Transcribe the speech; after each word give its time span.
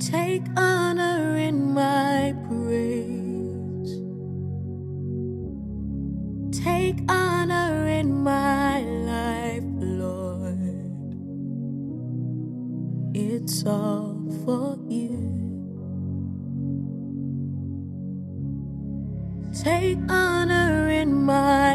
Take 0.00 0.46
honor 0.56 1.36
in 1.36 1.74
my 1.74 2.34
praise. 2.48 3.92
Take 6.64 7.00
honor 7.06 7.86
in 7.86 8.10
my 8.24 8.80
life, 8.80 9.62
Lord. 9.76 10.58
It's 13.14 13.66
all 13.66 14.16
for 14.46 14.78
you. 14.88 15.20
Take 19.52 19.98
honor 20.08 20.88
in 20.88 21.12
my 21.12 21.69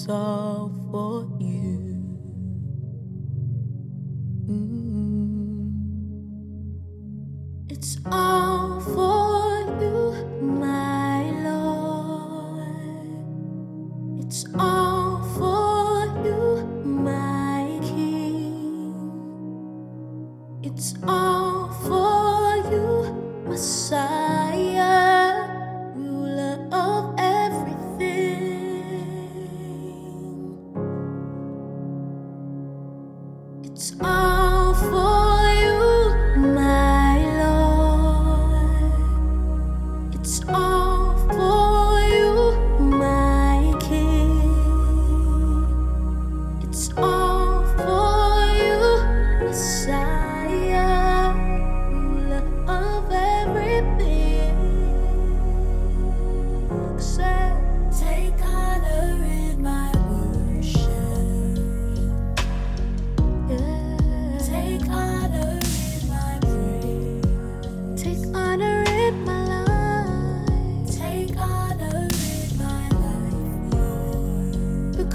It's 0.00 0.08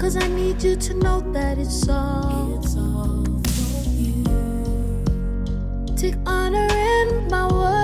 Because 0.06 0.22
I 0.22 0.28
need 0.28 0.62
you 0.62 0.76
to 0.76 0.94
know 0.94 1.20
that 1.32 1.58
it's 1.58 1.88
all. 1.88 2.60
It's 2.62 2.76
all 2.76 3.24
for 3.42 3.90
you. 3.90 4.22
Take 5.96 6.14
honor 6.24 6.68
in 6.70 7.26
my 7.26 7.52
worship. 7.52 7.75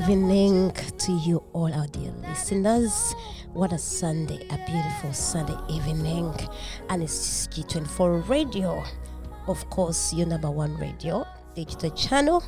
Evening 0.00 0.72
to 0.96 1.12
you 1.12 1.42
all, 1.52 1.70
our 1.74 1.86
dear 1.88 2.10
listeners. 2.22 3.14
What 3.52 3.74
a 3.74 3.78
Sunday, 3.78 4.46
a 4.48 4.56
beautiful 4.64 5.12
Sunday 5.12 5.56
evening. 5.68 6.34
And 6.88 7.02
it's 7.02 7.46
G24 7.48 8.26
Radio. 8.26 8.82
Of 9.46 9.68
course, 9.68 10.14
your 10.14 10.26
number 10.26 10.50
one 10.50 10.74
radio, 10.78 11.26
digital 11.54 11.90
channel 11.90 12.42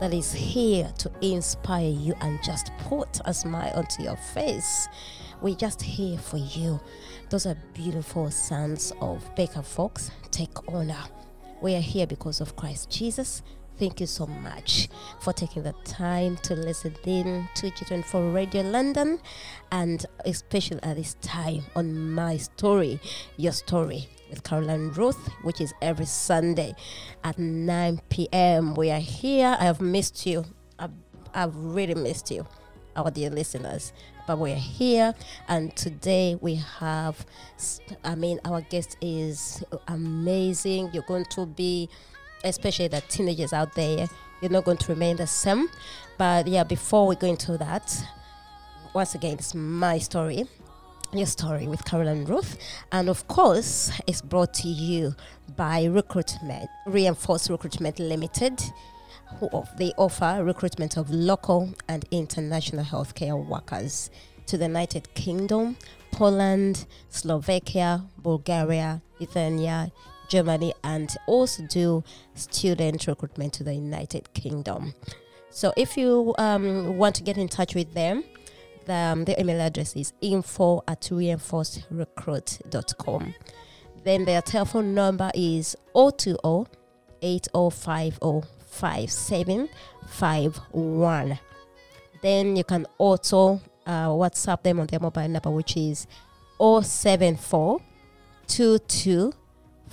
that 0.00 0.14
is 0.14 0.32
here 0.32 0.90
to 0.96 1.10
inspire 1.20 1.90
you 1.90 2.14
and 2.22 2.42
just 2.42 2.70
put 2.78 3.20
a 3.26 3.34
smile 3.34 3.72
onto 3.74 4.02
your 4.02 4.16
face. 4.16 4.88
We're 5.42 5.56
just 5.56 5.82
here 5.82 6.16
for 6.16 6.38
you. 6.38 6.80
Those 7.28 7.44
are 7.44 7.56
beautiful 7.74 8.30
sons 8.30 8.94
of 9.02 9.22
Baker 9.34 9.62
Fox. 9.62 10.10
Take 10.30 10.56
honor. 10.72 11.04
We 11.60 11.74
are 11.74 11.80
here 11.80 12.06
because 12.06 12.40
of 12.40 12.56
Christ 12.56 12.88
Jesus. 12.88 13.42
Thank 13.76 14.00
you 14.00 14.06
so 14.06 14.26
much 14.26 14.88
for 15.20 15.32
taking 15.32 15.64
the 15.64 15.74
time 15.84 16.36
to 16.44 16.54
listen 16.54 16.94
in 17.04 17.48
to 17.56 17.70
G24 17.70 18.32
Radio 18.32 18.62
London 18.62 19.18
and 19.72 20.06
especially 20.24 20.80
at 20.84 20.94
this 20.94 21.14
time 21.14 21.64
on 21.74 22.12
my 22.12 22.36
story, 22.36 23.00
your 23.36 23.50
story 23.50 24.08
with 24.30 24.44
Caroline 24.44 24.90
Ruth, 24.90 25.28
which 25.42 25.60
is 25.60 25.74
every 25.82 26.06
Sunday 26.06 26.76
at 27.24 27.36
9 27.36 28.00
p.m. 28.10 28.76
We 28.76 28.92
are 28.92 29.00
here. 29.00 29.56
I 29.58 29.64
have 29.64 29.80
missed 29.80 30.24
you. 30.24 30.44
I've, 30.78 30.92
I've 31.34 31.56
really 31.56 31.94
missed 31.94 32.30
you, 32.30 32.46
our 32.94 33.10
dear 33.10 33.30
listeners. 33.30 33.92
But 34.26 34.38
we're 34.38 34.54
here, 34.54 35.14
and 35.48 35.74
today 35.76 36.38
we 36.40 36.54
have, 36.78 37.26
i 38.04 38.14
mean, 38.14 38.40
our 38.44 38.62
guest 38.62 38.96
is 39.02 39.62
amazing. 39.88 40.90
You're 40.94 41.02
going 41.02 41.26
to 41.32 41.44
be 41.44 41.90
especially 42.44 42.88
the 42.88 43.00
teenagers 43.02 43.52
out 43.52 43.74
there, 43.74 44.08
you're 44.40 44.50
not 44.50 44.64
going 44.64 44.76
to 44.76 44.92
remain 44.92 45.16
the 45.16 45.26
same. 45.26 45.68
But 46.18 46.46
yeah, 46.46 46.64
before 46.64 47.06
we 47.06 47.16
go 47.16 47.26
into 47.26 47.58
that, 47.58 48.04
once 48.94 49.14
again, 49.14 49.34
it's 49.34 49.54
my 49.54 49.98
story, 49.98 50.44
your 51.12 51.26
story 51.26 51.66
with 51.66 51.84
Caroline 51.84 52.24
Ruth. 52.26 52.56
And 52.92 53.08
of 53.08 53.26
course, 53.26 53.90
it's 54.06 54.22
brought 54.22 54.54
to 54.54 54.68
you 54.68 55.14
by 55.56 55.84
Recruitment, 55.84 56.68
Reinforced 56.86 57.50
Recruitment 57.50 57.98
Limited. 57.98 58.60
Who 59.40 59.64
they 59.78 59.90
offer 59.96 60.44
recruitment 60.44 60.96
of 60.96 61.10
local 61.10 61.74
and 61.88 62.04
international 62.12 62.84
healthcare 62.84 63.44
workers 63.44 64.10
to 64.46 64.56
the 64.56 64.66
United 64.66 65.12
Kingdom, 65.14 65.76
Poland, 66.12 66.86
Slovakia, 67.08 68.04
Bulgaria, 68.18 69.02
Lithuania, 69.18 69.90
Germany, 70.34 70.74
and 70.82 71.14
also 71.26 71.62
do 71.68 72.02
student 72.34 73.06
recruitment 73.06 73.52
to 73.52 73.62
the 73.62 73.72
United 73.72 74.34
Kingdom. 74.34 74.92
So 75.50 75.72
if 75.76 75.96
you 75.96 76.34
um, 76.38 76.98
want 76.98 77.14
to 77.16 77.22
get 77.22 77.38
in 77.38 77.46
touch 77.46 77.76
with 77.76 77.94
them, 77.94 78.24
the, 78.86 78.94
um, 78.94 79.24
the 79.24 79.40
email 79.40 79.60
address 79.60 79.94
is 79.94 80.12
info 80.20 80.82
at 80.88 81.02
reinforcedrecruit.com. 81.02 83.34
Then 84.02 84.24
their 84.24 84.42
telephone 84.42 84.92
number 84.92 85.30
is 85.34 85.76
020 85.94 86.66
8050 87.22 88.48
5751. 88.66 91.38
Then 92.22 92.56
you 92.56 92.64
can 92.64 92.86
also 92.98 93.60
uh, 93.86 94.08
WhatsApp 94.08 94.64
them 94.64 94.80
on 94.80 94.88
their 94.88 94.98
mobile 94.98 95.28
number, 95.28 95.50
which 95.50 95.76
is 95.76 96.08
074 96.58 97.80
22 98.48 99.32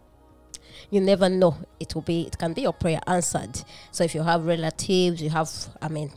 you 0.89 1.01
never 1.01 1.29
know. 1.29 1.57
It 1.79 1.93
will 1.95 2.01
be, 2.01 2.27
it 2.27 2.37
can 2.37 2.53
be 2.53 2.61
your 2.61 2.73
prayer 2.73 2.99
answered. 3.07 3.61
So 3.91 4.03
if 4.03 4.15
you 4.15 4.23
have 4.23 4.45
relatives, 4.45 5.21
you 5.21 5.29
have, 5.29 5.49
I 5.81 5.87
mean, 5.89 6.11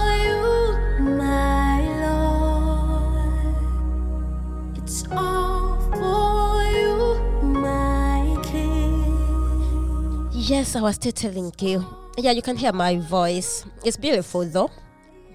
yes, 10.49 10.77
I 10.77 10.83
was 10.83 10.97
still 10.97 11.13
telling 11.13 11.53
you. 11.61 11.85
Yeah, 12.19 12.33
you 12.33 12.43
can 12.43 12.57
hear 12.57 12.73
my 12.73 12.99
voice. 12.99 13.65
It's 13.85 13.97
beautiful 13.97 14.45
though, 14.45 14.71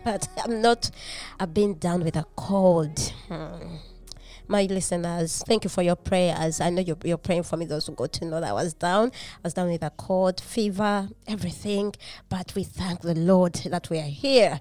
but 0.06 0.28
I'm 0.44 0.62
not. 0.62 0.92
I've 1.40 1.54
been 1.54 1.78
down 1.80 2.04
with 2.04 2.16
a 2.16 2.26
cold. 2.36 3.00
Hmm. 3.28 3.78
My 4.48 4.64
listeners, 4.64 5.44
thank 5.46 5.64
you 5.64 5.70
for 5.70 5.84
your 5.84 5.96
prayers. 5.96 6.60
I 6.60 6.70
know 6.72 6.82
you're, 6.82 6.98
you're 7.04 7.18
praying 7.18 7.44
for 7.44 7.56
me. 7.58 7.66
Those 7.66 7.86
who 7.86 7.94
got 7.94 8.14
to 8.14 8.26
know 8.26 8.40
that 8.40 8.50
I 8.50 8.54
was 8.54 8.74
down. 8.74 9.10
I 9.10 9.40
was 9.44 9.54
down 9.54 9.70
with 9.70 9.84
a 9.84 9.92
cold, 9.92 10.42
fever, 10.42 11.08
everything. 11.28 11.94
But 12.30 12.54
we 12.56 12.64
thank 12.64 13.02
the 13.02 13.14
Lord 13.14 13.54
that 13.54 13.90
we 13.90 14.00
are 14.00 14.04
here 14.04 14.60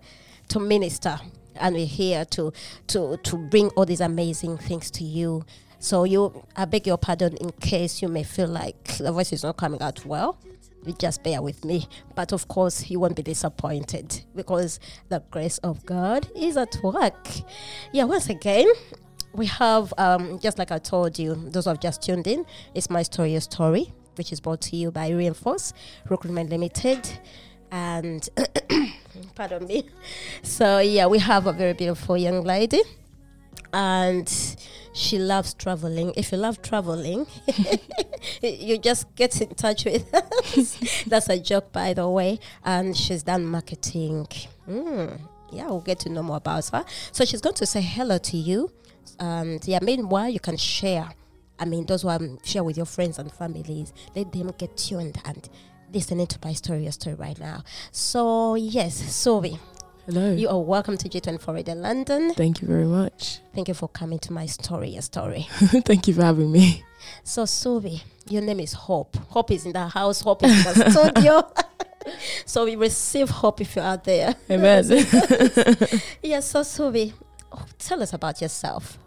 to 0.48 0.60
minister 0.60 1.18
and 1.56 1.74
we're 1.74 1.86
here 1.86 2.24
to 2.26 2.52
to 2.88 3.16
to 3.16 3.36
bring 3.36 3.68
all 3.70 3.84
these 3.86 4.00
amazing 4.00 4.58
things 4.58 4.90
to 4.92 5.04
you. 5.04 5.44
So 5.78 6.04
you, 6.04 6.44
I 6.56 6.64
beg 6.64 6.86
your 6.86 6.98
pardon 6.98 7.36
in 7.36 7.50
case 7.52 8.02
you 8.02 8.08
may 8.08 8.24
feel 8.24 8.48
like 8.48 8.98
the 8.98 9.12
voice 9.12 9.32
is 9.32 9.44
not 9.44 9.56
coming 9.56 9.80
out 9.80 10.04
well. 10.04 10.38
You 10.84 10.92
just 10.92 11.22
bear 11.22 11.42
with 11.42 11.64
me, 11.64 11.86
but 12.14 12.32
of 12.32 12.48
course 12.48 12.88
you 12.88 13.00
won't 13.00 13.16
be 13.16 13.22
disappointed 13.22 14.22
because 14.34 14.80
the 15.08 15.22
grace 15.30 15.58
of 15.58 15.84
God 15.84 16.28
is 16.34 16.56
at 16.56 16.76
work. 16.82 17.28
Yeah, 17.92 18.04
once 18.04 18.28
again, 18.28 18.66
we 19.34 19.46
have 19.46 19.92
um, 19.98 20.38
just 20.38 20.58
like 20.58 20.72
I 20.72 20.78
told 20.78 21.18
you, 21.18 21.34
those 21.34 21.64
who 21.64 21.70
have 21.70 21.80
just 21.80 22.02
tuned 22.02 22.26
in, 22.26 22.44
it's 22.74 22.90
my 22.90 23.02
story, 23.02 23.32
your 23.32 23.40
story, 23.40 23.92
which 24.16 24.32
is 24.32 24.40
brought 24.40 24.60
to 24.62 24.76
you 24.76 24.90
by 24.90 25.10
Reinforce 25.10 25.72
Recruitment 26.08 26.50
Limited, 26.50 27.08
and 27.70 28.28
pardon 29.34 29.66
me. 29.66 29.84
So 30.42 30.78
yeah, 30.78 31.06
we 31.06 31.18
have 31.18 31.46
a 31.46 31.52
very 31.52 31.74
beautiful 31.74 32.16
young 32.16 32.42
lady, 32.42 32.82
and 33.72 34.56
she 34.92 35.18
loves 35.18 35.54
traveling. 35.54 36.12
If 36.16 36.32
you 36.32 36.38
love 36.38 36.60
traveling, 36.62 37.26
you 38.42 38.78
just 38.78 39.14
get 39.14 39.40
in 39.40 39.54
touch 39.54 39.84
with 39.84 40.12
us. 40.56 41.04
That's 41.06 41.28
a 41.28 41.38
joke, 41.38 41.72
by 41.72 41.94
the 41.94 42.08
way. 42.08 42.40
And 42.64 42.96
she's 42.96 43.22
done 43.22 43.46
marketing. 43.46 44.26
Mm, 44.68 45.20
yeah, 45.52 45.66
we'll 45.66 45.80
get 45.80 46.00
to 46.00 46.08
know 46.08 46.22
more 46.22 46.36
about 46.38 46.68
her. 46.70 46.84
So 47.12 47.24
she's 47.24 47.40
going 47.40 47.56
to 47.56 47.66
say 47.66 47.80
hello 47.80 48.18
to 48.18 48.36
you. 48.36 48.70
And 49.18 49.66
yeah, 49.66 49.78
meanwhile, 49.82 50.28
you 50.28 50.40
can 50.40 50.56
share. 50.56 51.08
I 51.58 51.64
mean, 51.64 51.86
those 51.86 52.02
who 52.02 52.38
share 52.44 52.62
with 52.62 52.76
your 52.76 52.86
friends 52.86 53.18
and 53.18 53.32
families, 53.32 53.92
let 54.14 54.32
them 54.32 54.52
get 54.58 54.76
tuned 54.76 55.20
and 55.24 55.48
listening 55.92 56.26
to 56.26 56.38
my 56.44 56.52
story, 56.52 56.82
your 56.84 56.92
story 56.92 57.16
right 57.16 57.38
now. 57.38 57.64
So, 57.90 58.54
yes, 58.54 59.00
Suubi, 59.02 59.58
Hello. 60.08 60.32
you 60.32 60.48
are 60.48 60.58
welcome 60.58 60.96
to 60.96 61.06
G24 61.06 61.54
Radio 61.54 61.74
London. 61.74 62.32
Thank 62.32 62.62
you 62.62 62.66
very 62.66 62.86
much. 62.86 63.40
Thank 63.54 63.68
you 63.68 63.74
for 63.74 63.88
coming 63.88 64.18
to 64.20 64.32
my 64.32 64.46
story, 64.46 64.88
your 64.88 65.02
story. 65.02 65.46
Thank 65.50 66.08
you 66.08 66.14
for 66.14 66.22
having 66.22 66.50
me. 66.50 66.82
So, 67.24 67.42
Suubi, 67.42 68.00
your 68.26 68.40
name 68.40 68.60
is 68.60 68.72
Hope. 68.72 69.18
Hope 69.28 69.50
is 69.50 69.66
in 69.66 69.72
the 69.74 69.86
house, 69.86 70.22
Hope 70.22 70.44
is 70.44 70.66
in 70.66 70.78
the 70.78 70.90
studio. 71.12 71.52
so, 72.46 72.64
we 72.64 72.76
receive 72.76 73.28
hope 73.28 73.60
if 73.60 73.76
you're 73.76 73.84
out 73.84 74.04
there. 74.04 74.34
Amen. 74.50 74.82
Yes, 76.22 76.48
so, 76.48 76.62
Suubi, 76.62 77.12
oh, 77.52 77.66
tell 77.78 78.02
us 78.02 78.14
about 78.14 78.40
yourself. 78.40 78.98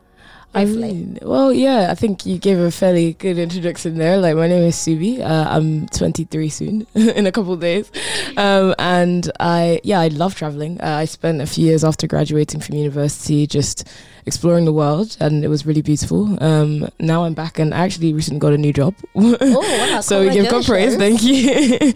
I 0.53 0.65
mean, 0.65 1.17
well, 1.21 1.53
yeah, 1.53 1.91
I 1.91 1.95
think 1.95 2.25
you 2.25 2.37
gave 2.37 2.59
a 2.59 2.71
fairly 2.71 3.13
good 3.13 3.37
introduction 3.37 3.97
there. 3.97 4.17
Like, 4.17 4.35
my 4.35 4.47
name 4.47 4.63
is 4.63 4.75
Suubi. 4.75 5.21
Uh, 5.21 5.45
I'm 5.49 5.87
23 5.87 6.49
soon, 6.49 6.87
in 6.93 7.25
a 7.25 7.31
couple 7.31 7.53
of 7.53 7.61
days. 7.61 7.89
Um, 8.35 8.75
and 8.77 9.31
I, 9.39 9.79
yeah, 9.83 10.01
I 10.01 10.09
love 10.09 10.35
traveling. 10.35 10.81
Uh, 10.81 10.97
I 10.97 11.05
spent 11.05 11.41
a 11.41 11.45
few 11.45 11.65
years 11.65 11.85
after 11.85 12.05
graduating 12.05 12.59
from 12.59 12.75
university 12.75 13.47
just 13.47 13.87
exploring 14.25 14.65
the 14.65 14.73
world, 14.73 15.15
and 15.21 15.45
it 15.45 15.47
was 15.47 15.65
really 15.65 15.81
beautiful. 15.81 16.37
Um, 16.43 16.89
now 16.99 17.23
I'm 17.23 17.33
back, 17.33 17.57
and 17.57 17.73
I 17.73 17.85
actually 17.85 18.13
recently 18.13 18.39
got 18.39 18.53
a 18.53 18.57
new 18.57 18.73
job. 18.73 18.93
Oh, 19.15 19.91
wow. 19.93 20.01
so 20.01 20.21
we 20.21 20.31
give 20.31 20.49
God 20.49 20.65
praise. 20.65 20.97
Thank 20.97 21.23
you. 21.23 21.93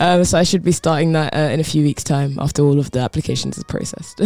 um, 0.00 0.24
so 0.24 0.38
I 0.38 0.42
should 0.44 0.62
be 0.62 0.72
starting 0.72 1.12
that 1.12 1.34
uh, 1.34 1.50
in 1.52 1.60
a 1.60 1.64
few 1.64 1.82
weeks' 1.82 2.04
time 2.04 2.38
after 2.38 2.62
all 2.62 2.78
of 2.78 2.90
the 2.90 3.00
applications 3.00 3.58
is 3.58 3.64
processed. 3.64 4.20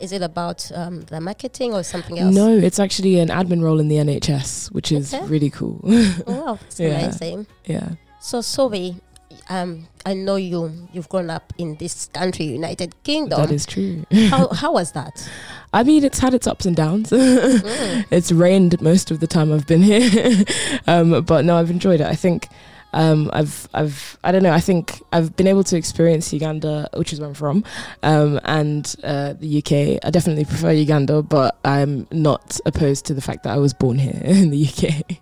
Is 0.00 0.12
it 0.12 0.22
about 0.22 0.70
um, 0.74 1.00
the 1.02 1.20
marketing 1.20 1.74
or 1.74 1.82
something 1.82 2.18
else? 2.18 2.34
no, 2.34 2.56
it's 2.56 2.78
actually 2.78 3.18
an 3.18 3.28
admin 3.28 3.62
role 3.62 3.80
in 3.80 3.88
the 3.88 3.96
NHS, 3.96 4.70
which 4.72 4.92
is 4.92 5.12
Okay. 5.12 5.26
really 5.26 5.50
cool. 5.50 5.80
Oh, 5.84 6.22
wow, 6.26 6.58
that's 6.60 6.78
Yeah. 6.80 6.88
amazing. 7.00 7.46
yeah. 7.66 7.90
So, 8.20 8.38
Suubi, 8.40 9.00
um, 9.48 9.88
I 10.06 10.14
know 10.14 10.36
you, 10.36 10.72
you've 10.92 11.08
grown 11.08 11.30
up 11.30 11.52
in 11.58 11.76
this 11.76 12.06
country, 12.12 12.46
United 12.46 12.94
Kingdom. 13.02 13.40
That 13.40 13.50
is 13.50 13.66
true. 13.66 14.04
how, 14.28 14.48
how 14.52 14.72
was 14.72 14.92
that? 14.92 15.28
I 15.72 15.82
mean, 15.84 16.04
it's 16.04 16.18
had 16.18 16.32
its 16.34 16.46
ups 16.46 16.64
and 16.66 16.74
downs. 16.76 17.10
Mm. 17.10 18.04
it's 18.10 18.30
rained 18.32 18.80
most 18.80 19.10
of 19.10 19.20
the 19.20 19.26
time 19.26 19.52
I've 19.52 19.66
been 19.66 19.82
here, 19.82 20.44
um, 20.86 21.22
but 21.24 21.44
no, 21.44 21.56
I've 21.56 21.70
enjoyed 21.70 22.00
it. 22.00 22.06
I 22.06 22.14
think 22.14 22.48
um, 22.92 23.30
I've, 23.32 23.68
I've, 23.74 24.18
I 24.24 24.32
don't 24.32 24.42
know. 24.42 24.52
I 24.52 24.60
think 24.60 25.02
I've 25.12 25.36
been 25.36 25.46
able 25.46 25.64
to 25.64 25.76
experience 25.76 26.32
Uganda, 26.32 26.88
which 26.94 27.12
is 27.12 27.20
where 27.20 27.28
I'm 27.28 27.34
from, 27.34 27.64
um, 28.02 28.40
and 28.44 28.94
uh, 29.02 29.34
the 29.34 29.58
UK. 29.58 30.04
I 30.04 30.10
definitely 30.10 30.44
prefer 30.44 30.70
Uganda, 30.72 31.22
but 31.22 31.58
I'm 31.64 32.06
not 32.10 32.58
opposed 32.66 33.06
to 33.06 33.14
the 33.14 33.20
fact 33.20 33.44
that 33.44 33.52
I 33.52 33.58
was 33.58 33.74
born 33.74 33.98
here 33.98 34.20
in 34.24 34.50
the 34.50 34.66
UK. 34.66 35.18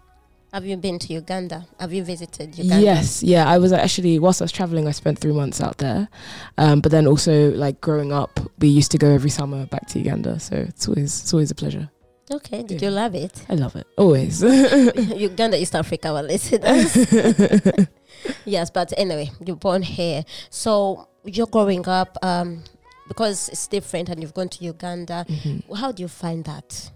Have 0.53 0.65
you 0.65 0.77
been 0.79 0.99
to 1.01 1.13
Uganda? 1.13 1.67
Have 1.79 1.93
you 1.93 2.03
visited 2.03 2.57
Uganda? 2.57 2.83
Yes, 2.83 3.23
yeah. 3.23 3.47
I 3.47 3.59
was 3.59 3.73
actually 3.73 4.19
whilst 4.19 4.41
I 4.41 4.45
was 4.45 4.53
traveling, 4.53 4.89
I 4.89 4.93
spent 4.93 5.19
three 5.19 5.35
months 5.35 5.61
out 5.61 5.79
there, 5.79 6.09
um, 6.57 6.81
but 6.81 6.93
then 6.93 7.07
also 7.07 7.51
like 7.51 7.81
growing 7.81 8.13
up, 8.13 8.41
we 8.59 8.69
used 8.69 8.91
to 8.93 8.99
go 8.99 9.11
every 9.11 9.29
summer 9.29 9.67
back 9.67 9.87
to 9.89 9.99
Uganda. 9.99 10.41
So 10.41 10.57
it's 10.57 10.89
always 10.89 11.21
it's 11.21 11.35
always 11.35 11.51
a 11.51 11.55
pleasure. 11.55 11.91
Okay, 12.31 12.63
did 12.65 12.83
Yeah. 12.83 12.89
you 12.89 12.95
love 12.95 13.15
it? 13.15 13.45
I 13.49 13.55
love 13.55 13.77
it 13.77 13.87
always. 13.97 14.43
Uganda, 15.17 15.61
East 15.61 15.75
Africa, 15.77 16.09
our 16.09 16.23
listeners. 16.25 16.97
yes, 18.45 18.71
but 18.71 18.93
anyway, 18.97 19.31
you're 19.45 19.57
born 19.57 19.83
here. 19.83 20.25
So 20.51 21.09
you're 21.25 21.47
growing 21.47 21.87
up 21.89 22.17
um, 22.23 22.65
because 23.09 23.49
it's 23.49 23.69
different 23.69 24.09
and 24.09 24.21
you've 24.21 24.35
gone 24.35 24.49
to 24.49 24.65
Uganda. 24.65 25.25
Mhm. 25.29 25.77
How 25.77 25.93
do 25.93 26.03
you 26.03 26.09
find 26.09 26.45
that? 26.45 26.91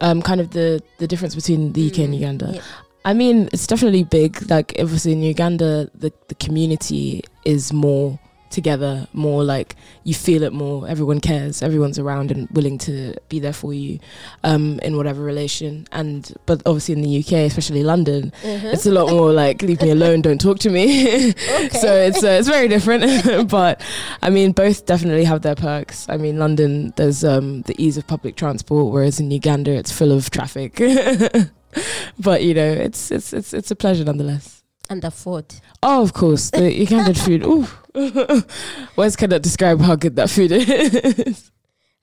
um, 0.00 0.22
kind 0.22 0.40
of 0.40 0.50
the 0.52 0.80
the 0.98 1.08
difference 1.08 1.34
between 1.34 1.72
the 1.72 1.82
UK 1.90 1.98
and 2.04 2.14
Mm, 2.14 2.18
Uganda. 2.20 2.50
yeah. 2.54 2.62
I 3.04 3.14
mean, 3.14 3.48
it's 3.52 3.66
definitely 3.66 4.04
big. 4.04 4.48
Like, 4.48 4.76
obviously, 4.78 5.10
in 5.12 5.22
Uganda, 5.22 5.90
the, 5.94 6.12
the 6.28 6.34
community 6.36 7.24
is 7.44 7.72
more 7.72 8.18
together, 8.50 9.06
more 9.12 9.44
like 9.44 9.76
you 10.04 10.14
feel 10.14 10.42
it 10.42 10.52
more. 10.52 10.88
Everyone 10.88 11.20
cares, 11.20 11.62
everyone's 11.62 11.98
around 11.98 12.30
and 12.30 12.48
willing 12.50 12.78
to 12.78 13.14
be 13.28 13.38
there 13.40 13.52
for 13.52 13.72
you 13.74 13.98
um, 14.44 14.78
in 14.80 14.96
whatever 14.96 15.22
relation. 15.22 15.86
And 15.92 16.32
but 16.46 16.62
obviously, 16.66 16.94
in 16.94 17.02
the 17.02 17.18
UK, 17.20 17.32
especially 17.46 17.82
London, 17.82 18.32
Mhm. 18.44 18.72
it's 18.72 18.86
a 18.86 18.90
lot 18.90 19.10
more 19.10 19.32
like 19.32 19.62
leave 19.62 19.80
me 19.82 19.90
alone, 19.90 20.22
don't 20.22 20.40
talk 20.40 20.58
to 20.60 20.70
me. 20.70 21.34
Okay. 21.58 21.68
so 21.80 21.94
it's 21.94 22.22
uh, 22.24 22.28
it's 22.38 22.48
very 22.48 22.68
different. 22.68 23.48
but 23.50 23.80
I 24.22 24.30
mean, 24.30 24.52
both 24.52 24.86
definitely 24.86 25.24
have 25.24 25.42
their 25.42 25.54
perks. 25.54 26.06
I 26.08 26.16
mean, 26.16 26.38
London, 26.38 26.92
there's 26.96 27.24
um, 27.24 27.62
the 27.62 27.74
ease 27.82 27.96
of 27.96 28.06
public 28.06 28.36
transport, 28.36 28.92
whereas 28.92 29.20
in 29.20 29.30
Uganda, 29.30 29.72
it's 29.72 29.92
full 29.92 30.12
of 30.12 30.30
traffic. 30.30 30.76
but 32.18 32.42
you 32.42 32.54
know, 32.54 32.70
it's 32.70 33.10
it's 33.10 33.32
it's 33.32 33.52
it's 33.52 33.70
a 33.70 33.76
pleasure 33.76 34.04
nonetheless. 34.04 34.57
And 34.90 35.02
the 35.02 35.10
food. 35.10 35.46
Oh, 35.82 36.02
of 36.02 36.12
course, 36.12 36.50
the 36.50 36.58
Ugandan 36.86 37.16
food. 37.16 37.44
Ooh, 37.44 37.66
words 38.96 39.16
cannot 39.16 39.42
describe 39.42 39.80
how 39.80 39.94
good 39.96 40.16
that 40.16 40.30
food 40.30 40.52
is. 40.52 41.50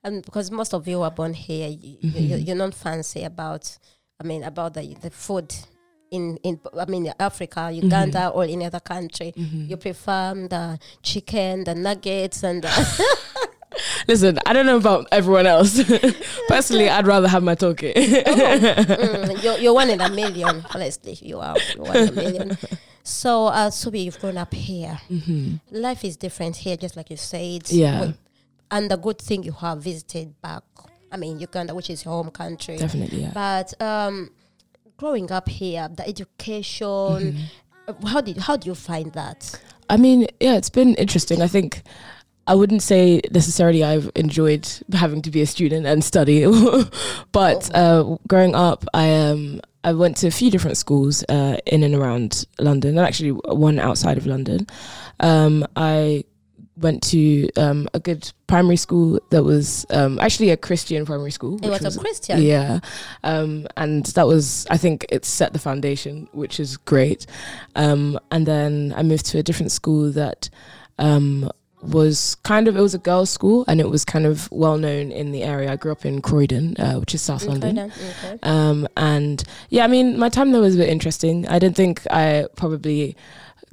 And 0.04 0.24
because 0.24 0.52
most 0.52 0.74
of 0.74 0.88
you 0.88 1.02
are 1.02 1.12
born 1.12 1.34
here, 1.34 1.68
you, 1.70 1.98
Mhm. 2.04 2.46
you're 2.48 2.56
not 2.56 2.74
fancy 2.76 3.24
about, 3.24 3.78
I 4.20 4.24
mean, 4.24 4.44
about 4.44 4.76
the, 4.76 4.96
the 5.02 5.10
food 5.10 5.54
in, 6.12 6.38
in, 6.44 6.60
I 6.80 6.86
mean, 6.86 7.12
Africa, 7.20 7.72
Uganda, 7.74 8.30
or 8.30 8.44
any 8.44 8.66
other 8.66 8.80
country. 8.80 9.34
Mm-hmm. 9.36 9.66
You 9.66 9.78
prefer 9.78 10.34
the 10.48 10.80
chicken, 11.02 11.64
the 11.64 11.74
nuggets, 11.74 12.44
and 12.44 12.62
the 12.62 12.70
Listen, 14.08 14.40
I 14.46 14.54
don't 14.54 14.66
know 14.66 14.78
about 14.78 15.08
everyone 15.12 15.46
else. 15.48 15.82
Personally, 16.48 16.90
I'd 16.90 17.08
rather 17.08 17.28
have 17.28 17.44
my 17.44 17.56
toke. 17.56 17.78
Mm, 17.80 19.44
you're, 19.44 19.58
you're 19.58 19.74
one 19.74 19.90
in 19.90 20.02
a 20.02 20.10
million. 20.10 20.66
Honestly, 20.74 21.14
you 21.22 21.40
are 21.40 21.56
you're 21.76 21.86
one 21.86 21.98
in 21.98 22.10
a 22.10 22.12
million. 22.12 22.58
So, 23.04 23.48
uh, 23.48 23.70
Suubi, 23.70 24.04
you've 24.06 24.20
grown 24.20 24.38
up 24.38 24.54
here. 24.54 25.00
hmm 25.08 25.56
Life 25.72 26.04
is 26.04 26.18
different 26.18 26.56
here, 26.58 26.76
just 26.78 26.96
like 26.98 27.10
you 27.10 27.18
said. 27.18 27.70
Yeah. 27.72 28.12
And 28.72 28.90
the 28.90 28.98
good 28.98 29.20
thing 29.20 29.44
you 29.44 29.52
have 29.52 29.80
visited 29.84 30.40
back, 30.42 30.64
I 31.12 31.18
mean, 31.18 31.40
Uganda, 31.40 31.76
which 31.76 31.90
is 31.90 32.04
your 32.04 32.14
home 32.16 32.32
country. 32.32 32.78
Definitely, 32.78 33.22
yeah. 33.22 33.32
But 33.34 33.80
um, 33.82 34.32
growing 34.98 35.32
up 35.32 35.48
here, 35.50 35.88
the 35.88 36.08
education, 36.08 36.88
Mhm. 36.88 37.38
uh, 37.88 38.08
how 38.08 38.22
did 38.22 38.38
how 38.38 38.56
do 38.58 38.68
you 38.68 38.76
find 38.76 39.14
that? 39.14 39.60
I 39.88 39.98
mean, 39.98 40.26
yeah, 40.40 40.56
it's 40.56 40.72
been 40.72 40.96
interesting. 40.96 41.44
I 41.44 41.48
think 41.48 41.84
I 42.48 42.56
wouldn't 42.56 42.84
say 42.84 43.22
necessarily 43.32 43.84
I've 43.84 44.12
enjoyed 44.16 44.68
having 44.94 45.22
to 45.24 45.32
be 45.32 45.42
a 45.42 45.48
student 45.48 45.86
and 45.86 46.04
study, 46.04 46.46
but 47.32 47.76
uh, 47.76 48.18
growing 48.28 48.56
up, 48.56 48.86
I 48.94 49.12
um 49.14 49.62
I 49.84 49.94
went 49.94 50.18
to 50.18 50.28
a 50.28 50.32
few 50.32 50.50
different 50.50 50.78
schools 50.78 51.24
uh, 51.30 51.58
in 51.66 51.84
and 51.84 51.94
around 51.94 52.46
London, 52.60 52.98
and 52.98 53.08
actually 53.08 53.32
one 53.32 53.80
outside 53.80 54.18
of 54.18 54.26
London. 54.26 54.68
Um, 55.20 55.66
I 55.76 56.24
went 56.78 57.02
to 57.04 57.50
um, 57.56 57.88
a 57.94 58.00
good 58.00 58.32
primary 58.48 58.76
school 58.76 59.20
that 59.30 59.44
was 59.44 59.86
um, 59.92 60.20
actually 60.20 60.50
a 60.50 60.58
Christian 60.58 61.06
primary 61.06 61.32
school. 61.32 61.56
It 61.64 61.70
which 61.70 61.82
was, 61.82 61.98
a 61.98 62.00
Christian. 62.00 62.42
yeah, 62.42 62.80
um, 63.24 63.68
and 63.78 64.06
that 64.08 64.28
was 64.28 64.66
I 64.70 64.78
think 64.78 65.06
it 65.10 65.24
set 65.24 65.54
the 65.54 65.60
foundation, 65.60 66.28
which 66.32 66.60
is 66.60 66.78
great. 66.78 67.26
Um, 67.76 68.20
and 68.32 68.46
then 68.46 68.94
I 68.96 69.04
moved 69.04 69.28
to 69.28 69.38
a 69.38 69.44
different 69.44 69.72
school 69.72 70.12
that 70.12 70.50
um, 70.98 71.50
was 71.88 72.36
kind 72.44 72.68
of 72.68 72.76
it 72.76 72.82
was 72.82 72.94
a 72.94 73.00
girls' 73.00 73.30
school, 73.30 73.66
and 73.68 73.80
it 73.80 73.90
was 73.90 74.04
kind 74.06 74.26
of 74.26 74.52
well 74.52 74.78
known 74.78 75.12
in 75.12 75.32
the 75.32 75.44
area. 75.44 75.72
I 75.72 75.76
grew 75.76 75.92
up 75.92 76.06
in 76.06 76.22
Croydon, 76.22 76.76
uh, 76.78 76.96
which 76.96 77.14
is 77.16 77.22
South 77.22 77.44
Okay, 77.44 77.52
London. 77.52 77.92
okay. 77.92 78.40
Um, 78.44 78.88
and 78.98 79.44
yeah, 79.70 79.84
I 79.84 79.88
mean, 79.88 80.18
my 80.18 80.30
time 80.30 80.52
there 80.52 80.62
was 80.62 80.76
a 80.76 80.80
bit 80.80 80.90
interesting. 80.90 81.48
I 81.48 81.60
didn't 81.60 81.76
think 81.76 82.02
I 82.12 82.48
probably 82.56 83.16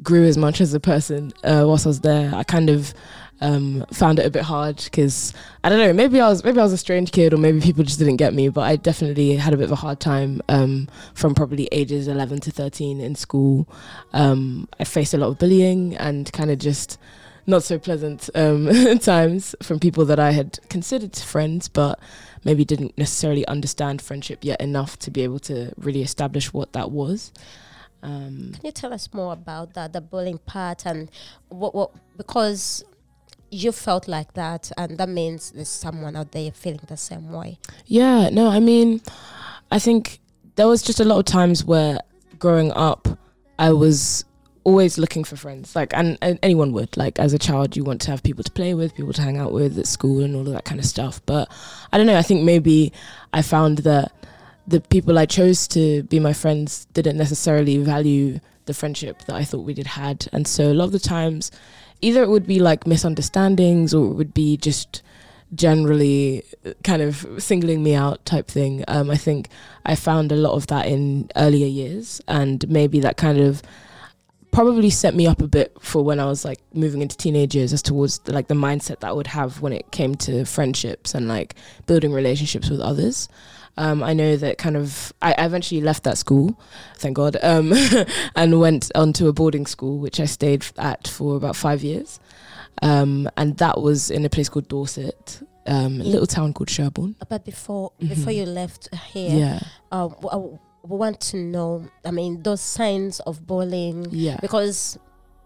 grew 0.02 0.24
as 0.24 0.36
much 0.36 0.60
as 0.60 0.74
a 0.74 0.80
person 0.80 1.32
uh, 1.44 1.64
whilst 1.66 1.86
I 1.86 1.90
was 1.90 2.00
there. 2.00 2.34
I 2.34 2.42
kind 2.42 2.70
of 2.70 2.92
um, 3.40 3.84
found 3.92 4.18
it 4.20 4.26
a 4.26 4.30
bit 4.30 4.42
hard 4.42 4.76
because 4.84 5.34
I 5.64 5.68
don't 5.68 5.78
know. 5.78 5.92
Maybe 5.92 6.20
I 6.20 6.28
was 6.28 6.44
maybe 6.44 6.60
I 6.60 6.62
was 6.62 6.72
a 6.72 6.78
strange 6.78 7.10
kid, 7.10 7.34
or 7.34 7.38
maybe 7.38 7.60
people 7.60 7.82
just 7.82 7.98
didn't 7.98 8.16
get 8.16 8.34
me. 8.34 8.48
But 8.48 8.62
I 8.62 8.76
definitely 8.76 9.34
had 9.36 9.52
a 9.52 9.56
bit 9.56 9.64
of 9.64 9.72
a 9.72 9.76
hard 9.76 9.98
time 10.00 10.40
um, 10.48 10.88
from 11.14 11.34
probably 11.34 11.68
ages 11.72 12.06
eleven 12.08 12.38
to 12.40 12.50
thirteen 12.52 13.00
in 13.00 13.14
school. 13.16 13.68
Um, 14.12 14.68
I 14.78 14.84
faced 14.84 15.12
a 15.12 15.18
lot 15.18 15.28
of 15.28 15.38
bullying 15.38 15.96
and 15.96 16.32
kind 16.32 16.50
of 16.50 16.58
just 16.58 16.98
not 17.46 17.62
so 17.62 17.78
pleasant 17.78 18.30
um, 18.34 18.68
times 18.98 19.54
from 19.62 19.78
people 19.78 20.04
that 20.06 20.18
I 20.18 20.32
had 20.32 20.58
considered 20.68 21.16
friends, 21.16 21.68
but 21.68 21.98
maybe 22.44 22.64
didn't 22.64 22.96
necessarily 22.98 23.46
understand 23.46 24.02
friendship 24.02 24.40
yet 24.42 24.60
enough 24.60 24.98
to 25.00 25.10
be 25.10 25.22
able 25.22 25.38
to 25.40 25.72
really 25.76 26.02
establish 26.02 26.52
what 26.52 26.72
that 26.72 26.90
was. 26.90 27.32
Um, 28.02 28.52
Can 28.54 28.64
you 28.64 28.72
tell 28.72 28.92
us 28.92 29.12
more 29.12 29.32
about 29.32 29.74
that, 29.74 29.92
the 29.92 30.00
bullying 30.00 30.38
part, 30.38 30.86
and 30.86 31.10
what, 31.48 31.74
what 31.74 31.92
because 32.16 32.84
you 33.50 33.70
felt 33.70 34.08
like 34.08 34.32
that, 34.34 34.72
and 34.76 34.98
that 34.98 35.08
means 35.08 35.52
there's 35.52 35.68
someone 35.68 36.16
out 36.16 36.32
there 36.32 36.50
feeling 36.50 36.80
the 36.88 36.96
same 36.96 37.30
way. 37.30 37.58
yeah, 37.86 38.28
no, 38.30 38.48
I 38.48 38.60
mean, 38.60 39.02
I 39.70 39.78
think 39.78 40.20
there 40.56 40.66
was 40.66 40.82
just 40.82 41.00
a 41.00 41.04
lot 41.04 41.18
of 41.18 41.24
times 41.26 41.64
where 41.64 41.98
growing 42.38 42.72
up, 42.72 43.06
I 43.58 43.72
was 43.72 44.24
always 44.64 44.98
looking 44.98 45.24
for 45.24 45.36
friends. 45.36 45.74
Like 45.74 45.92
and, 45.94 46.18
and 46.20 46.38
anyone 46.42 46.72
would. 46.72 46.96
Like 46.96 47.18
as 47.18 47.32
a 47.32 47.38
child 47.38 47.76
you 47.76 47.84
want 47.84 48.00
to 48.02 48.10
have 48.10 48.22
people 48.22 48.44
to 48.44 48.52
play 48.52 48.74
with 48.74 48.94
people 48.94 49.12
to 49.12 49.22
hang 49.22 49.38
out 49.38 49.52
with 49.52 49.78
at 49.78 49.86
school 49.86 50.22
and 50.22 50.34
all 50.34 50.46
of 50.46 50.52
that 50.52 50.64
kind 50.64 50.80
of 50.80 50.86
stuff. 50.86 51.20
But 51.26 51.50
i 51.92 51.98
don't 51.98 52.06
know 52.06 52.16
i 52.16 52.22
think 52.22 52.42
maybe 52.42 52.92
i 53.32 53.42
found 53.42 53.78
that 53.78 54.12
the 54.66 54.80
people 54.80 55.18
i 55.18 55.26
chose 55.26 55.66
to 55.68 56.02
be 56.04 56.20
my 56.20 56.32
friends 56.32 56.86
didn't 56.92 57.16
necessarily 57.16 57.78
value 57.78 58.38
the 58.66 58.74
friendship 58.74 59.18
that 59.26 59.34
i 59.34 59.44
thought 59.44 59.64
we 59.64 59.74
did 59.74 59.88
had. 59.88 60.28
And 60.32 60.46
so 60.46 60.70
a 60.70 60.74
lot 60.74 60.86
of 60.86 60.92
the 60.92 60.98
times 60.98 61.50
either 62.00 62.22
it 62.22 62.30
would 62.30 62.46
be 62.46 62.58
like 62.58 62.86
misunderstandings 62.86 63.94
or 63.94 64.10
it 64.10 64.14
would 64.14 64.34
be 64.34 64.56
just 64.56 65.02
generally 65.54 66.42
kind 66.82 67.02
of 67.02 67.26
singling 67.38 67.82
me 67.82 67.94
out 67.94 68.24
type 68.24 68.48
thing. 68.48 68.84
Um, 68.88 69.10
i 69.10 69.16
think 69.16 69.48
i 69.84 69.94
found 69.94 70.32
a 70.32 70.36
lot 70.36 70.52
of 70.52 70.68
that 70.68 70.86
in 70.86 71.30
earlier 71.36 71.66
years 71.66 72.20
and 72.26 72.66
maybe 72.68 73.00
that 73.00 73.16
kind 73.16 73.38
of 73.38 73.62
probably 74.52 74.90
set 74.90 75.14
me 75.14 75.26
up 75.26 75.42
a 75.42 75.48
bit 75.48 75.72
for 75.80 76.04
when 76.04 76.20
I 76.20 76.26
was 76.26 76.44
like 76.44 76.60
moving 76.74 77.02
into 77.02 77.16
teenage 77.16 77.54
years 77.56 77.72
as 77.72 77.82
towards 77.82 78.18
the, 78.20 78.32
like 78.32 78.46
the 78.48 78.54
mindset 78.54 79.00
that 79.00 79.08
I 79.08 79.12
would 79.12 79.26
have 79.28 79.60
when 79.62 79.72
it 79.72 79.90
came 79.90 80.14
to 80.16 80.44
friendships 80.44 81.14
and 81.14 81.26
like 81.26 81.56
building 81.86 82.12
relationships 82.12 82.68
with 82.70 82.80
others. 82.80 83.28
Um, 83.78 84.02
I 84.02 84.12
know 84.12 84.36
that 84.36 84.58
kind 84.58 84.76
of 84.76 85.14
I, 85.22 85.32
I 85.32 85.46
eventually 85.46 85.80
left 85.80 86.04
that 86.04 86.18
school, 86.18 86.60
thank 86.96 87.16
God, 87.16 87.38
um, 87.42 87.72
and 88.36 88.60
went 88.60 88.92
on 88.94 89.14
to 89.14 89.28
a 89.28 89.32
boarding 89.32 89.64
school 89.66 89.98
which 89.98 90.20
I 90.20 90.26
stayed 90.26 90.66
at 90.76 91.08
for 91.08 91.36
about 91.36 91.56
five 91.56 91.82
years, 91.82 92.20
um, 92.82 93.30
and 93.38 93.56
that 93.56 93.80
was 93.80 94.10
in 94.10 94.26
a 94.26 94.28
place 94.28 94.50
called 94.50 94.68
Dorset, 94.68 95.40
um, 95.66 96.02
a 96.02 96.04
little 96.04 96.26
town 96.26 96.52
called 96.52 96.68
Sherborne. 96.68 97.16
But 97.30 97.46
before 97.46 97.92
before 97.98 98.32
Mhm. 98.32 98.36
you 98.36 98.44
left 98.44 98.94
here, 99.14 99.38
Yeah, 99.38 99.60
uh, 99.90 100.08
w- 100.08 100.30
w- 100.30 100.58
we 100.84 100.96
want 100.96 101.20
to 101.20 101.36
know. 101.36 101.86
I 102.04 102.10
mean, 102.10 102.42
those 102.42 102.60
signs 102.60 103.20
of 103.20 103.46
bullying, 103.46 104.06
yeah, 104.10 104.38
because 104.40 104.98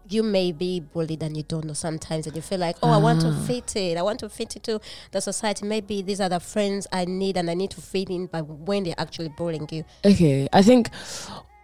you 0.09 0.23
may 0.23 0.53
be 0.53 0.79
bullied 0.79 1.21
and 1.21 1.35
you 1.35 1.43
don't 1.43 1.65
know 1.65 1.73
sometimes, 1.73 2.25
and 2.27 2.35
you 2.35 2.41
feel 2.41 2.59
like, 2.59 2.77
oh, 2.81 2.89
I 2.89 2.97
want 2.97 3.21
to 3.21 3.27
Ah. 3.27 3.43
fit 3.45 3.75
in. 3.75 3.97
I 3.97 4.01
want 4.03 4.19
to 4.21 4.29
fit 4.29 4.55
into 4.55 4.79
the 5.11 5.19
society. 5.19 5.65
Maybe 5.65 6.01
these 6.01 6.21
are 6.21 6.29
the 6.29 6.39
friends 6.39 6.87
I 6.93 7.05
need, 7.05 7.35
and 7.37 7.49
I 7.49 7.53
need 7.55 7.71
to 7.71 7.81
fit 7.81 8.09
in. 8.09 8.27
But 8.27 8.47
when 8.47 8.83
they're 8.83 8.95
actually 8.97 9.29
bullying 9.29 9.67
you, 9.71 9.83
Okay, 10.05 10.47
I 10.53 10.61
think 10.61 10.89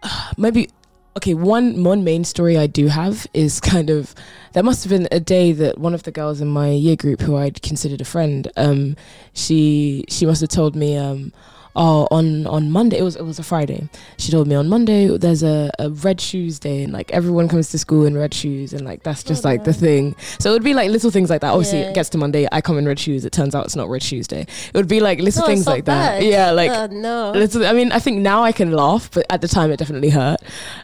maybe 0.37 0.69
okay. 1.17 1.33
One 1.33 1.83
one 1.83 2.03
main 2.03 2.23
story 2.25 2.57
I 2.57 2.67
do 2.67 2.87
have 2.87 3.25
is 3.33 3.59
kind 3.61 3.89
of 3.89 4.13
there 4.53 4.63
must 4.63 4.83
have 4.83 4.89
been 4.91 5.07
a 5.11 5.19
day 5.19 5.51
that 5.53 5.77
one 5.77 5.93
of 5.93 6.03
the 6.03 6.11
girls 6.11 6.41
in 6.41 6.47
my 6.49 6.69
year 6.71 6.95
group 6.95 7.21
who 7.21 7.37
I'd 7.37 7.61
considered 7.61 8.01
a 8.01 8.05
friend, 8.05 8.51
um, 8.57 8.95
she 9.33 10.03
she 10.09 10.25
must 10.25 10.41
have 10.41 10.49
told 10.49 10.75
me, 10.75 10.97
um, 10.97 11.31
oh 11.75 12.07
on 12.11 12.45
on 12.47 12.69
Monday 12.71 12.97
it 12.99 13.03
was 13.03 13.15
it 13.15 13.23
was 13.23 13.39
a 13.39 13.43
Friday. 13.43 13.89
She 14.17 14.31
told 14.31 14.47
me 14.47 14.55
on 14.55 14.69
Monday 14.69 15.07
there's 15.17 15.41
a, 15.43 15.71
a 15.79 15.89
red 15.89 16.21
shoes 16.21 16.59
day 16.59 16.83
and 16.83 16.93
like 16.93 17.11
everyone 17.11 17.47
comes 17.47 17.69
to 17.69 17.77
school 17.79 18.05
in 18.05 18.15
red 18.15 18.33
shoes 18.33 18.73
and 18.73 18.85
like 18.85 19.03
that's 19.03 19.23
just 19.23 19.45
Oh, 19.45 19.49
like 19.49 19.63
the 19.63 19.73
thing. 19.73 20.15
So 20.39 20.51
it 20.51 20.53
would 20.53 20.63
be 20.63 20.73
like 20.73 20.89
little 20.91 21.09
things 21.11 21.29
like 21.29 21.41
that. 21.41 21.51
Obviously 21.51 21.79
Yeah. 21.79 21.89
it 21.89 21.95
gets 21.95 22.09
to 22.09 22.17
Monday, 22.17 22.47
I 22.51 22.61
come 22.61 22.77
in 22.77 22.85
red 22.85 22.99
shoes. 22.99 23.25
It 23.25 23.31
turns 23.31 23.55
out 23.55 23.65
it's 23.65 23.75
not 23.75 23.89
red 23.89 24.03
shoes 24.03 24.27
day. 24.27 24.41
It 24.41 24.73
would 24.75 24.87
be 24.87 24.99
like 24.99 25.19
little 25.19 25.43
Oh, 25.43 25.47
things 25.47 25.63
so 25.65 25.71
like 25.71 25.85
bad. 25.85 26.21
that. 26.21 26.25
Yeah, 26.25 26.51
like 26.51 26.69
oh, 26.71 26.87
no, 26.93 27.31
Little, 27.31 27.65
I 27.65 27.73
mean, 27.73 27.91
I 27.91 27.99
think 27.99 28.19
now 28.19 28.43
I 28.43 28.51
can 28.51 28.71
laugh, 28.71 29.09
but 29.11 29.25
at 29.29 29.41
the 29.41 29.47
time 29.47 29.71
it 29.71 29.77
definitely 29.77 30.09
hurt. 30.09 30.41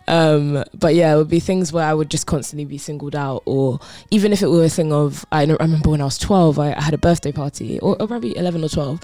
Um, 0.08 0.64
but 0.74 0.96
yeah, 0.96 1.14
it 1.14 1.18
would 1.18 1.30
be 1.30 1.40
things 1.40 1.72
where 1.72 1.86
I 1.86 1.94
would 1.94 2.10
just 2.10 2.26
constantly 2.26 2.66
be 2.66 2.78
singled 2.78 3.16
out, 3.16 3.44
or 3.46 3.80
even 4.12 4.34
if 4.34 4.42
it 4.42 4.48
were 4.48 4.64
a 4.64 4.70
thing 4.70 4.92
of, 4.92 5.26
I, 5.32 5.44
I 5.44 5.46
remember 5.46 5.92
when 5.92 6.02
I 6.02 6.06
was 6.06 6.18
12, 6.18 6.58
I, 6.60 6.74
I 6.74 6.82
had 6.82 6.94
a 6.94 6.98
birthday 6.98 7.32
party, 7.32 7.80
or, 7.80 7.96
or 8.02 8.08
probably 8.08 8.36
11 8.36 8.64
or 8.64 8.70
12, 8.70 9.00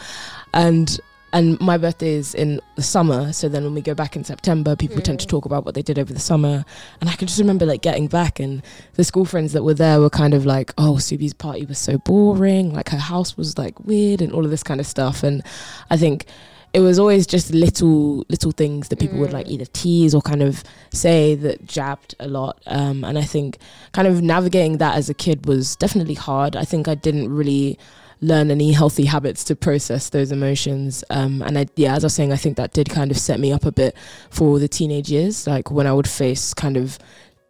and 0.53 0.99
and 1.35 1.59
my 1.61 1.77
birthday 1.77 2.13
is 2.15 2.33
in 2.33 2.59
the 2.75 2.81
summer, 2.81 3.31
so 3.33 3.47
then 3.47 3.63
when 3.65 3.73
we 3.75 3.81
go 3.81 3.93
back 3.93 4.15
in 4.15 4.23
September, 4.23 4.75
people 4.75 5.01
tend 5.01 5.19
to 5.19 5.25
Mm. 5.27 5.29
talk 5.29 5.45
about 5.45 5.65
what 5.65 5.75
they 5.75 5.81
did 5.83 5.99
over 5.99 6.11
the 6.13 6.19
summer, 6.31 6.65
and 6.99 7.09
I 7.09 7.13
can 7.13 7.27
just 7.27 7.39
remember 7.39 7.65
like 7.65 7.81
getting 7.83 8.07
back, 8.07 8.39
and 8.39 8.63
the 8.95 9.03
school 9.03 9.25
friends 9.25 9.51
that 9.53 9.63
were 9.63 9.73
there 9.75 9.99
were 9.99 10.09
kind 10.09 10.33
of 10.33 10.45
like, 10.45 10.73
"Oh, 10.77 10.93
Suubi's 11.05 11.33
party 11.33 11.63
was 11.65 11.77
so 11.77 11.97
boring, 11.99 12.73
like 12.73 12.89
her 12.89 12.97
house 13.13 13.37
was 13.37 13.57
like 13.57 13.75
weird, 13.85 14.21
and 14.21 14.31
all 14.33 14.45
of 14.45 14.49
this 14.51 14.63
kind 14.63 14.79
of 14.79 14.87
stuff," 14.87 15.21
and 15.23 15.43
I 15.91 15.97
think 15.97 16.25
it 16.73 16.81
was 16.81 16.99
always 16.99 17.25
just 17.25 17.53
little 17.53 18.25
little 18.29 18.51
things 18.51 18.87
that 18.89 18.99
people 18.99 19.17
would 19.19 19.31
like 19.31 19.47
Mm. 19.47 19.51
either 19.51 19.65
tease 19.81 20.13
or 20.15 20.21
kind 20.21 20.41
of 20.41 20.63
say 20.91 21.33
that 21.35 21.65
jabbed 21.65 22.15
a 22.19 22.27
lot. 22.27 22.59
Um, 22.67 23.03
and 23.05 23.17
I 23.17 23.23
think 23.23 23.57
kind 23.93 24.07
of 24.09 24.21
navigating 24.21 24.77
that 24.79 24.95
as 24.97 25.09
a 25.09 25.13
kid 25.13 25.45
was 25.45 25.75
definitely 25.77 26.15
hard. 26.15 26.55
I 26.57 26.65
think 26.65 26.87
I 26.89 26.95
didn't 26.95 27.29
really 27.33 27.77
learn 28.25 28.51
any 28.51 28.71
healthy 28.71 29.05
habits 29.05 29.43
to 29.45 29.55
process 29.55 30.09
those 30.09 30.31
emotions. 30.31 31.03
Um, 31.09 31.41
and 31.41 31.57
I, 31.57 31.67
yeah, 31.75 31.95
as 31.95 32.03
I 32.03 32.07
was 32.07 32.13
saying, 32.13 32.31
I 32.31 32.37
think 32.37 32.57
that 32.57 32.73
did 32.73 32.89
kind 32.89 33.11
of 33.11 33.17
set 33.17 33.39
me 33.39 33.51
up 33.51 33.65
a 33.65 33.71
bit 33.71 33.95
for 34.29 34.59
the 34.59 34.67
teenage 34.67 35.09
years, 35.11 35.47
like 35.47 35.71
when 35.71 35.87
I 35.87 35.93
would 35.93 36.07
face 36.07 36.53
kind 36.53 36.77
of 36.77 36.97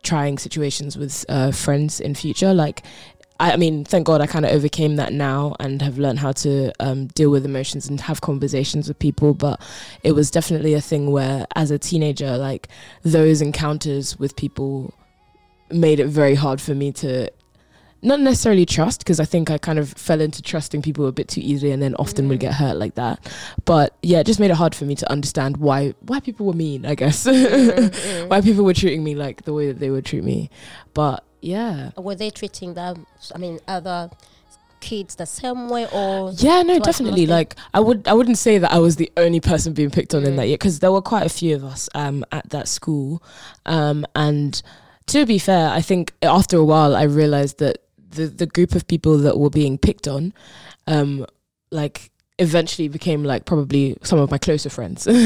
trying 0.03 0.37
situations 0.37 0.97
with 0.97 1.25
uh, 1.29 1.51
friends 1.51 1.99
in 1.99 2.13
future. 2.15 2.53
Like, 2.53 2.83
I, 3.39 3.53
I 3.53 3.57
mean, 3.57 3.85
thank 3.85 4.05
God 4.05 4.21
I 4.21 4.27
kind 4.27 4.45
of 4.45 4.51
overcame 4.51 4.97
that 4.97 5.13
now 5.13 5.55
and 5.59 5.81
have 5.81 5.97
learned 5.97 6.19
how 6.19 6.31
to 6.33 6.71
um, 6.79 7.07
deal 7.07 7.31
with 7.31 7.45
emotions 7.45 7.89
and 7.89 7.99
have 8.01 8.21
conversations 8.21 8.87
with 8.87 8.99
people. 8.99 9.33
But 9.33 9.61
it 10.03 10.13
was 10.13 10.29
definitely 10.31 10.73
a 10.73 10.81
thing 10.81 11.11
where, 11.11 11.45
as 11.55 11.71
a 11.71 11.79
teenager, 11.79 12.37
like 12.37 12.67
those 13.03 13.41
encounters 13.41 14.19
with 14.19 14.35
people 14.35 14.93
made 15.71 15.99
it 15.99 16.07
very 16.07 16.35
hard 16.35 16.61
for 16.61 16.75
me 16.75 16.91
to 16.91 17.29
not 18.05 18.19
necessarily 18.21 18.65
trust 18.65 18.99
because 18.99 19.19
I 19.19 19.25
think 19.25 19.49
I 19.49 19.57
kind 19.57 19.79
of 19.79 19.91
fell 19.93 20.21
into 20.21 20.41
trusting 20.41 20.81
people 20.81 21.07
a 21.07 21.11
bit 21.11 21.27
too 21.27 21.41
easily 21.41 21.71
and 21.71 21.81
then 21.81 21.95
often 21.95 22.27
would 22.29 22.37
Mm. 22.37 22.41
get 22.47 22.53
hurt 22.53 22.77
like 22.77 22.95
that. 22.95 23.19
But 23.65 23.93
yeah, 24.01 24.19
it 24.19 24.25
just 24.27 24.39
made 24.39 24.51
it 24.51 24.55
hard 24.57 24.73
for 24.75 24.85
me 24.85 24.95
to 24.95 25.11
understand 25.11 25.57
why 25.57 25.93
why 26.01 26.19
people 26.19 26.45
were 26.45 26.53
mean, 26.53 26.85
I 26.85 26.95
guess. 26.95 27.25
Mm, 27.25 27.89
mm. 27.89 28.27
why 28.29 28.41
people 28.41 28.63
were 28.63 28.73
treating 28.73 29.03
me 29.03 29.15
like 29.15 29.43
the 29.43 29.53
way 29.53 29.67
that 29.67 29.79
they 29.79 29.89
would 29.89 30.05
treat 30.05 30.23
me. 30.23 30.49
But 30.93 31.23
yeah. 31.41 31.91
Were 31.97 32.15
they 32.15 32.29
treating 32.29 32.73
them? 32.75 33.05
I 33.33 33.37
mean, 33.37 33.59
other 33.67 34.09
kids 34.81 35.15
the 35.15 35.25
same 35.25 35.67
way, 35.69 35.87
or 35.91 36.31
Yeah, 36.37 36.61
no, 36.61 36.77
definitely. 36.79 37.25
Like, 37.25 37.55
I 37.73 37.79
would, 37.79 38.07
I 38.07 38.13
wouldn't 38.13 38.37
say 38.37 38.59
that 38.59 38.71
I 38.71 38.77
was 38.77 38.97
the 38.97 39.11
only 39.17 39.39
person 39.39 39.73
being 39.73 39.89
picked 39.89 40.13
on 40.13 40.23
in 40.25 40.33
Mm. 40.33 40.35
that 40.37 40.47
year 40.47 40.55
because 40.57 40.79
there 40.79 40.91
were 40.91 41.01
quite 41.01 41.25
a 41.25 41.29
few 41.29 41.55
of 41.55 41.63
us 41.63 41.89
um, 41.95 42.23
at 42.31 42.49
that 42.51 42.67
school. 42.67 43.21
Um, 43.65 44.05
and 44.15 44.61
to 45.07 45.25
be 45.25 45.39
fair, 45.39 45.69
I 45.69 45.81
think 45.81 46.13
after 46.21 46.57
a 46.57 46.63
while, 46.63 46.95
I 46.95 47.03
realized 47.03 47.57
that 47.59 47.77
the 48.15 48.27
the 48.27 48.45
group 48.47 48.75
of 48.75 48.87
people 48.87 49.17
that 49.19 49.37
were 49.37 49.49
being 49.49 49.77
picked 49.77 50.07
on, 50.07 50.33
um, 50.87 51.25
like 51.71 52.11
eventually 52.37 52.89
became 52.89 53.23
like 53.23 53.45
probably 53.45 53.95
some 54.03 54.19
of 54.19 54.29
my 54.29 54.37
closer 54.37 54.69
friends. 54.69 55.07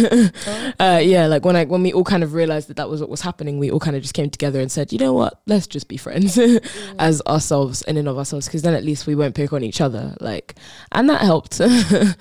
Oh. 0.48 0.74
uh, 0.80 1.00
yeah, 1.04 1.26
like 1.28 1.44
when 1.44 1.56
I 1.56 1.66
when 1.66 1.82
we 1.84 1.92
all 1.92 2.04
kind 2.04 2.24
of 2.24 2.34
realized 2.34 2.68
that 2.70 2.78
that 2.78 2.90
was 2.90 3.02
what 3.02 3.10
was 3.10 3.22
happening, 3.22 3.58
we 3.60 3.72
all 3.72 3.80
kind 3.80 3.96
of 3.96 4.02
just 4.04 4.14
came 4.14 4.30
together 4.30 4.60
and 4.60 4.72
said, 4.72 4.92
you 4.94 5.00
know 5.00 5.14
what, 5.14 5.42
let's 5.48 5.66
just 5.68 5.88
be 5.88 5.98
friends 5.98 6.36
Mm. 6.38 6.96
as 7.00 7.22
ourselves 7.26 7.82
in 7.84 7.98
and 7.98 8.08
of 8.08 8.18
ourselves, 8.18 8.46
because 8.48 8.62
then 8.62 8.74
at 8.76 8.84
least 8.84 9.08
we 9.08 9.16
won't 9.16 9.34
pick 9.36 9.52
on 9.54 9.64
each 9.64 9.82
other. 9.82 10.16
Like, 10.20 10.56
and 10.92 11.10
that 11.10 11.22
helped. 11.22 11.58
that 11.58 12.16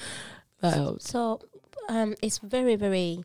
helped. 0.62 1.02
So 1.02 1.40
um, 1.88 2.14
it's 2.22 2.38
very, 2.38 2.76
very. 2.76 3.24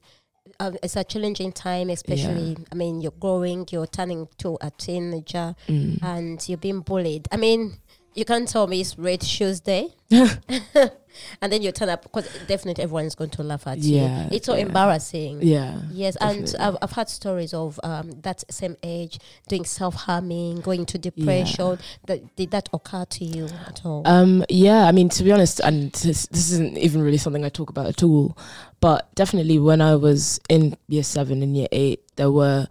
Um, 0.59 0.77
it's 0.83 0.95
a 0.95 1.03
challenging 1.03 1.51
time, 1.51 1.89
especially. 1.89 2.55
I 2.71 2.75
mean, 2.75 3.01
you're 3.01 3.11
growing, 3.19 3.65
you're 3.71 3.87
turning 3.87 4.27
to 4.39 4.57
a 4.61 4.71
teenager, 4.71 5.55
Mm. 5.67 5.99
and 6.03 6.49
you're 6.49 6.57
being 6.57 6.81
bullied. 6.81 7.27
I 7.31 7.37
mean, 7.37 7.77
you 8.15 8.25
can't 8.25 8.47
tell 8.47 8.67
me 8.67 8.81
it's 8.81 8.97
Red 8.97 9.23
Shoes 9.23 9.59
Day, 9.59 9.89
and 10.09 11.51
then 11.51 11.61
you 11.61 11.71
turn 11.71 11.89
up 11.89 12.03
because 12.03 12.27
definitely 12.47 12.83
everyone's 12.83 13.15
going 13.15 13.29
to 13.31 13.43
laugh 13.43 13.67
at 13.67 13.79
Yeah, 13.79 14.23
you. 14.25 14.29
It's 14.37 14.45
so 14.45 14.55
yeah. 14.55 14.61
embarrassing. 14.61 15.39
yeah. 15.41 15.79
Yes, 15.91 16.15
and. 16.21 16.53
I've, 16.59 16.77
I've 16.81 16.91
had 16.91 17.09
stories 17.09 17.53
of 17.53 17.79
um, 17.83 18.11
that 18.21 18.43
same 18.51 18.77
age 18.83 19.19
doing 19.47 19.65
self 19.65 19.95
harming, 19.95 20.61
going 20.61 20.85
to 20.87 20.97
depression. 20.97 21.77
That, 22.07 22.35
did 22.35 22.51
that 22.51 22.69
occur 22.73 23.05
to 23.05 23.25
you 23.25 23.45
at 23.67 23.81
all? 23.85 24.03
Um, 24.05 24.43
yeah, 24.49 24.85
I 24.85 24.91
mean, 24.91 25.09
to 25.09 25.23
be 25.23 25.31
honest, 25.31 25.59
and 25.59 25.91
this, 25.93 26.27
this 26.27 26.51
isn't 26.51 26.77
even 26.77 27.01
really 27.01 27.17
something 27.17 27.43
I 27.43 27.49
talk 27.49 27.69
about 27.69 27.87
at 27.87 28.03
all, 28.03 28.37
but 28.79 29.13
definitely 29.15 29.59
when 29.59 29.81
I 29.81 29.95
was 29.95 30.39
in 30.49 30.77
year 30.87 31.03
seven 31.03 31.41
and 31.43 31.55
year 31.57 31.67
eight, 31.71 32.03
there 32.15 32.31
were 32.31 32.67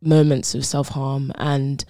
moments 0.00 0.54
of 0.54 0.64
self 0.64 0.88
harm, 0.90 1.32
and 1.36 1.84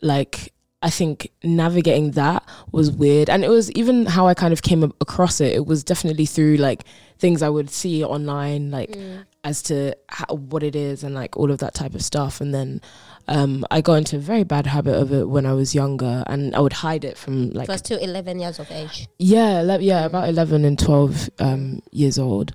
like 0.00 0.52
I 0.80 0.90
think 0.90 1.30
navigating 1.42 2.12
that 2.12 2.44
was 2.70 2.90
weird, 2.92 3.28
and 3.28 3.44
it 3.44 3.48
was 3.50 3.70
even 3.72 4.06
how 4.06 4.28
I 4.28 4.34
kind 4.34 4.52
of 4.52 4.62
came 4.62 4.84
across 5.00 5.40
it. 5.40 5.52
It 5.54 5.66
was 5.66 5.82
definitely 5.82 6.24
through 6.26 6.56
like 6.56 6.84
things 7.18 7.42
I 7.42 7.48
would 7.48 7.68
see 7.70 8.04
online, 8.04 8.70
like 8.70 8.90
Mm. 8.90 9.24
as 9.42 9.60
to 9.62 9.96
how, 10.08 10.34
what 10.36 10.62
it 10.62 10.76
is 10.76 11.02
and 11.02 11.16
like 11.16 11.36
all 11.36 11.50
of 11.50 11.58
that 11.58 11.74
type 11.74 11.96
of 11.96 12.02
stuff. 12.02 12.40
And 12.40 12.54
then 12.54 12.80
um, 13.26 13.64
I 13.72 13.80
got 13.80 13.94
into 13.94 14.16
a 14.16 14.20
very 14.20 14.44
bad 14.44 14.66
habit 14.66 14.94
of 14.94 15.12
it 15.12 15.28
when 15.28 15.46
I 15.46 15.52
was 15.52 15.74
younger, 15.74 16.22
and 16.28 16.54
I 16.54 16.60
would 16.60 16.74
hide 16.74 17.04
it 17.04 17.18
from 17.18 17.50
like 17.50 17.66
was 17.66 17.80
still 17.80 17.98
11 17.98 18.38
years 18.38 18.60
of 18.60 18.70
age. 18.70 19.08
yeah, 19.18 19.58
ele- 19.58 19.82
yeah, 19.82 20.04
about 20.04 20.28
eleven 20.28 20.64
and 20.64 20.78
twelve 20.78 21.28
um, 21.40 21.82
years 21.90 22.20
old. 22.20 22.52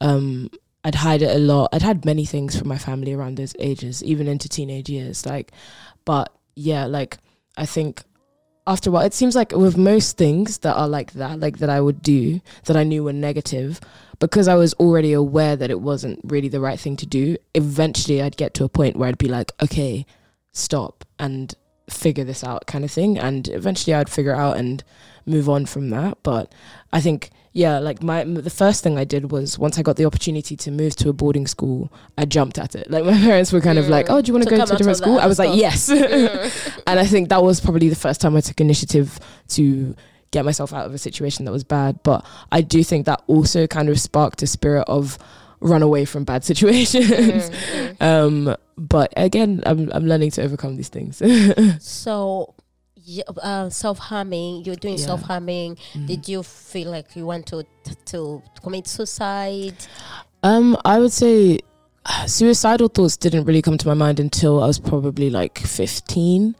Um, 0.00 0.48
I'd 0.84 0.94
hide 0.94 1.20
it 1.20 1.36
a 1.36 1.38
lot. 1.38 1.68
I'd 1.72 1.82
had 1.82 2.06
many 2.06 2.24
things 2.24 2.56
from 2.58 2.68
my 2.68 2.78
family 2.78 3.12
around 3.12 3.36
those 3.36 3.54
ages, 3.58 4.02
even 4.02 4.26
into 4.26 4.48
teenage 4.48 4.88
years. 4.88 5.26
Like, 5.26 5.52
but 6.06 6.32
yeah, 6.54 6.86
like 6.86 7.18
I 7.58 7.66
think 7.66 8.02
after 8.66 8.90
a 8.90 8.92
while, 8.92 9.06
it 9.06 9.14
seems 9.14 9.34
like 9.34 9.52
with 9.52 9.76
most 9.76 10.16
things 10.16 10.58
that 10.58 10.76
are 10.76 10.88
like 10.88 11.12
that, 11.12 11.40
like 11.40 11.58
that 11.58 11.70
I 11.70 11.80
would 11.80 12.02
do 12.02 12.40
that 12.64 12.76
I 12.76 12.84
knew 12.84 13.04
were 13.04 13.12
negative, 13.12 13.80
because 14.18 14.46
I 14.46 14.54
was 14.56 14.74
already 14.74 15.12
aware 15.12 15.56
that 15.56 15.70
it 15.70 15.80
wasn't 15.80 16.20
really 16.22 16.48
the 16.48 16.60
right 16.60 16.78
thing 16.78 16.96
to 16.96 17.06
do. 17.06 17.36
Eventually, 17.54 18.20
I'd 18.20 18.36
get 18.36 18.54
to 18.54 18.64
a 18.64 18.68
point 18.68 18.96
where 18.96 19.08
I'd 19.08 19.18
be 19.18 19.28
like, 19.28 19.52
okay, 19.62 20.04
stop 20.52 21.04
and 21.18 21.54
figure 21.88 22.24
this 22.24 22.44
out, 22.44 22.66
kind 22.66 22.84
of 22.84 22.90
thing. 22.90 23.18
And 23.18 23.48
eventually, 23.48 23.94
I'd 23.94 24.10
figure 24.10 24.32
it 24.32 24.38
out 24.38 24.56
and 24.58 24.84
move 25.24 25.48
on 25.48 25.64
from 25.66 25.90
that. 25.90 26.18
But 26.22 26.52
I 26.92 27.00
think, 27.00 27.30
yeah, 27.58 27.80
like 27.80 28.02
my 28.04 28.22
the 28.22 28.50
first 28.50 28.84
thing 28.84 28.96
I 28.98 29.04
did 29.04 29.32
was 29.32 29.58
once 29.58 29.78
I 29.78 29.82
got 29.82 29.96
the 29.96 30.04
opportunity 30.04 30.54
to 30.56 30.70
move 30.70 30.94
to 30.96 31.08
a 31.08 31.12
boarding 31.12 31.48
school, 31.48 31.90
I 32.16 32.24
jumped 32.24 32.56
at 32.56 32.76
it. 32.76 32.88
Like 32.88 33.04
my 33.12 33.18
parents 33.18 33.52
were 33.52 33.60
kind 33.60 33.78
of 33.78 33.88
like, 33.88 34.06
Mm. 34.06 34.12
"Oh, 34.14 34.20
do 34.22 34.28
you 34.28 34.32
want 34.34 34.44
To 34.44 34.50
go 34.50 34.64
to 34.64 34.74
a 34.74 34.76
different 34.76 34.98
school?" 34.98 35.18
I 35.18 35.26
was 35.26 35.38
like, 35.40 35.58
"Yes," 35.58 35.90
Mm. 35.90 36.82
and 36.86 37.00
I 37.00 37.04
think 37.06 37.28
that 37.30 37.42
was 37.42 37.60
probably 37.60 37.88
the 37.88 37.96
first 38.06 38.20
time 38.20 38.36
I 38.36 38.40
took 38.40 38.60
initiative 38.60 39.18
to 39.56 39.96
get 40.30 40.44
myself 40.44 40.72
out 40.72 40.86
of 40.86 40.94
a 40.94 40.98
situation 40.98 41.44
that 41.46 41.52
was 41.52 41.64
bad. 41.64 41.98
But 42.04 42.24
I 42.52 42.60
do 42.60 42.84
think 42.84 43.06
that 43.06 43.22
also 43.26 43.66
kind 43.66 43.88
of 43.88 43.98
sparked 43.98 44.40
a 44.42 44.46
spirit 44.46 44.84
of 44.86 45.18
run 45.60 45.82
away 45.82 46.04
from 46.04 46.22
bad 46.22 46.44
situations. 46.52 47.50
Mm, 47.50 47.96
mm. 47.96 48.02
um, 48.02 48.56
but 48.76 49.12
again, 49.16 49.62
I'm 49.66 49.90
I'm 49.92 50.06
learning 50.06 50.30
to 50.32 50.42
overcome 50.42 50.76
these 50.76 50.90
things. 50.90 51.20
So, 51.82 52.54
uh, 53.42 53.70
self 53.70 53.98
harming, 53.98 54.64
you're 54.64 54.76
doing 54.76 54.98
Yeah. 54.98 55.06
self 55.06 55.22
harming. 55.22 55.76
Mm. 55.94 56.06
Did 56.06 56.28
you 56.28 56.42
feel 56.42 56.90
like 56.90 57.14
you 57.16 57.26
want 57.26 57.46
to 57.46 57.64
to 58.06 58.42
commit 58.62 58.86
suicide? 58.86 59.74
Um, 60.42 60.76
I 60.84 60.98
would 61.00 61.12
say 61.12 61.60
suicidal 62.26 62.88
thoughts 62.88 63.16
didn't 63.16 63.44
really 63.44 63.62
come 63.62 63.78
to 63.78 63.86
my 63.88 63.94
mind 63.94 64.20
until 64.20 64.62
I 64.62 64.66
was 64.66 64.78
probably 64.78 65.30
like 65.30 65.58
15, 65.58 66.54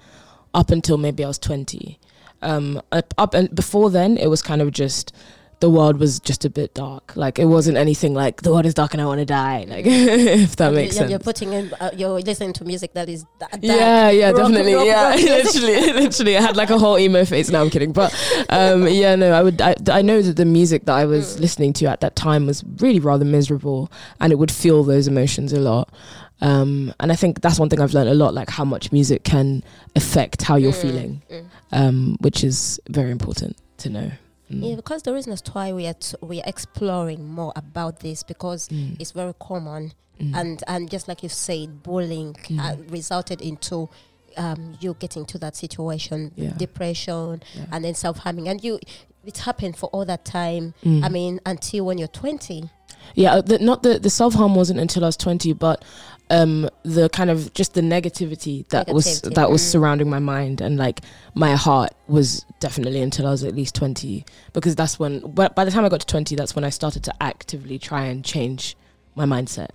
up 0.54 0.70
until 0.70 0.96
maybe 0.98 1.24
I 1.24 1.28
was 1.28 1.38
20. 1.38 1.98
Um, 2.40 2.80
up, 2.92 3.12
up 3.18 3.34
and 3.34 3.52
before 3.54 3.90
then, 3.90 4.16
it 4.16 4.28
was 4.28 4.42
kind 4.42 4.62
of 4.62 4.70
just 4.72 5.12
the 5.60 5.68
world 5.68 5.98
was 5.98 6.20
just 6.20 6.44
a 6.44 6.50
bit 6.50 6.72
dark. 6.74 7.16
Like 7.16 7.38
it 7.38 7.46
wasn't 7.46 7.76
anything 7.78 8.14
like 8.14 8.42
the 8.42 8.52
world 8.52 8.64
is 8.66 8.74
dark 8.74 8.92
and 8.94 9.00
I 9.02 9.06
want 9.06 9.18
to 9.18 9.24
die. 9.24 9.64
Like 9.68 9.84
if 9.88 10.54
that 10.56 10.72
makes 10.72 10.94
you're, 10.94 11.00
sense. 11.00 11.10
You're 11.10 11.18
putting 11.18 11.52
in, 11.52 11.72
uh, 11.80 11.90
you're 11.96 12.20
listening 12.20 12.52
to 12.54 12.64
music 12.64 12.92
that 12.94 13.08
is 13.08 13.24
da- 13.40 13.48
dark. 13.48 13.60
yeah, 13.62 14.10
yeah, 14.10 14.30
rock- 14.30 14.36
definitely. 14.36 14.74
rock- 14.74 14.86
yeah, 14.86 15.08
rock 15.10 15.20
literally, 15.20 15.92
literally. 16.00 16.36
I 16.36 16.40
had 16.42 16.56
like 16.56 16.70
a 16.70 16.78
whole 16.78 16.98
emo 16.98 17.24
phase. 17.24 17.50
Now 17.50 17.62
I'm 17.62 17.70
kidding. 17.70 17.92
But 17.92 18.14
um, 18.50 18.86
yeah, 18.88 19.16
no, 19.16 19.32
I 19.32 19.42
would. 19.42 19.60
I, 19.60 19.74
I 19.90 20.02
know 20.02 20.22
that 20.22 20.36
the 20.36 20.44
music 20.44 20.84
that 20.86 20.94
I 20.94 21.04
was 21.04 21.36
Mm. 21.36 21.40
listening 21.40 21.72
to 21.74 21.86
at 21.86 22.00
that 22.02 22.14
time 22.16 22.46
was 22.46 22.62
really 22.78 23.00
rather 23.00 23.24
miserable, 23.24 23.90
and 24.20 24.32
it 24.32 24.36
would 24.36 24.50
feel 24.52 24.84
those 24.84 25.08
emotions 25.08 25.52
a 25.52 25.58
lot. 25.60 25.92
Um, 26.40 26.94
and 27.00 27.10
I 27.10 27.16
think 27.16 27.40
that's 27.40 27.58
one 27.58 27.68
thing 27.68 27.80
I've 27.80 27.94
learned 27.94 28.10
a 28.10 28.14
lot, 28.14 28.32
like 28.32 28.48
how 28.48 28.64
much 28.64 28.92
music 28.92 29.24
can 29.24 29.64
affect 29.96 30.42
how 30.42 30.54
you're 30.54 30.70
Mm, 30.72 30.82
feeling, 30.82 31.22
mm. 31.28 31.44
um, 31.72 32.16
which 32.20 32.44
is 32.44 32.80
very 32.88 33.10
important 33.10 33.56
to 33.78 33.90
know. 33.90 34.10
Mm. 34.50 34.68
Yeah, 34.70 34.76
because 34.76 35.02
the 35.02 35.12
reason 35.12 35.32
as 35.32 35.42
to 35.42 35.52
why 35.52 35.72
we 35.72 35.86
are 35.86 35.94
t- 35.94 36.16
we 36.22 36.40
are 36.40 36.48
exploring 36.48 37.26
more 37.28 37.52
about 37.56 38.00
this 38.00 38.22
because 38.22 38.68
Mm. 38.68 38.96
it's 39.00 39.10
very 39.12 39.34
common 39.38 39.92
Mm. 40.20 40.34
and 40.34 40.64
and 40.66 40.90
just 40.90 41.06
like 41.08 41.22
you 41.22 41.28
said, 41.28 41.82
bullying 41.82 42.34
uh, 42.58 42.74
Mm. 42.74 42.90
resulted 42.90 43.40
into 43.42 43.88
um, 44.36 44.76
you 44.80 44.94
getting 45.00 45.24
to 45.26 45.38
that 45.38 45.56
situation, 45.56 46.30
Yeah. 46.36 46.50
depression, 46.56 47.42
Yeah. 47.56 47.64
and 47.72 47.84
then 47.84 47.94
self 47.94 48.18
harming, 48.18 48.48
and 48.48 48.62
you 48.62 48.78
it 49.24 49.38
happened 49.38 49.76
for 49.76 49.88
all 49.90 50.04
that 50.06 50.24
time. 50.24 50.74
Mm. 50.84 51.04
I 51.04 51.08
mean, 51.08 51.40
until 51.44 51.84
when 51.86 51.98
you're 51.98 52.08
20. 52.08 52.70
Yeah, 53.14 53.34
uh, 53.34 53.40
the, 53.40 53.58
not 53.58 53.82
the 53.82 53.98
the 53.98 54.10
self 54.10 54.34
harm 54.34 54.54
wasn't 54.54 54.78
until 54.80 55.02
I 55.04 55.08
was 55.08 55.16
twenty, 55.16 55.52
but 55.52 55.84
um, 56.30 56.68
the 56.82 57.08
kind 57.08 57.30
of 57.30 57.52
just 57.54 57.74
the 57.74 57.80
negativity 57.80 58.66
that 58.68 58.88
was 58.88 59.22
that 59.22 59.50
was 59.50 59.62
mm. 59.62 59.66
surrounding 59.66 60.10
my 60.10 60.18
mind 60.18 60.60
and 60.60 60.76
like 60.76 61.00
my 61.34 61.54
heart 61.54 61.92
was 62.06 62.44
definitely 62.60 63.00
until 63.00 63.26
I 63.26 63.30
was 63.30 63.44
at 63.44 63.54
least 63.54 63.74
twenty, 63.74 64.24
because 64.52 64.76
that's 64.76 64.98
when. 64.98 65.20
But 65.20 65.54
by 65.54 65.64
the 65.64 65.70
time 65.70 65.84
I 65.84 65.88
got 65.88 66.00
to 66.00 66.06
twenty, 66.06 66.36
that's 66.36 66.54
when 66.54 66.64
I 66.64 66.70
started 66.70 67.02
to 67.04 67.14
actively 67.22 67.78
try 67.78 68.04
and 68.04 68.24
change 68.24 68.76
my 69.14 69.24
mindset, 69.24 69.70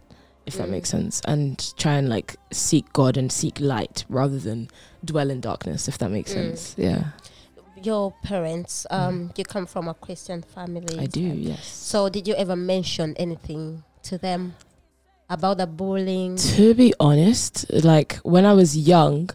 if 0.45 0.55
that 0.57 0.67
Mm. 0.67 0.71
makes 0.71 0.89
sense, 0.89 1.21
and 1.25 1.73
try 1.77 1.93
and 1.93 2.07
like 2.09 2.35
seek 2.51 2.91
God 2.93 3.17
and 3.17 3.31
seek 3.31 3.59
light 3.59 4.05
rather 4.09 4.37
than 4.37 4.69
dwell 5.03 5.29
in 5.29 5.41
darkness, 5.41 5.87
if 5.87 5.97
that 5.97 6.11
makes 6.11 6.31
Mm. 6.31 6.33
sense. 6.33 6.75
Yeah. 6.77 7.03
your 7.81 8.13
parents, 8.23 8.87
um, 8.91 9.29
you 9.35 9.43
come 9.43 9.65
from 9.65 9.89
a 9.89 9.93
Christian 9.93 10.41
family. 10.41 10.97
I 10.97 11.05
do, 11.05 11.19
yes. 11.19 11.67
So, 11.67 12.07
did 12.07 12.29
you 12.29 12.33
ever 12.35 12.55
mention 12.55 13.13
anything 13.17 13.83
to 14.03 14.17
them 14.17 14.55
about 15.33 15.57
the 15.57 15.67
bullying? 15.67 16.35
To 16.35 16.73
be 16.73 16.93
honest, 16.99 17.65
like 17.71 18.15
when 18.17 18.45
I 18.45 18.53
was 18.53 18.77
young, 18.77 19.29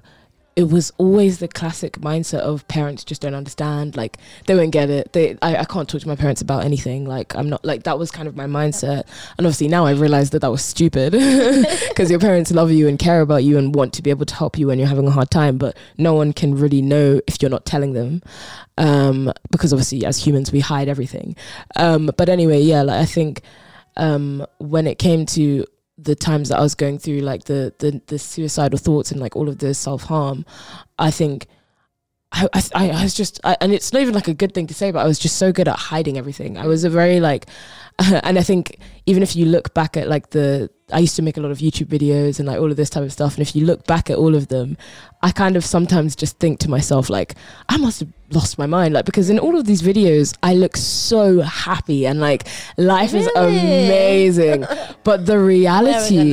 it 0.58 0.68
was 0.70 0.92
always 0.98 1.38
the 1.38 1.46
classic 1.46 1.98
mindset 1.98 2.40
of 2.40 2.66
parents 2.66 3.04
just 3.04 3.20
don't 3.22 3.34
understand. 3.34 3.96
Like 3.96 4.16
they 4.46 4.56
won't 4.56 4.72
get 4.72 4.90
it. 4.90 5.12
They 5.12 5.36
I, 5.40 5.58
I 5.58 5.64
can't 5.64 5.88
talk 5.88 6.00
to 6.00 6.08
my 6.08 6.16
parents 6.16 6.40
about 6.40 6.64
anything. 6.64 7.04
Like 7.04 7.36
I'm 7.36 7.48
not 7.48 7.64
like 7.64 7.84
that 7.84 7.96
was 7.96 8.10
kind 8.10 8.26
of 8.26 8.34
my 8.34 8.46
mindset. 8.46 9.04
And 9.38 9.46
obviously 9.46 9.68
now 9.68 9.86
I 9.86 9.92
realized 9.92 10.32
that 10.32 10.40
that 10.40 10.50
was 10.50 10.64
stupid 10.64 11.12
because 11.88 12.10
your 12.10 12.18
parents 12.18 12.50
love 12.50 12.72
you 12.72 12.88
and 12.88 12.98
care 12.98 13.20
about 13.20 13.44
you 13.44 13.56
and 13.56 13.72
want 13.72 13.92
to 13.94 14.02
be 14.02 14.10
able 14.10 14.26
to 14.26 14.34
help 14.34 14.58
you 14.58 14.66
when 14.66 14.80
you're 14.80 14.88
having 14.88 15.06
a 15.06 15.12
hard 15.12 15.30
time. 15.30 15.58
But 15.58 15.76
no 15.96 16.14
one 16.14 16.32
can 16.32 16.56
really 16.56 16.82
know 16.82 17.20
if 17.28 17.40
you're 17.40 17.52
not 17.52 17.64
telling 17.64 17.92
them. 17.92 18.20
Um, 18.78 19.32
because 19.52 19.72
obviously 19.72 20.04
as 20.04 20.24
humans 20.24 20.50
we 20.50 20.58
hide 20.58 20.88
everything. 20.88 21.36
Um, 21.76 22.10
but 22.16 22.28
anyway, 22.28 22.60
yeah, 22.60 22.82
like 22.82 23.00
I 23.00 23.06
think 23.06 23.42
um, 23.96 24.44
when 24.58 24.86
it 24.88 24.98
came 24.98 25.24
to 25.26 25.64
the 25.98 26.14
times 26.14 26.48
that 26.48 26.58
I 26.58 26.62
was 26.62 26.74
going 26.74 26.98
through 26.98 27.20
like 27.20 27.44
the 27.44 27.74
the, 27.78 28.00
the 28.06 28.18
suicidal 28.18 28.78
thoughts 28.78 29.10
and 29.10 29.20
like 29.20 29.36
all 29.36 29.48
of 29.48 29.58
the 29.58 29.74
self 29.74 30.04
harm, 30.04 30.46
I 30.98 31.10
think 31.10 31.46
I, 32.32 32.48
I, 32.74 32.90
I 32.90 33.02
was 33.02 33.14
just 33.14 33.40
I, 33.44 33.56
and 33.60 33.72
it's 33.72 33.92
not 33.92 34.02
even 34.02 34.14
like 34.14 34.28
a 34.28 34.34
good 34.34 34.54
thing 34.54 34.66
to 34.68 34.74
say, 34.74 34.90
but 34.90 35.00
I 35.00 35.06
was 35.06 35.18
just 35.18 35.36
so 35.36 35.52
good 35.52 35.68
at 35.68 35.76
hiding 35.76 36.18
everything. 36.18 36.56
I 36.58 36.66
was 36.66 36.84
a 36.84 36.90
very 36.90 37.20
like, 37.20 37.46
and 37.98 38.38
I 38.38 38.42
think 38.42 38.78
even 39.06 39.22
if 39.22 39.34
you 39.34 39.46
look 39.46 39.74
back 39.74 39.96
at 39.96 40.08
like 40.08 40.30
the 40.30 40.70
I 40.92 41.00
used 41.00 41.16
to 41.16 41.22
make 41.22 41.36
a 41.36 41.40
lot 41.40 41.50
of 41.50 41.58
YouTube 41.58 41.86
videos 41.86 42.38
and 42.38 42.48
like 42.48 42.58
all 42.58 42.70
of 42.70 42.76
this 42.76 42.90
type 42.90 43.02
of 43.02 43.12
stuff, 43.12 43.34
and 43.34 43.42
if 43.42 43.54
you 43.54 43.64
look 43.64 43.86
back 43.86 44.10
at 44.10 44.16
all 44.16 44.34
of 44.34 44.48
them, 44.48 44.76
I 45.22 45.30
kind 45.32 45.56
of 45.56 45.64
sometimes 45.64 46.16
just 46.16 46.38
think 46.38 46.60
to 46.60 46.70
myself 46.70 47.10
like 47.10 47.34
I 47.68 47.76
must 47.76 48.00
have 48.00 48.08
lost 48.30 48.58
my 48.58 48.66
mind, 48.66 48.94
like 48.94 49.04
because 49.04 49.30
in 49.30 49.38
all 49.38 49.58
of 49.58 49.66
these 49.66 49.82
videos 49.82 50.36
I 50.42 50.54
look 50.54 50.76
so 50.76 51.40
happy 51.40 52.06
and 52.06 52.20
like 52.20 52.46
life 52.76 53.14
is 53.14 53.28
amazing, 53.36 54.64
but 55.04 55.26
the 55.26 55.38
reality 55.38 56.30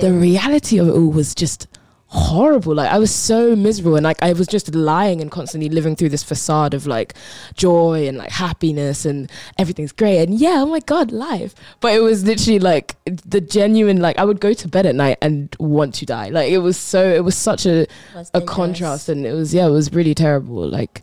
the 0.00 0.12
reality 0.12 0.78
of 0.78 0.88
it 0.88 0.92
all 0.92 1.10
was 1.10 1.34
just 1.34 1.66
horrible. 2.12 2.74
Like 2.74 2.90
i 2.90 2.98
was 2.98 3.14
so 3.14 3.54
miserable 3.54 3.94
and 3.94 4.02
like 4.02 4.20
i 4.20 4.32
was 4.32 4.48
just 4.48 4.74
lying 4.74 5.20
and 5.20 5.30
constantly 5.30 5.70
living 5.70 5.94
through 5.94 6.08
this 6.08 6.24
facade 6.24 6.74
of 6.74 6.84
like 6.86 7.14
joy 7.54 8.08
and 8.08 8.18
like 8.18 8.30
happiness 8.30 9.04
and 9.04 9.30
everything's 9.58 9.92
great. 9.92 10.18
And 10.22 10.34
yeah 10.38 10.56
oh 10.58 10.66
my 10.66 10.80
god 10.80 11.12
life. 11.12 11.54
But 11.80 11.94
it 11.94 12.00
was 12.00 12.24
literally 12.24 12.58
like 12.58 12.96
the 13.04 13.40
genuine 13.40 14.00
like 14.00 14.18
i 14.18 14.24
would 14.24 14.40
go 14.40 14.52
to 14.52 14.66
bed 14.68 14.86
at 14.86 14.94
night 14.96 15.18
and 15.22 15.54
want 15.60 15.94
to 15.96 16.06
die. 16.06 16.30
Like 16.30 16.50
it 16.50 16.58
was 16.58 16.76
so 16.76 17.08
it 17.08 17.22
was 17.24 17.36
such 17.36 17.64
a 17.64 17.86
Was 18.14 18.30
a 18.34 18.40
contrast 18.40 19.08
and 19.08 19.24
it 19.24 19.32
was 19.32 19.54
yeah 19.54 19.66
it 19.66 19.70
was 19.70 19.92
really 19.92 20.14
terrible. 20.14 20.68
Like 20.68 21.02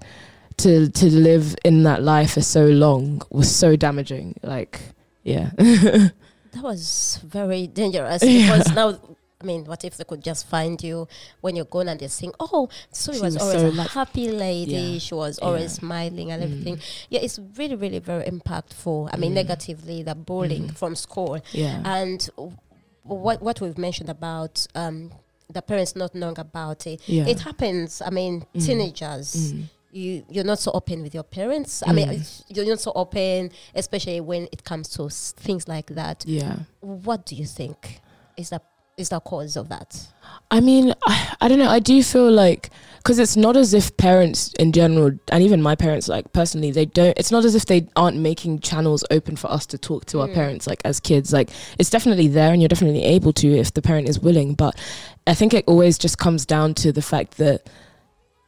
to 0.57 0.89
to 0.89 1.05
live 1.05 1.55
in 1.63 1.83
that 1.83 2.03
life 2.03 2.33
for 2.33 2.41
so 2.41 2.65
long 2.65 3.21
was 3.29 3.49
so 3.55 3.75
damaging. 3.77 4.35
Like 4.43 4.81
yeah. 5.23 5.51
That 6.53 6.63
was 6.63 7.19
very 7.23 7.67
dangerous 7.67 8.23
Yeah. 8.23 8.57
because 8.57 8.73
now, 8.73 8.99
I 9.39 9.45
mean, 9.45 9.65
what 9.65 9.84
if 9.86 9.97
they 9.97 10.04
could 10.04 10.23
just 10.23 10.47
find 10.47 10.82
you 10.82 11.08
when 11.41 11.56
you're 11.56 11.65
gone 11.65 11.88
and 11.89 12.00
they 12.00 12.08
think, 12.08 12.34
oh, 12.39 12.69
so 12.91 13.13
she 13.13 13.21
was, 13.21 13.36
was 13.36 13.43
always 13.56 13.76
so 13.76 13.82
a 13.82 13.84
happy 13.84 14.32
lady. 14.32 14.71
Yeah. 14.71 15.00
She 15.00 15.13
was 15.13 15.38
Yeah. 15.39 15.47
always 15.47 15.73
smiling 15.73 16.32
and 16.32 16.41
everything. 16.43 16.78
Mm. 16.78 16.82
Yeah, 17.10 17.19
it's 17.21 17.38
really, 17.56 17.76
really 17.76 18.00
very 18.00 18.23
impactful. 18.26 19.10
I 19.13 19.17
mean, 19.17 19.32
Mm. 19.34 19.36
negatively, 19.36 20.02
the 20.02 20.15
bullying 20.15 20.69
Mm. 20.69 20.76
from 20.78 20.95
school. 20.95 21.39
yeah 21.52 21.82
And 21.86 22.28
w- 22.36 22.58
what, 23.04 23.41
what 23.43 23.62
we've 23.62 23.78
mentioned 23.78 24.10
about 24.10 24.65
um, 24.73 25.12
the 25.52 25.62
parents 25.62 25.95
not 25.95 26.15
knowing 26.15 26.39
about 26.39 26.88
it, 26.88 27.00
yeah 27.08 27.28
it 27.28 27.39
happens. 27.41 28.02
I 28.02 28.10
mean, 28.10 28.43
Mm. 28.56 28.65
teenagers. 28.65 29.54
Mm. 29.54 29.63
You, 29.91 30.26
you're 30.30 30.43
not 30.43 30.60
so 30.60 30.71
open 30.73 31.04
with 31.04 31.13
your 31.13 31.23
parents. 31.23 31.84
I 31.86 31.93
mean, 31.93 32.10
Mm. 32.10 32.43
you're 32.50 32.65
not 32.65 32.80
so 32.80 32.91
open, 32.95 33.52
especially 33.76 34.19
when 34.19 34.47
it 34.52 34.63
comes 34.63 34.89
to 34.89 35.06
s- 35.06 35.34
things 35.38 35.67
like 35.67 35.93
that 35.95 36.23
yeah 36.28 36.56
what 36.82 37.26
do 37.28 37.36
you 37.36 37.45
think 37.45 38.02
is 38.36 38.50
the 38.50 38.62
is 38.97 39.10
the 39.10 39.19
cause 39.19 39.55
of 39.55 39.69
that? 39.69 40.07
I 40.51 40.60
mean, 40.60 40.93
I, 41.05 41.36
I 41.41 41.47
don't 41.47 41.60
know. 41.60 41.69
I 41.69 41.79
do 41.79 42.01
feel 42.03 42.31
like 42.31 42.71
because 42.97 43.19
it's 43.19 43.38
not 43.38 43.55
as 43.55 43.73
if 43.73 43.95
parents 43.95 44.51
in 44.60 44.73
general, 44.73 45.12
and 45.31 45.43
even 45.43 45.62
my 45.62 45.75
parents, 45.75 46.10
like 46.10 46.33
personally, 46.33 46.71
they 46.71 46.86
don't. 46.86 47.17
It's 47.17 47.31
not 47.31 47.45
as 47.45 47.55
if 47.55 47.65
they 47.67 47.88
aren't 47.95 48.17
making 48.17 48.60
channels 48.60 49.05
open 49.12 49.36
for 49.38 49.49
us 49.49 49.65
to 49.67 49.77
talk 49.77 50.05
to 50.07 50.19
our 50.21 50.27
Mm. 50.27 50.33
parents, 50.33 50.67
like 50.67 50.81
as 50.83 50.99
kids. 50.99 51.31
Like 51.31 51.49
it's 51.79 51.89
definitely 51.89 52.27
there, 52.27 52.51
and 52.51 52.62
you're 52.62 52.67
definitely 52.69 53.03
able 53.03 53.31
to 53.33 53.47
if 53.47 53.73
the 53.73 53.81
parent 53.81 54.10
is 54.10 54.19
willing. 54.19 54.55
But 54.55 54.77
I 55.25 55.33
think 55.36 55.53
it 55.53 55.63
always 55.67 55.97
just 55.97 56.17
comes 56.17 56.45
down 56.45 56.73
to 56.75 56.91
the 56.91 57.01
fact 57.01 57.38
that 57.38 57.69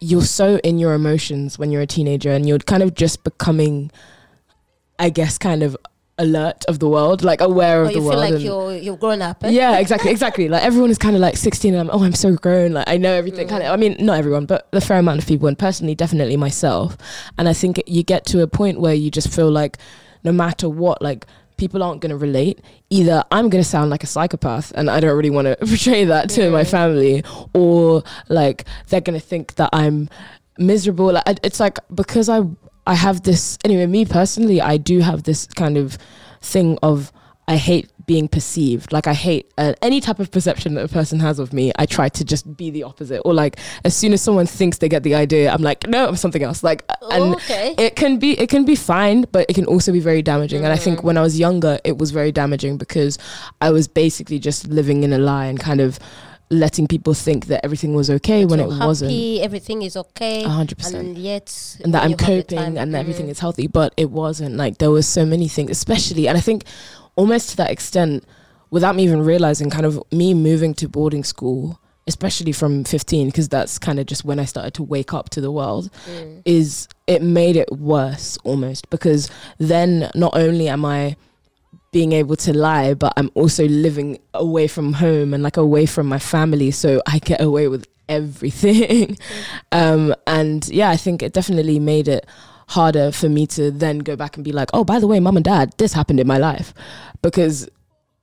you're 0.02 0.22
so 0.24 0.58
in 0.64 0.80
your 0.80 0.94
emotions 0.94 1.60
when 1.60 1.72
you're 1.72 1.82
a 1.82 1.88
teenager, 1.88 2.32
and 2.32 2.48
you're 2.48 2.60
kind 2.60 2.84
of 2.84 2.96
just 2.96 3.24
becoming, 3.24 3.92
I 4.98 5.10
guess, 5.10 5.38
kind 5.38 5.62
of 5.64 5.78
alert 6.20 6.66
of 6.68 6.78
the 6.78 6.88
world, 6.88 7.24
like 7.24 7.42
aware 7.42 7.82
of 7.82 7.88
Or 7.88 7.90
of 7.90 7.96
you 7.96 8.02
the 8.04 8.10
feel 8.10 8.20
world. 8.20 8.34
like 8.34 8.44
you're 8.44 8.76
you've 8.76 9.00
grown 9.00 9.22
up? 9.24 9.44
eh? 9.44 9.50
yeah, 9.50 9.80
exactly, 9.80 10.12
exactly. 10.18 10.48
Like 10.48 10.64
everyone 10.64 10.92
is 10.92 10.98
kind 11.00 11.16
of 11.16 11.22
like 11.22 11.36
16 11.38 11.74
and 11.74 11.90
I'm, 11.90 11.96
oh, 11.96 12.04
I'm 12.04 12.14
so 12.14 12.36
grown. 12.36 12.74
Like 12.74 12.88
I 12.88 12.98
know 12.98 13.14
everything. 13.14 13.48
Mm. 13.48 13.50
Kind 13.50 13.64
of. 13.64 13.72
I 13.72 13.78
mean, 13.78 13.96
not 14.00 14.18
everyone, 14.20 14.46
but 14.46 14.68
a 14.74 14.82
fair 14.82 15.00
amount 15.00 15.20
of 15.22 15.28
people, 15.28 15.48
and 15.48 15.58
personally, 15.58 15.96
definitely 15.96 16.38
myself. 16.38 16.96
And 17.40 17.50
I 17.50 17.54
think 17.54 17.82
you 17.88 18.04
get 18.04 18.26
to 18.28 18.42
a 18.44 18.48
point 18.48 18.80
where 18.80 18.94
you 18.94 19.10
just 19.10 19.34
feel 19.34 19.50
like, 19.50 19.78
no 20.24 20.32
matter 20.32 20.70
what, 20.70 21.02
like 21.02 21.26
people 21.58 21.84
aren't 21.84 22.00
going 22.02 22.10
to 22.12 22.16
relate. 22.18 22.62
Either 22.90 23.24
I'm 23.32 23.50
going 23.50 23.62
to 23.64 23.70
sound 23.70 23.90
like 23.90 24.04
a 24.04 24.08
psychopath, 24.08 24.72
and 24.76 24.90
I 24.90 25.00
don't 25.00 25.16
really 25.18 25.30
want 25.30 25.48
to 25.48 25.56
portray 25.66 26.06
that 26.06 26.30
to 26.32 26.50
my 26.52 26.64
family, 26.64 27.24
or 27.54 28.04
like 28.30 28.66
they're 28.90 29.02
going 29.02 29.20
to 29.20 29.26
think 29.26 29.56
that 29.56 29.70
I'm 29.74 30.10
miserable. 30.58 31.14
Like, 31.14 31.40
it's 31.44 31.60
like 31.60 31.80
because 31.94 32.30
I 32.30 32.42
I 32.90 32.96
have 32.96 33.22
this 33.22 33.58
anyway. 33.64 33.86
Me 33.86 34.04
personally, 34.04 34.60
I 34.60 34.78
do 34.78 35.00
have 35.00 35.24
this 35.24 35.46
kind 35.46 35.78
of 35.78 35.98
thing 36.42 36.80
of 36.82 37.12
I 37.48 37.56
hate 37.56 37.92
being 38.08 38.28
perceived. 38.28 38.92
Like 38.92 39.06
I 39.06 39.14
hate 39.14 39.52
uh, 39.60 39.74
any 39.84 40.02
type 40.02 40.20
of 40.20 40.32
perception 40.32 40.74
that 40.74 40.86
a 40.86 40.88
person 40.88 41.20
has 41.20 41.38
of 41.38 41.54
me. 41.54 41.72
I 41.78 41.86
try 41.86 42.10
to 42.10 42.26
just 42.26 42.58
be 42.58 42.72
the 42.72 42.82
opposite. 42.82 43.22
Or 43.26 43.34
like 43.36 43.60
as 43.86 43.96
soon 43.96 44.12
as 44.14 44.24
someone 44.24 44.48
thinks 44.48 44.80
they 44.80 44.90
get 44.90 45.04
the 45.04 45.14
idea, 45.14 45.52
I'm 45.52 45.62
like, 45.62 45.88
no, 45.88 46.08
I'm 46.08 46.16
something 46.16 46.42
else. 46.42 46.64
Like 46.64 46.84
and 47.12 47.36
okay. 47.36 47.76
it 47.78 47.96
can 47.96 48.18
be 48.18 48.32
it 48.40 48.50
can 48.50 48.66
be 48.66 48.76
fine, 48.76 49.28
but 49.32 49.46
it 49.48 49.54
can 49.54 49.66
also 49.66 49.92
be 49.92 50.00
very 50.00 50.24
damaging. 50.24 50.64
And 50.64 50.74
I 50.74 50.78
think 50.78 51.00
Mm. 51.00 51.04
when 51.04 51.18
I 51.18 51.22
was 51.22 51.38
younger, 51.38 51.80
it 51.84 52.00
was 52.00 52.10
very 52.10 52.32
damaging 52.32 52.78
because 52.78 53.20
I 53.62 53.70
was 53.70 53.88
basically 53.88 54.40
just 54.40 54.68
living 54.68 55.04
in 55.04 55.14
a 55.14 55.20
lie 55.20 55.46
and 55.46 55.60
kind 55.60 55.80
of 55.80 56.00
letting 56.52 56.88
people 56.88 57.14
think 57.14 57.46
that 57.48 57.64
everything 57.64 57.94
was 57.94 58.10
okay 58.10 58.44
when 58.46 58.60
it 58.60 58.68
wasn't. 58.68 59.12
happy, 59.12 59.42
everything 59.42 59.82
is 59.84 59.96
okay, 59.96 60.44
A 60.44 60.50
hundred 60.50 60.78
percent 60.80 61.08
and 61.10 61.18
yet 61.18 61.78
and 61.84 61.94
that 61.94 62.04
I'm 62.04 62.12
you 62.12 62.18
have 62.18 62.26
the 62.28 62.42
coping 62.44 62.78
and 62.78 62.94
that 62.94 63.00
everything 63.00 63.28
Mm. 63.28 63.32
is 63.32 63.40
healthy, 63.40 63.68
but 63.68 63.94
it 63.98 64.10
wasn't. 64.10 64.56
Like 64.56 64.80
there 64.80 64.90
were 64.92 65.04
so 65.04 65.26
many 65.26 65.48
things, 65.48 65.70
especially, 65.70 66.28
and 66.28 66.38
I 66.38 66.42
think 66.42 66.64
almost 67.16 67.50
to 67.52 67.58
that 67.58 67.70
extent, 67.70 68.24
without 68.72 68.96
me 68.96 69.04
even 69.04 69.22
realizing, 69.22 69.70
kind 69.70 69.86
of 69.86 70.02
me 70.12 70.34
moving 70.34 70.74
to 70.76 70.88
boarding 70.90 71.24
school, 71.24 71.80
especially 72.08 72.52
from 72.52 72.84
15, 72.84 73.28
because 73.28 73.48
that's 73.50 73.78
kind 73.78 74.00
of 74.00 74.08
just 74.08 74.26
when 74.26 74.40
I 74.40 74.46
started 74.46 74.74
to 74.76 74.84
wake 74.84 75.14
up 75.14 75.30
to 75.32 75.42
the 75.42 75.52
world, 75.52 75.92
Mm. 76.10 76.42
is 76.46 76.88
it 77.06 77.22
made 77.22 77.56
it 77.58 77.72
worse 77.78 78.38
almost 78.44 78.90
because 78.90 79.30
then 79.60 80.10
not 80.16 80.36
only 80.36 80.68
am 80.68 80.84
I 80.86 81.16
being 81.92 82.12
able 82.12 82.36
to 82.36 82.56
lie, 82.56 82.94
but 82.94 83.14
I'm 83.18 83.32
also 83.34 83.68
living 83.68 84.20
away 84.34 84.68
from 84.68 84.94
home 84.94 85.34
and 85.34 85.42
like 85.42 85.58
away 85.58 85.86
from 85.86 86.08
my 86.08 86.20
family, 86.20 86.72
so 86.72 87.02
I 87.06 87.20
get 87.20 87.42
away 87.42 87.68
with 87.68 87.88
everything. 88.08 89.18
um, 89.72 90.14
and 90.28 90.68
yeah, 90.70 90.90
I 90.90 90.98
think 90.98 91.24
it 91.24 91.34
definitely 91.34 91.80
made 91.80 92.08
it 92.08 92.26
harder 92.70 93.12
for 93.12 93.30
me 93.30 93.48
to 93.48 93.72
then 93.72 94.00
go 94.00 94.16
back 94.16 94.38
and 94.38 94.44
be 94.44 94.52
like, 94.52 94.70
oh, 94.74 94.84
by 94.84 95.00
the 95.00 95.08
way, 95.08 95.20
mum 95.20 95.38
and 95.38 95.46
dad, 95.46 95.74
this 95.78 95.94
happened 95.94 96.20
in 96.20 96.28
my 96.28 96.38
life, 96.38 96.74
because 97.22 97.68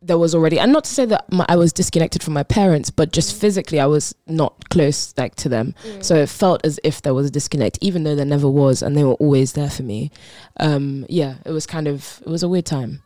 there 0.01 0.19
was 0.19 0.35
already, 0.35 0.59
and 0.61 0.73
not 0.73 0.85
to 0.85 0.91
say 0.91 1.05
that 1.05 1.31
my, 1.33 1.45
I 1.49 1.57
was 1.57 1.73
disconnected 1.73 2.23
from 2.23 2.35
my 2.35 2.45
parents, 2.45 2.91
but 2.91 3.13
just 3.13 3.41
physically, 3.41 3.81
I 3.81 3.87
was 3.87 4.15
not 4.29 4.69
close 4.71 5.13
like 5.17 5.35
to 5.37 5.49
them. 5.49 5.75
Mm. 5.85 6.05
So 6.05 6.15
it 6.15 6.29
felt 6.29 6.65
as 6.65 6.79
if 6.85 7.03
there 7.03 7.15
was 7.15 7.27
a 7.27 7.31
disconnect, 7.31 7.79
even 7.81 8.05
though 8.05 8.15
there 8.15 8.25
never 8.25 8.49
was, 8.49 8.83
and 8.83 8.97
they 8.97 9.03
were 9.03 9.15
always 9.15 9.55
there 9.55 9.71
for 9.71 9.83
me. 9.83 10.13
Um, 10.61 11.07
yeah, 11.09 11.37
it 11.45 11.51
was 11.51 11.67
kind 11.67 11.89
of 11.89 12.23
it 12.25 12.29
was 12.29 12.45
a 12.45 12.49
weird 12.49 12.67
time. 12.67 13.03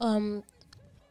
Um 0.00 0.42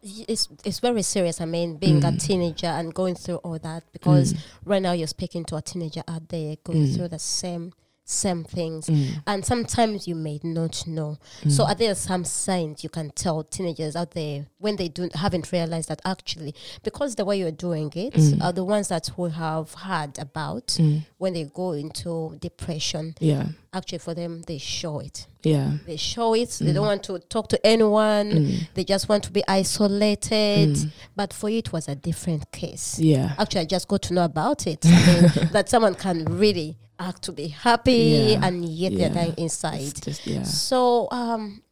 it's 0.01 0.47
it's 0.63 0.79
very 0.79 1.01
serious. 1.01 1.41
I 1.41 1.45
mean, 1.45 1.75
being 1.77 1.97
a 2.05 2.11
Mm. 2.11 2.19
teenager 2.19 2.67
and 2.67 2.93
going 2.93 3.15
through 3.15 3.35
all 3.37 3.59
that 3.59 3.83
because 3.91 4.33
Mm, 4.33 4.39
right 4.65 4.81
now 4.81 4.93
you're 4.93 5.07
speaking 5.07 5.43
to 5.45 5.57
a 5.57 5.61
teenager 5.61 6.03
out 6.07 6.29
there 6.29 6.55
going 6.63 6.85
Mm. 6.85 6.95
through 6.95 7.07
the 7.09 7.19
same 7.19 7.73
same 8.11 8.43
things. 8.43 8.87
mm, 8.87 9.21
And 9.27 9.45
sometimes 9.45 10.07
you 10.07 10.15
may 10.15 10.39
not 10.43 10.87
know. 10.87 11.17
mm. 11.43 11.51
So 11.51 11.63
are 11.65 11.75
there 11.75 11.93
some 11.93 12.25
signs 12.25 12.83
you 12.83 12.89
can 12.89 13.11
tell 13.11 13.43
teenagers 13.43 13.95
out 13.95 14.11
there 14.11 14.47
when 14.57 14.75
they 14.77 14.87
don't 14.87 15.15
haven't 15.15 15.51
realized 15.51 15.89
that 15.89 16.01
actually 16.05 16.55
because 16.83 17.15
the 17.15 17.23
way 17.25 17.37
you're 17.37 17.51
doing 17.51 17.91
it 17.95 18.13
Mm. 18.13 18.41
are 18.43 18.51
the 18.51 18.63
ones 18.63 18.87
that 18.87 19.09
we 19.15 19.29
have 19.31 19.73
heard 19.75 20.17
about 20.17 20.67
Mm, 20.79 21.05
when 21.19 21.33
they 21.33 21.43
go 21.43 21.71
into 21.73 22.35
depression. 22.41 23.13
yeah, 23.19 23.49
Actually, 23.71 23.99
for 23.99 24.15
them, 24.15 24.41
they 24.47 24.57
show 24.57 24.97
it. 24.97 25.27
yeah. 25.43 25.73
They 25.85 25.95
show 25.97 26.33
it. 26.33 26.49
They 26.59 26.71
Mm. 26.71 26.73
don't 26.73 26.85
want 26.87 27.03
to 27.03 27.19
talk 27.19 27.49
to 27.49 27.63
anyone. 27.63 28.31
Mm, 28.31 28.67
They 28.73 28.83
just 28.83 29.07
want 29.07 29.23
to 29.25 29.31
be 29.31 29.43
isolated. 29.47 30.69
mm, 30.75 30.91
But 31.15 31.33
for 31.33 31.49
you, 31.49 31.59
it 31.59 31.71
was 31.71 31.87
a 31.87 31.95
different 31.95 32.51
case. 32.51 32.97
yeah. 32.99 33.35
Actually, 33.37 33.61
I 33.61 33.65
just 33.65 33.87
got 33.87 34.01
to 34.03 34.13
know 34.15 34.23
about 34.23 34.65
it. 34.65 34.83
I 34.85 34.89
mean, 34.89 35.49
that 35.51 35.69
someone 35.69 35.93
can 35.95 36.25
really 36.25 36.77
act 36.99 37.21
to 37.23 37.31
be 37.31 37.47
happy 37.47 37.93
Yeah. 38.37 38.45
and 38.45 38.65
yet 38.65 38.91
Yeah. 38.91 38.97
they're 39.09 39.15
dying 39.25 39.33
inside. 39.37 39.93
just 40.01 40.27
yeah. 40.27 40.43
So 40.43 41.07
um 41.11 41.63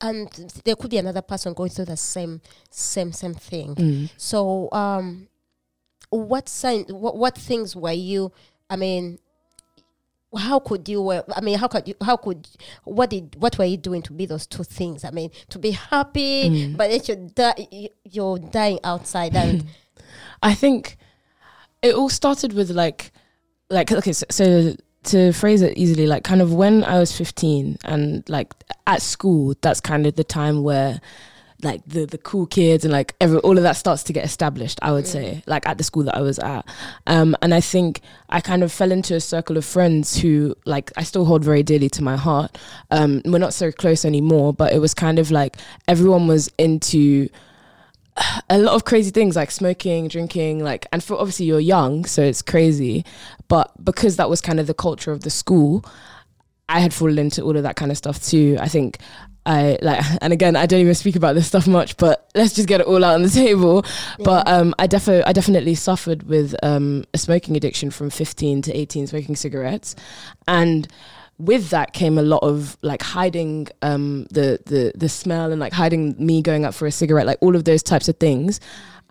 and 0.00 0.28
there 0.64 0.76
could 0.76 0.90
be 0.90 0.96
another 0.98 1.20
person 1.22 1.52
going 1.52 1.70
through 1.70 1.84
the 1.84 1.96
same 1.96 2.40
same 2.70 3.12
same 3.12 3.34
thing. 3.34 3.74
Mm. 3.74 4.10
So 4.16 4.68
um 4.72 5.28
what 6.08 6.48
sign 6.48 6.84
what, 6.88 7.16
what 7.16 7.36
things 7.36 7.76
were 7.76 7.92
you 7.92 8.32
I 8.68 8.76
mean 8.76 9.18
how 10.36 10.60
could 10.60 10.88
you 10.88 11.08
uh, 11.10 11.22
I 11.34 11.40
mean 11.40 11.58
how 11.58 11.66
could 11.68 11.86
you 11.88 11.94
how 12.00 12.16
could 12.16 12.48
what 12.84 13.10
did 13.10 13.34
what 13.38 13.58
were 13.58 13.64
you 13.64 13.76
doing 13.76 14.00
to 14.02 14.12
be 14.12 14.26
those 14.26 14.46
two 14.46 14.62
things? 14.64 15.04
I 15.04 15.10
mean 15.10 15.30
to 15.50 15.58
be 15.58 15.72
happy 15.72 16.48
Mm. 16.48 16.76
but 16.76 16.88
then 16.90 17.00
you're, 17.04 17.28
di- 17.54 17.90
you're 18.04 18.38
dying 18.38 18.78
outside 18.84 19.34
and 19.36 19.66
I 20.42 20.54
think 20.54 20.96
it 21.82 21.94
all 21.94 22.08
started 22.08 22.52
with 22.52 22.70
like, 22.70 23.10
like 23.70 23.90
okay, 23.92 24.12
so, 24.12 24.26
so 24.30 24.74
to 25.04 25.32
phrase 25.32 25.62
it 25.62 25.76
easily, 25.78 26.06
like 26.06 26.24
kind 26.24 26.42
of 26.42 26.52
when 26.52 26.84
I 26.84 26.98
was 26.98 27.16
fifteen 27.16 27.78
and 27.84 28.28
like 28.28 28.52
at 28.86 29.02
school, 29.02 29.54
that's 29.62 29.80
kind 29.80 30.06
of 30.06 30.16
the 30.16 30.24
time 30.24 30.62
where 30.62 31.00
like 31.62 31.82
the 31.86 32.06
the 32.06 32.18
cool 32.18 32.46
kids 32.46 32.84
and 32.84 32.92
like 32.92 33.14
every 33.20 33.38
all 33.38 33.56
of 33.56 33.62
that 33.62 33.76
starts 33.76 34.02
to 34.04 34.12
get 34.12 34.24
established. 34.24 34.78
I 34.82 34.92
would 34.92 35.06
say 35.06 35.42
like 35.46 35.66
at 35.66 35.78
the 35.78 35.84
school 35.84 36.04
that 36.04 36.16
I 36.16 36.20
was 36.20 36.38
at, 36.38 36.66
um, 37.06 37.36
and 37.42 37.54
I 37.54 37.60
think 37.60 38.00
I 38.28 38.40
kind 38.40 38.62
of 38.62 38.72
fell 38.72 38.92
into 38.92 39.14
a 39.14 39.20
circle 39.20 39.56
of 39.56 39.64
friends 39.64 40.16
who 40.16 40.54
like 40.64 40.90
I 40.96 41.02
still 41.02 41.24
hold 41.24 41.44
very 41.44 41.62
dearly 41.62 41.88
to 41.90 42.02
my 42.02 42.16
heart. 42.16 42.58
Um, 42.90 43.22
we're 43.24 43.38
not 43.38 43.54
so 43.54 43.70
close 43.72 44.04
anymore, 44.04 44.52
but 44.52 44.72
it 44.72 44.78
was 44.78 44.94
kind 44.94 45.18
of 45.18 45.30
like 45.30 45.56
everyone 45.88 46.26
was 46.26 46.50
into 46.58 47.28
a 48.48 48.58
lot 48.58 48.74
of 48.74 48.84
crazy 48.84 49.10
things 49.10 49.36
like 49.36 49.50
smoking, 49.50 50.08
drinking, 50.08 50.62
like, 50.62 50.86
and 50.92 51.02
for 51.02 51.14
obviously 51.14 51.46
you're 51.46 51.60
young, 51.60 52.04
so 52.04 52.22
it's 52.22 52.42
crazy. 52.42 53.04
But 53.48 53.72
because 53.84 54.16
that 54.16 54.30
was 54.30 54.40
kind 54.40 54.60
of 54.60 54.66
the 54.66 54.74
culture 54.74 55.12
of 55.12 55.20
the 55.22 55.30
school, 55.30 55.84
I 56.68 56.80
had 56.80 56.94
fallen 56.94 57.18
into 57.18 57.42
all 57.42 57.56
of 57.56 57.62
that 57.62 57.76
kind 57.76 57.90
of 57.90 57.96
stuff 57.96 58.22
too. 58.22 58.56
I 58.60 58.68
think 58.68 58.98
I 59.46 59.78
like, 59.82 60.04
and 60.22 60.32
again, 60.32 60.56
I 60.56 60.66
don't 60.66 60.80
even 60.80 60.94
speak 60.94 61.16
about 61.16 61.34
this 61.34 61.46
stuff 61.46 61.66
much, 61.66 61.96
but 61.96 62.28
let's 62.34 62.54
just 62.54 62.68
get 62.68 62.80
it 62.80 62.86
all 62.86 63.04
out 63.04 63.14
on 63.14 63.22
the 63.22 63.30
table. 63.44 63.84
But 64.18 64.48
um, 64.48 64.74
I 64.78 64.86
definitely, 64.86 65.24
I 65.24 65.32
definitely 65.32 65.74
suffered 65.74 66.24
with 66.24 66.54
um, 66.62 67.04
a 67.14 67.18
smoking 67.18 67.56
addiction 67.56 67.90
from 67.90 68.10
15 68.10 68.62
to 68.62 68.76
18, 68.76 69.08
smoking 69.08 69.36
cigarettes, 69.36 69.96
and 70.46 70.86
with 71.40 71.70
that 71.70 71.92
came 71.92 72.18
a 72.18 72.22
lot 72.22 72.42
of 72.42 72.76
like 72.82 73.02
hiding 73.02 73.68
um, 73.82 74.26
the 74.30 74.60
the 74.66 74.92
the 74.94 75.08
smell 75.08 75.50
and 75.50 75.60
like 75.60 75.72
hiding 75.72 76.14
me 76.18 76.42
going 76.42 76.64
up 76.64 76.74
for 76.74 76.86
a 76.86 76.92
cigarette, 76.92 77.26
like 77.26 77.38
all 77.40 77.56
of 77.56 77.64
those 77.64 77.82
types 77.82 78.08
of 78.08 78.16
things. 78.18 78.60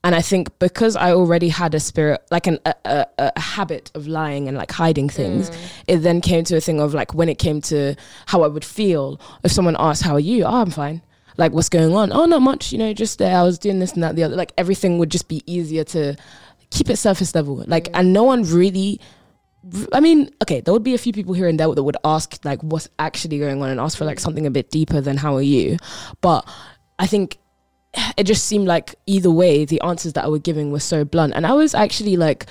And 0.03 0.15
I 0.15 0.21
think 0.21 0.57
because 0.59 0.95
I 0.95 1.11
already 1.11 1.49
had 1.49 1.75
a 1.75 1.79
spirit, 1.79 2.21
like 2.31 2.47
an, 2.47 2.57
a, 2.65 2.73
a, 2.85 3.05
a 3.17 3.39
habit 3.39 3.91
of 3.95 4.07
lying 4.07 4.47
and 4.47 4.55
like 4.55 4.71
hiding 4.71 5.09
things, 5.09 5.51
it 5.87 5.97
then 5.97 6.21
came 6.21 6.45
to 6.45 6.55
a 6.55 6.61
thing 6.61 6.79
of 6.79 6.93
like 6.93 7.13
when 7.13 7.27
it 7.27 7.37
came 7.37 7.59
to 7.63 7.95
how 8.27 8.43
I 8.43 8.47
would 8.47 8.63
feel 8.63 9.19
if 9.43 9.51
someone 9.51 9.75
asked, 9.77 10.03
"How 10.03 10.13
are 10.13 10.19
you?" 10.19 10.45
Oh, 10.45 10.61
I'm 10.61 10.71
fine. 10.71 11.01
Like, 11.37 11.51
what's 11.51 11.69
going 11.69 11.95
on? 11.95 12.11
Oh, 12.13 12.25
not 12.25 12.41
much. 12.41 12.71
You 12.71 12.77
know, 12.77 12.93
just 12.93 13.17
there. 13.17 13.35
I 13.35 13.43
was 13.43 13.57
doing 13.59 13.79
this 13.79 13.93
and 13.93 14.03
that, 14.03 14.15
the 14.15 14.23
other. 14.23 14.35
Like 14.35 14.53
everything 14.57 14.99
would 14.99 15.09
just 15.09 15.27
be 15.27 15.41
easier 15.45 15.83
to 15.85 16.15
keep 16.69 16.89
it 16.89 16.97
surface 16.97 17.33
level. 17.35 17.63
Like, 17.67 17.89
and 17.93 18.13
no 18.13 18.23
one 18.23 18.43
really 18.43 19.01
I 19.91 19.99
mean, 19.99 20.29
okay, 20.41 20.61
there 20.61 20.73
would 20.73 20.83
be 20.83 20.93
a 20.93 20.97
few 20.97 21.11
people 21.11 21.33
here 21.33 21.47
and 21.47 21.59
there 21.59 21.73
that 21.73 21.83
would 21.83 21.97
ask 22.03 22.43
like 22.45 22.61
what's 22.61 22.87
actually 22.97 23.39
going 23.39 23.61
on 23.61 23.69
and 23.69 23.79
ask 23.79 23.97
for 23.97 24.05
like 24.05 24.19
something 24.19 24.45
a 24.45 24.51
bit 24.51 24.71
deeper 24.71 25.01
than 25.01 25.17
how 25.17 25.35
are 25.35 25.41
you. 25.41 25.77
But 26.21 26.47
I 26.97 27.07
think 27.07 27.37
it 28.17 28.23
just 28.23 28.45
seemed 28.45 28.67
like 28.67 28.95
either 29.05 29.31
way 29.31 29.65
the 29.65 29.81
answers 29.81 30.13
that 30.13 30.25
I 30.25 30.27
were 30.29 30.39
giving 30.39 30.71
were 30.71 30.79
so 30.79 31.03
blunt. 31.03 31.33
And 31.35 31.45
I 31.45 31.53
was 31.53 31.75
actually 31.75 32.15
like 32.15 32.45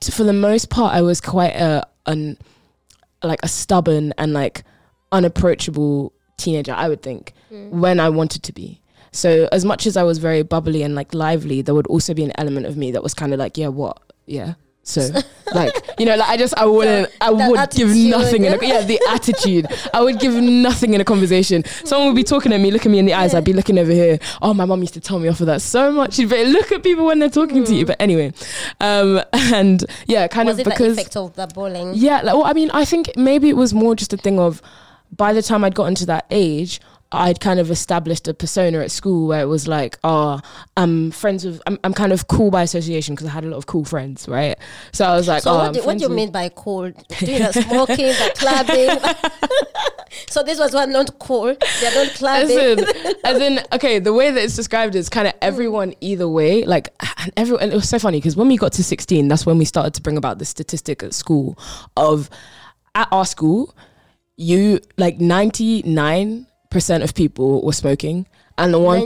t- 0.00 0.12
for 0.12 0.24
the 0.24 0.32
most 0.32 0.70
part 0.70 0.94
I 0.94 1.02
was 1.02 1.20
quite 1.20 1.54
a 1.54 1.86
an 2.06 2.38
like 3.22 3.40
a 3.42 3.48
stubborn 3.48 4.12
and 4.18 4.32
like 4.32 4.64
unapproachable 5.12 6.12
teenager, 6.36 6.72
I 6.72 6.88
would 6.88 7.02
think, 7.02 7.32
mm. 7.50 7.70
when 7.70 8.00
I 8.00 8.08
wanted 8.08 8.42
to 8.44 8.52
be. 8.52 8.80
So 9.12 9.48
as 9.52 9.64
much 9.64 9.86
as 9.86 9.96
I 9.96 10.02
was 10.02 10.18
very 10.18 10.42
bubbly 10.42 10.82
and 10.82 10.94
like 10.94 11.14
lively, 11.14 11.62
there 11.62 11.74
would 11.74 11.86
also 11.86 12.14
be 12.14 12.24
an 12.24 12.32
element 12.36 12.66
of 12.66 12.76
me 12.76 12.90
that 12.92 13.02
was 13.02 13.14
kind 13.14 13.32
of 13.32 13.38
like, 13.38 13.56
yeah, 13.56 13.68
what? 13.68 14.02
Yeah. 14.26 14.54
So 14.86 15.08
like, 15.54 15.72
you 15.98 16.04
know, 16.04 16.14
like 16.14 16.28
I 16.28 16.36
just 16.36 16.54
I 16.58 16.66
wouldn't 16.66 17.10
I 17.20 17.30
would 17.30 17.70
give 17.70 17.88
nothing 17.88 18.44
in 18.44 18.52
a, 18.52 18.66
yeah, 18.66 18.82
the 18.82 19.00
attitude. 19.10 19.66
I 19.94 20.02
would 20.02 20.20
give 20.20 20.34
nothing 20.34 20.92
in 20.92 21.00
a 21.00 21.04
conversation. 21.04 21.64
Someone 21.84 22.08
would 22.08 22.16
be 22.16 22.22
talking 22.22 22.52
at 22.52 22.60
me, 22.60 22.70
look 22.70 22.84
at 22.84 22.92
me 22.92 22.98
in 22.98 23.06
the 23.06 23.14
eyes, 23.14 23.34
I'd 23.34 23.44
be 23.44 23.54
looking 23.54 23.78
over 23.78 23.90
here. 23.90 24.18
Oh, 24.42 24.52
my 24.52 24.66
mom 24.66 24.80
used 24.82 24.94
to 24.94 25.00
tell 25.00 25.18
me 25.18 25.28
off 25.28 25.40
of 25.40 25.46
that 25.46 25.62
so 25.62 25.90
much. 25.90 26.14
She'd 26.14 26.28
be 26.28 26.44
look 26.44 26.70
at 26.70 26.82
people 26.82 27.06
when 27.06 27.18
they're 27.18 27.30
talking 27.30 27.64
to 27.64 27.74
you. 27.74 27.86
But 27.86 27.96
anyway. 27.98 28.32
Um 28.80 29.22
and 29.32 29.84
yeah, 30.06 30.28
kind 30.28 30.48
was 30.48 30.56
of 30.56 30.60
it 30.60 30.64
the 30.64 30.70
because 30.70 30.98
effect 30.98 31.16
of 31.16 31.34
the 31.34 31.46
bowling? 31.46 31.94
yeah, 31.94 32.16
like, 32.20 32.34
well, 32.34 32.44
I 32.44 32.52
mean, 32.52 32.70
I 32.72 32.84
think 32.84 33.16
maybe 33.16 33.48
it 33.48 33.56
was 33.56 33.72
more 33.72 33.94
just 33.96 34.12
a 34.12 34.18
thing 34.18 34.38
of 34.38 34.60
by 35.16 35.32
the 35.32 35.42
time 35.42 35.64
I'd 35.64 35.74
gotten 35.74 35.94
to 35.96 36.06
that 36.06 36.26
age, 36.30 36.80
I'd 37.14 37.40
kind 37.40 37.60
of 37.60 37.70
established 37.70 38.28
a 38.28 38.34
persona 38.34 38.80
at 38.80 38.90
school 38.90 39.28
where 39.28 39.40
it 39.40 39.46
was 39.46 39.66
like, 39.66 39.98
oh, 40.04 40.40
I'm 40.76 41.10
friends 41.10 41.44
with, 41.44 41.60
I'm, 41.66 41.78
I'm 41.84 41.94
kind 41.94 42.12
of 42.12 42.28
cool 42.28 42.50
by 42.50 42.62
association 42.62 43.14
because 43.14 43.26
I 43.26 43.30
had 43.30 43.44
a 43.44 43.48
lot 43.48 43.56
of 43.56 43.66
cool 43.66 43.84
friends, 43.84 44.28
right? 44.28 44.56
So 44.92 45.04
I 45.04 45.14
was 45.14 45.28
like, 45.28 45.42
So 45.42 45.52
oh, 45.52 45.54
what 45.54 45.66
I'm 45.66 45.72
do, 45.72 45.82
what 45.82 45.98
do 45.98 46.04
you 46.04 46.10
mean 46.10 46.30
by 46.30 46.48
cool? 46.50 46.90
Doing 47.20 47.42
the 47.42 47.52
smoking, 47.52 48.06
the 48.06 48.32
clubbing. 48.36 49.94
so 50.28 50.42
this 50.42 50.58
was 50.58 50.74
one 50.74 50.92
not 50.92 51.18
cool. 51.18 51.56
They're 51.80 51.94
not 51.94 52.08
As 52.08 52.16
clubbing. 52.18 52.78
in, 52.78 53.14
as 53.24 53.40
in, 53.40 53.60
okay, 53.72 53.98
the 53.98 54.12
way 54.12 54.30
that 54.30 54.42
it's 54.42 54.56
described 54.56 54.94
is 54.94 55.08
kind 55.08 55.28
of 55.28 55.34
everyone 55.40 55.94
either 56.00 56.28
way. 56.28 56.64
Like, 56.64 56.94
and 57.18 57.32
everyone, 57.36 57.62
and 57.62 57.72
it 57.72 57.76
was 57.76 57.88
so 57.88 57.98
funny 57.98 58.18
because 58.18 58.36
when 58.36 58.48
we 58.48 58.56
got 58.56 58.72
to 58.72 58.84
16, 58.84 59.28
that's 59.28 59.46
when 59.46 59.58
we 59.58 59.64
started 59.64 59.94
to 59.94 60.02
bring 60.02 60.16
about 60.16 60.38
the 60.38 60.44
statistic 60.44 61.02
at 61.02 61.14
school 61.14 61.58
of 61.96 62.30
at 62.94 63.08
our 63.10 63.24
school, 63.24 63.74
you 64.36 64.80
like 64.96 65.18
99% 65.18 66.46
of 67.02 67.14
people 67.14 67.62
were 67.62 67.72
smoking. 67.72 68.26
And 68.56 68.72
the 68.72 68.78
one 68.78 69.02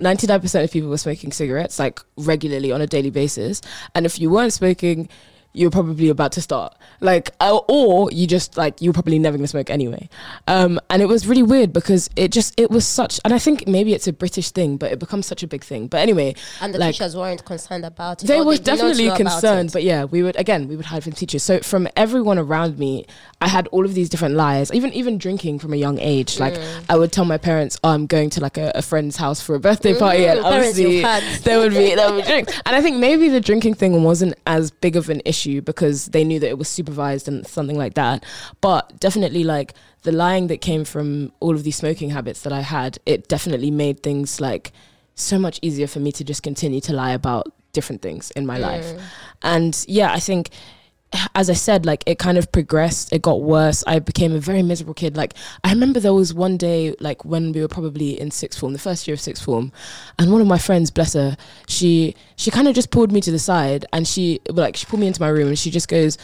ninety 0.00 0.26
nine 0.26 0.40
percent 0.40 0.64
of 0.64 0.72
people 0.72 0.90
were 0.90 0.98
smoking 0.98 1.30
cigarettes 1.30 1.78
like 1.78 2.00
regularly 2.16 2.72
on 2.72 2.80
a 2.80 2.86
daily 2.86 3.10
basis. 3.10 3.60
And 3.94 4.06
if 4.06 4.18
you 4.18 4.28
weren't 4.28 4.52
smoking, 4.52 5.08
you're 5.54 5.70
probably 5.70 6.08
about 6.08 6.30
to 6.32 6.40
start 6.40 6.74
like 7.00 7.30
uh, 7.40 7.58
or 7.68 8.10
you 8.12 8.26
just 8.26 8.56
like 8.56 8.80
you're 8.80 8.92
probably 8.92 9.18
never 9.18 9.36
gonna 9.36 9.48
smoke 9.48 9.70
anyway 9.70 10.08
um 10.46 10.78
and 10.90 11.02
it 11.02 11.06
was 11.06 11.26
really 11.26 11.42
weird 11.42 11.72
because 11.72 12.08
it 12.16 12.30
just 12.30 12.58
it 12.60 12.70
was 12.70 12.86
such 12.86 13.18
and 13.24 13.32
i 13.34 13.38
think 13.38 13.66
maybe 13.66 13.92
it's 13.94 14.06
a 14.06 14.12
british 14.12 14.50
thing 14.50 14.76
but 14.76 14.92
it 14.92 14.98
becomes 14.98 15.26
such 15.26 15.42
a 15.42 15.46
big 15.46 15.64
thing 15.64 15.86
but 15.88 15.98
anyway 16.00 16.34
and 16.60 16.74
the 16.74 16.78
like- 16.78 16.94
teachers 16.94 17.16
weren't 17.16 17.44
concerned 17.44 17.84
about 17.84 18.22
it. 18.22 18.26
they 18.26 18.40
were 18.40 18.56
definitely 18.56 19.10
concerned, 19.16 19.70
but 19.72 19.82
yeah, 19.82 20.04
we 20.04 20.22
would 20.22 20.36
again 20.38 20.68
we 20.68 20.76
would 20.76 20.86
hide 20.86 21.02
from 21.04 21.12
teachers. 21.12 21.42
So 21.42 21.60
from 21.60 21.88
everyone 21.96 22.38
around 22.38 22.78
me, 22.78 23.06
I 23.40 23.48
had 23.48 23.66
all 23.68 23.84
of 23.84 23.94
these 23.94 24.08
different 24.08 24.34
lies. 24.34 24.72
Even 24.72 24.92
even 24.92 25.16
drinking 25.18 25.58
from 25.60 25.72
a 25.72 25.76
young 25.76 25.98
age, 25.98 26.38
like 26.38 26.54
Mm. 26.54 26.84
I 26.88 26.96
would 26.96 27.12
tell 27.12 27.24
my 27.24 27.38
parents, 27.38 27.78
oh, 27.84 27.90
"I'm 27.90 28.06
going 28.06 28.30
to 28.30 28.40
like 28.40 28.58
a, 28.58 28.72
a 28.74 28.82
friend's 28.82 29.16
house 29.16 29.40
for 29.40 29.54
a 29.54 29.60
birthday 29.60 29.94
party," 29.98 30.26
and 30.26 30.40
obviously 30.40 31.00
there 31.44 31.58
would 31.60 31.72
be 31.72 31.94
there 31.94 32.10
would 32.12 32.22
be 32.24 32.26
drinks. 32.28 32.52
And 32.66 32.74
I 32.74 32.80
think 32.80 32.96
maybe 32.96 33.28
the 33.28 33.40
drinking 33.40 33.74
thing 33.74 34.02
wasn't 34.02 34.34
as 34.46 34.70
big 34.70 34.96
of 34.96 35.08
an 35.08 35.20
issue 35.24 35.37
because 35.46 36.06
they 36.06 36.24
knew 36.24 36.40
that 36.40 36.48
it 36.48 36.58
was 36.58 36.68
supervised 36.68 37.28
and 37.28 37.46
something 37.46 37.76
like 37.76 37.94
that. 37.94 38.24
But 38.60 38.98
definitely 39.00 39.44
like 39.44 39.74
the 40.02 40.12
lying 40.12 40.46
that 40.48 40.60
came 40.60 40.84
from 40.84 41.32
all 41.40 41.54
of 41.54 41.64
these 41.64 41.76
smoking 41.76 42.10
habits 42.10 42.42
that 42.42 42.52
I 42.52 42.60
had, 42.60 42.98
it 43.06 43.28
definitely 43.28 43.70
made 43.70 44.02
things 44.02 44.40
like 44.40 44.72
so 45.14 45.38
much 45.38 45.58
easier 45.62 45.86
for 45.86 46.00
me 46.00 46.12
to 46.12 46.24
just 46.24 46.42
continue 46.42 46.80
to 46.82 46.92
lie 46.92 47.12
about 47.12 47.52
different 47.72 48.02
things 48.02 48.30
in 48.32 48.46
my 48.46 48.58
life. 48.58 48.86
And 49.42 49.84
yeah, 49.88 50.12
I 50.12 50.20
think 50.20 50.50
as 51.34 51.48
I 51.48 51.54
said, 51.54 51.86
like 51.86 52.02
it 52.06 52.18
kind 52.18 52.36
of 52.36 52.50
progressed, 52.52 53.12
it 53.12 53.22
got 53.22 53.40
worse. 53.40 53.82
I 53.86 53.98
became 53.98 54.34
a 54.34 54.38
very 54.38 54.62
miserable 54.62 54.94
kid. 54.94 55.16
Like 55.16 55.34
I 55.64 55.70
remember 55.70 56.00
there 56.00 56.14
was 56.14 56.34
one 56.34 56.56
day, 56.56 56.94
like 57.00 57.24
when 57.24 57.52
we 57.52 57.60
were 57.60 57.68
probably 57.68 58.20
in 58.20 58.30
sixth 58.30 58.58
form, 58.58 58.72
the 58.72 58.78
first 58.78 59.06
year 59.06 59.14
of 59.14 59.20
sixth 59.20 59.44
form, 59.44 59.72
and 60.18 60.30
one 60.30 60.40
of 60.40 60.46
my 60.46 60.58
friends, 60.58 60.90
bless 60.90 61.14
her, 61.14 61.36
she 61.66 62.14
she 62.36 62.50
kind 62.50 62.68
of 62.68 62.74
just 62.74 62.90
pulled 62.90 63.12
me 63.12 63.20
to 63.20 63.30
the 63.30 63.38
side 63.38 63.86
and 63.92 64.06
she 64.06 64.40
like 64.50 64.76
she 64.76 64.86
pulled 64.86 65.00
me 65.00 65.06
into 65.06 65.20
my 65.20 65.28
room 65.28 65.48
and 65.48 65.58
she 65.58 65.70
just 65.70 65.88
goes, 65.88 66.18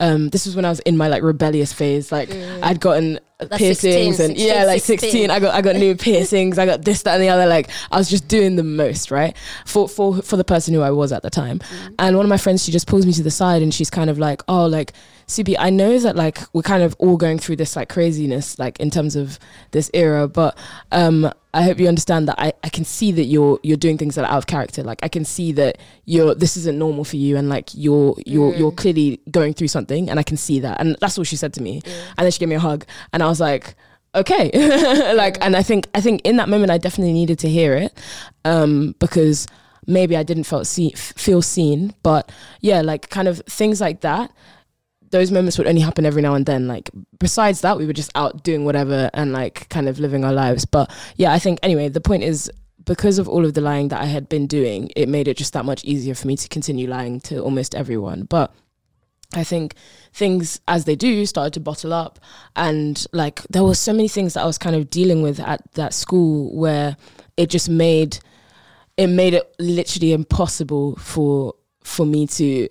um, 0.00 0.28
this 0.30 0.46
was 0.46 0.56
when 0.56 0.64
I 0.64 0.68
was 0.68 0.80
in 0.80 0.96
my 0.96 1.08
like 1.08 1.22
rebellious 1.22 1.72
phase. 1.72 2.10
Like 2.10 2.30
I'd 2.30 2.80
gotten 2.80 3.20
That's 3.38 3.56
piercings 3.56 4.16
16, 4.16 4.30
and 4.30 4.38
yeah, 4.38 4.64
like 4.64 4.82
16. 4.82 5.10
16. 5.10 5.30
I 5.30 5.38
got 5.38 5.54
I 5.54 5.60
got 5.60 5.76
new 5.76 5.94
piercings. 5.96 6.58
I 6.58 6.66
got 6.66 6.84
this, 6.84 7.02
that, 7.02 7.14
and 7.14 7.22
the 7.22 7.28
other. 7.28 7.46
Like 7.46 7.70
I 7.90 7.98
was 7.98 8.10
just 8.10 8.26
doing 8.28 8.56
the 8.56 8.64
most, 8.64 9.10
right? 9.10 9.36
For 9.64 9.88
for 9.88 10.20
for 10.22 10.36
the 10.36 10.44
person 10.44 10.74
who 10.74 10.80
I 10.80 10.90
was 10.90 11.12
at 11.12 11.22
the 11.22 11.30
time. 11.30 11.60
And 11.98 12.16
one 12.16 12.26
of 12.26 12.30
my 12.30 12.36
friends, 12.36 12.64
she 12.64 12.72
just 12.72 12.86
pulls 12.86 13.06
me 13.06 13.12
to 13.12 13.22
the 13.22 13.30
side 13.30 13.62
and 13.62 13.72
she's 13.72 13.90
kind 13.90 14.10
of 14.10 14.18
like, 14.18 14.42
oh, 14.48 14.66
like 14.66 14.92
CB, 15.26 15.56
I 15.58 15.70
know 15.70 15.98
that 15.98 16.16
like 16.16 16.38
we're 16.52 16.62
kind 16.62 16.82
of 16.82 16.94
all 16.98 17.16
going 17.16 17.38
through 17.38 17.56
this 17.56 17.76
like 17.76 17.88
craziness, 17.88 18.58
like 18.58 18.78
in 18.80 18.90
terms 18.90 19.16
of 19.16 19.38
this 19.70 19.90
era, 19.94 20.28
but 20.28 20.56
um, 20.90 21.32
I 21.54 21.62
hope 21.62 21.78
you 21.78 21.88
understand 21.88 22.28
that 22.28 22.38
I, 22.38 22.52
I 22.64 22.68
can 22.68 22.84
see 22.84 23.12
that 23.12 23.24
you're 23.24 23.58
you're 23.62 23.76
doing 23.76 23.98
things 23.98 24.14
that 24.14 24.24
are 24.24 24.32
out 24.32 24.38
of 24.38 24.46
character. 24.46 24.82
Like 24.82 25.00
I 25.02 25.08
can 25.08 25.24
see 25.24 25.52
that 25.52 25.78
you're 26.06 26.34
this 26.34 26.56
isn't 26.56 26.78
normal 26.78 27.04
for 27.04 27.16
you, 27.16 27.36
and 27.36 27.48
like 27.48 27.70
you're 27.74 28.14
you're 28.24 28.54
you're 28.54 28.72
clearly 28.72 29.20
going 29.30 29.54
through 29.54 29.68
something, 29.68 30.08
and 30.08 30.18
I 30.18 30.22
can 30.22 30.36
see 30.36 30.60
that. 30.60 30.80
And 30.80 30.96
that's 31.00 31.18
all 31.18 31.24
she 31.24 31.36
said 31.36 31.52
to 31.54 31.62
me. 31.62 31.82
And 32.16 32.24
then 32.24 32.30
she 32.30 32.38
gave 32.38 32.48
me 32.48 32.56
a 32.56 32.60
hug, 32.60 32.86
and 33.12 33.22
I 33.22 33.26
was 33.26 33.40
like, 33.40 33.74
okay, 34.14 35.14
like. 35.14 35.36
And 35.44 35.54
I 35.54 35.62
think 35.62 35.88
I 35.94 36.00
think 36.00 36.22
in 36.24 36.36
that 36.36 36.48
moment 36.48 36.70
I 36.70 36.78
definitely 36.78 37.12
needed 37.12 37.38
to 37.40 37.48
hear 37.48 37.74
it, 37.74 37.98
um, 38.44 38.94
because 38.98 39.46
maybe 39.86 40.16
I 40.16 40.22
didn't 40.22 40.44
felt 40.44 40.66
see, 40.66 40.90
feel 40.92 41.42
seen, 41.42 41.94
but 42.02 42.30
yeah, 42.60 42.80
like 42.80 43.10
kind 43.10 43.28
of 43.28 43.42
things 43.46 43.80
like 43.80 44.00
that 44.02 44.30
those 45.12 45.30
moments 45.30 45.58
would 45.58 45.66
only 45.66 45.80
happen 45.80 46.04
every 46.04 46.22
now 46.22 46.34
and 46.34 46.44
then. 46.44 46.66
Like 46.66 46.90
besides 47.18 47.60
that, 47.60 47.78
we 47.78 47.86
were 47.86 47.92
just 47.92 48.10
out 48.14 48.42
doing 48.42 48.64
whatever 48.64 49.10
and 49.14 49.32
like 49.32 49.68
kind 49.68 49.88
of 49.88 50.00
living 50.00 50.24
our 50.24 50.32
lives. 50.32 50.64
But 50.64 50.90
yeah, 51.16 51.32
I 51.32 51.38
think 51.38 51.60
anyway, 51.62 51.88
the 51.88 52.00
point 52.00 52.24
is 52.24 52.50
because 52.84 53.18
of 53.18 53.28
all 53.28 53.44
of 53.44 53.54
the 53.54 53.60
lying 53.60 53.88
that 53.88 54.00
I 54.00 54.06
had 54.06 54.28
been 54.28 54.46
doing, 54.46 54.90
it 54.96 55.08
made 55.08 55.28
it 55.28 55.36
just 55.36 55.52
that 55.52 55.64
much 55.64 55.84
easier 55.84 56.14
for 56.14 56.26
me 56.26 56.36
to 56.36 56.48
continue 56.48 56.88
lying 56.88 57.20
to 57.20 57.38
almost 57.38 57.74
everyone. 57.74 58.24
But 58.24 58.52
I 59.34 59.44
think 59.44 59.74
things 60.12 60.60
as 60.66 60.84
they 60.84 60.96
do 60.96 61.24
started 61.26 61.54
to 61.54 61.60
bottle 61.60 61.92
up 61.92 62.18
and 62.54 63.06
like 63.12 63.40
there 63.48 63.64
were 63.64 63.74
so 63.74 63.92
many 63.92 64.08
things 64.08 64.34
that 64.34 64.42
I 64.42 64.46
was 64.46 64.58
kind 64.58 64.76
of 64.76 64.90
dealing 64.90 65.22
with 65.22 65.40
at 65.40 65.60
that 65.72 65.94
school 65.94 66.54
where 66.54 66.96
it 67.38 67.48
just 67.48 67.70
made 67.70 68.18
it 68.98 69.06
made 69.06 69.32
it 69.32 69.54
literally 69.58 70.12
impossible 70.12 70.96
for 70.96 71.54
for 71.82 72.04
me 72.04 72.26
to 72.26 72.68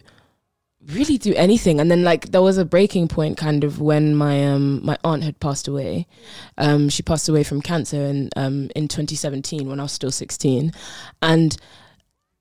really 0.88 1.17
do 1.17 1.34
anything. 1.36 1.80
And 1.80 1.89
then 1.91 2.04
like 2.04 2.32
there 2.32 2.41
was 2.41 2.58
a 2.58 2.65
breaking 2.65 3.08
point 3.08 3.38
kind 3.38 3.63
of 3.63 3.80
when 3.80 4.15
my 4.15 4.46
um 4.46 4.84
my 4.86 4.98
aunt 5.04 5.24
had 5.24 5.39
passed 5.39 5.67
away. 5.67 6.08
Um 6.58 6.89
she 6.89 7.04
passed 7.04 7.30
away 7.30 7.44
from 7.44 7.62
cancer 7.62 7.98
in 8.06 8.30
um 8.36 8.70
in 8.76 8.88
2017 8.88 9.70
when 9.70 9.80
I 9.80 9.84
was 9.84 9.91
still 9.91 10.12
16 10.12 10.72
and 11.22 11.58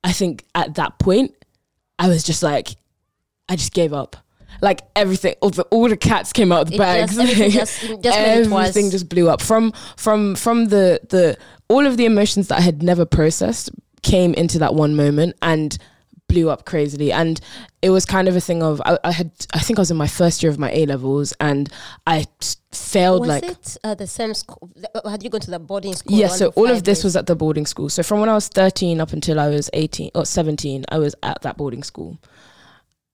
I 0.03 0.13
think 0.13 0.47
at 0.55 0.75
that 0.77 0.99
point 0.99 1.35
I 1.99 2.09
was 2.09 2.23
just 2.23 2.43
like 2.43 2.69
I 3.49 3.57
just 3.57 3.73
gave 3.75 3.93
up. 3.93 4.17
Like 4.63 4.81
everything 4.97 5.35
all 5.41 5.51
the, 5.51 5.63
all 5.65 5.89
the 5.89 5.97
cats 5.97 6.33
came 6.33 6.51
out 6.53 6.63
of 6.63 6.69
the 6.69 6.75
It 6.75 6.79
bags. 6.79 7.17
just- 7.17 7.21
everything 7.33 7.51
just- 7.51 7.81
just 8.03 8.05
made 8.19 8.39
it 8.41 8.49
was- 8.49 8.69
everything 8.69 8.91
just 8.91 9.09
blew 9.09 9.29
up. 9.29 9.41
From 9.43 9.73
from 9.97 10.35
from 10.35 10.67
the 10.67 11.01
the 11.11 11.37
all 11.69 11.87
of 11.87 11.97
the 11.99 12.05
emotions 12.07 12.49
that 12.49 12.59
I 12.59 12.63
had 12.63 12.83
never 12.83 13.05
processed 13.05 13.71
came 14.03 14.33
into 14.35 14.59
that 14.61 14.75
one 14.75 14.97
moment. 14.97 15.37
And 15.43 15.77
blew 16.31 16.49
up 16.51 16.65
crazily 16.65 17.11
and 17.13 17.41
it 17.83 17.91
was 17.91 18.05
kind 18.07 18.27
of 18.29 18.35
a 18.37 18.41
thing 18.41 18.63
of 18.63 18.81
I, 18.85 18.99
I 19.05 19.13
had 19.13 19.31
I 19.55 19.61
think 19.65 19.79
I 19.79 19.83
was 19.83 19.91
in 19.91 19.97
my 19.97 20.07
first 20.21 20.43
year 20.43 20.51
of 20.53 20.59
my 20.59 20.71
A 20.73 20.87
levels 20.87 21.33
and 21.41 21.69
I 22.07 22.27
failed 22.73 23.21
Was 23.21 23.29
like 23.29 23.45
it 23.45 23.77
uh, 23.85 23.95
the 23.95 24.07
same 24.07 24.35
school? 24.35 24.71
Had 25.09 25.23
you 25.25 25.31
gone 25.31 25.41
to 25.43 25.51
the 25.51 25.59
boarding 25.59 25.95
school? 25.95 26.17
yeah 26.19 26.29
so 26.29 26.49
all 26.59 26.71
of 26.71 26.85
this 26.85 26.99
days? 26.99 27.05
was 27.05 27.17
at 27.17 27.27
the 27.27 27.37
boarding 27.37 27.67
school 27.67 27.89
so 27.89 28.03
from 28.03 28.21
when 28.21 28.29
I 28.29 28.35
was 28.35 28.49
13 28.49 29.01
up 29.01 29.13
until 29.13 29.39
I 29.41 29.49
was 29.49 29.69
18 29.73 30.11
or 30.15 30.25
17 30.25 30.85
I 30.89 30.99
was 30.99 31.15
at 31.23 31.43
that 31.43 31.57
boarding 31.57 31.83
school 31.83 32.19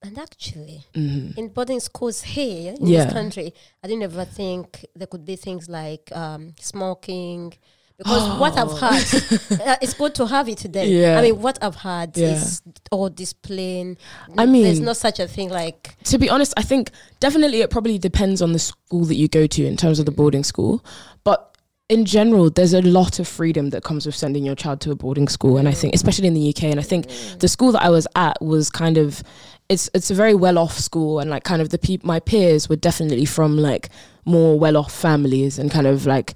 And 0.03 0.17
actually, 0.19 0.79
hmm 0.93 1.31
in 1.39 1.47
boarding 1.55 1.79
schools 1.81 2.21
here 2.37 2.75
in 2.79 2.85
Yeah. 2.87 3.05
this 3.05 3.13
country, 3.13 3.47
I 3.83 3.87
didn't 3.87 4.03
ever 4.11 4.25
think 4.25 4.85
there 4.95 5.07
could 5.07 5.25
be 5.25 5.35
things 5.35 5.67
like 5.67 6.05
um, 6.23 6.53
smoking. 6.59 7.53
Because 7.97 8.39
what 8.39 8.57
I've 8.57 8.79
had, 8.79 9.61
uh, 9.67 9.75
it's 9.81 9.93
good 9.93 10.13
to 10.15 10.27
have 10.27 10.47
it 10.47 10.57
today. 10.59 10.87
Yeah. 10.87 11.17
I 11.17 11.21
mean, 11.23 11.41
what 11.41 11.57
I've 11.61 11.75
had 11.75 12.15
Yeah. 12.15 12.33
is 12.33 12.61
all 12.91 13.09
this 13.09 13.33
discipline. 13.33 13.97
I 14.37 14.45
mean, 14.45 14.63
there's 14.63 14.79
not 14.79 14.97
such 14.97 15.19
a 15.19 15.27
thing 15.27 15.49
like 15.49 15.95
to 16.05 16.17
be 16.17 16.29
honest, 16.29 16.53
I 16.57 16.61
think 16.61 16.91
definitely 17.19 17.61
it 17.61 17.69
probably 17.69 17.97
depends 17.97 18.41
on 18.41 18.53
the 18.53 18.59
school 18.59 19.05
that 19.05 19.15
you 19.15 19.27
go 19.27 19.47
to 19.47 19.65
in 19.65 19.77
terms 19.77 19.99
of 19.99 20.05
the 20.05 20.11
boarding 20.11 20.43
school. 20.43 20.83
But 21.23 21.57
in 21.89 22.03
general, 22.05 22.49
there's 22.49 22.73
a 22.73 22.81
lot 22.81 23.17
of 23.19 23.27
freedom 23.27 23.69
that 23.71 23.83
comes 23.83 24.05
with 24.05 24.15
sending 24.15 24.45
your 24.45 24.55
child 24.55 24.81
to 24.81 24.91
a 24.91 24.95
boarding 24.95 25.27
school. 25.29 25.57
And 25.57 25.67
I 25.67 25.71
think, 25.71 25.95
especially 25.95 26.27
in 26.27 26.33
the 26.33 26.49
UK, 26.49 26.63
and 26.65 26.79
I 26.79 26.83
think 26.83 27.07
the 27.39 27.47
school 27.47 27.71
that 27.71 27.81
I 27.81 27.89
was 27.89 28.05
at 28.15 28.41
was 28.41 28.69
kind 28.69 28.97
of, 28.97 29.23
it's 29.69 29.89
it's 29.93 30.11
a 30.11 30.13
very 30.13 30.35
well 30.35 30.57
off 30.57 30.77
school, 30.77 31.19
and 31.19 31.29
like 31.29 31.43
kind 31.45 31.61
of 31.61 31.69
the 31.69 31.77
peop 31.77 32.03
my 32.03 32.19
peers 32.19 32.67
were 32.69 32.75
definitely 32.75 33.25
from 33.25 33.57
like 33.57 33.89
more 34.25 34.59
well 34.59 34.75
off 34.77 34.93
families, 34.93 35.57
and 35.57 35.71
kind 35.71 35.87
of 35.87 36.05
like 36.05 36.33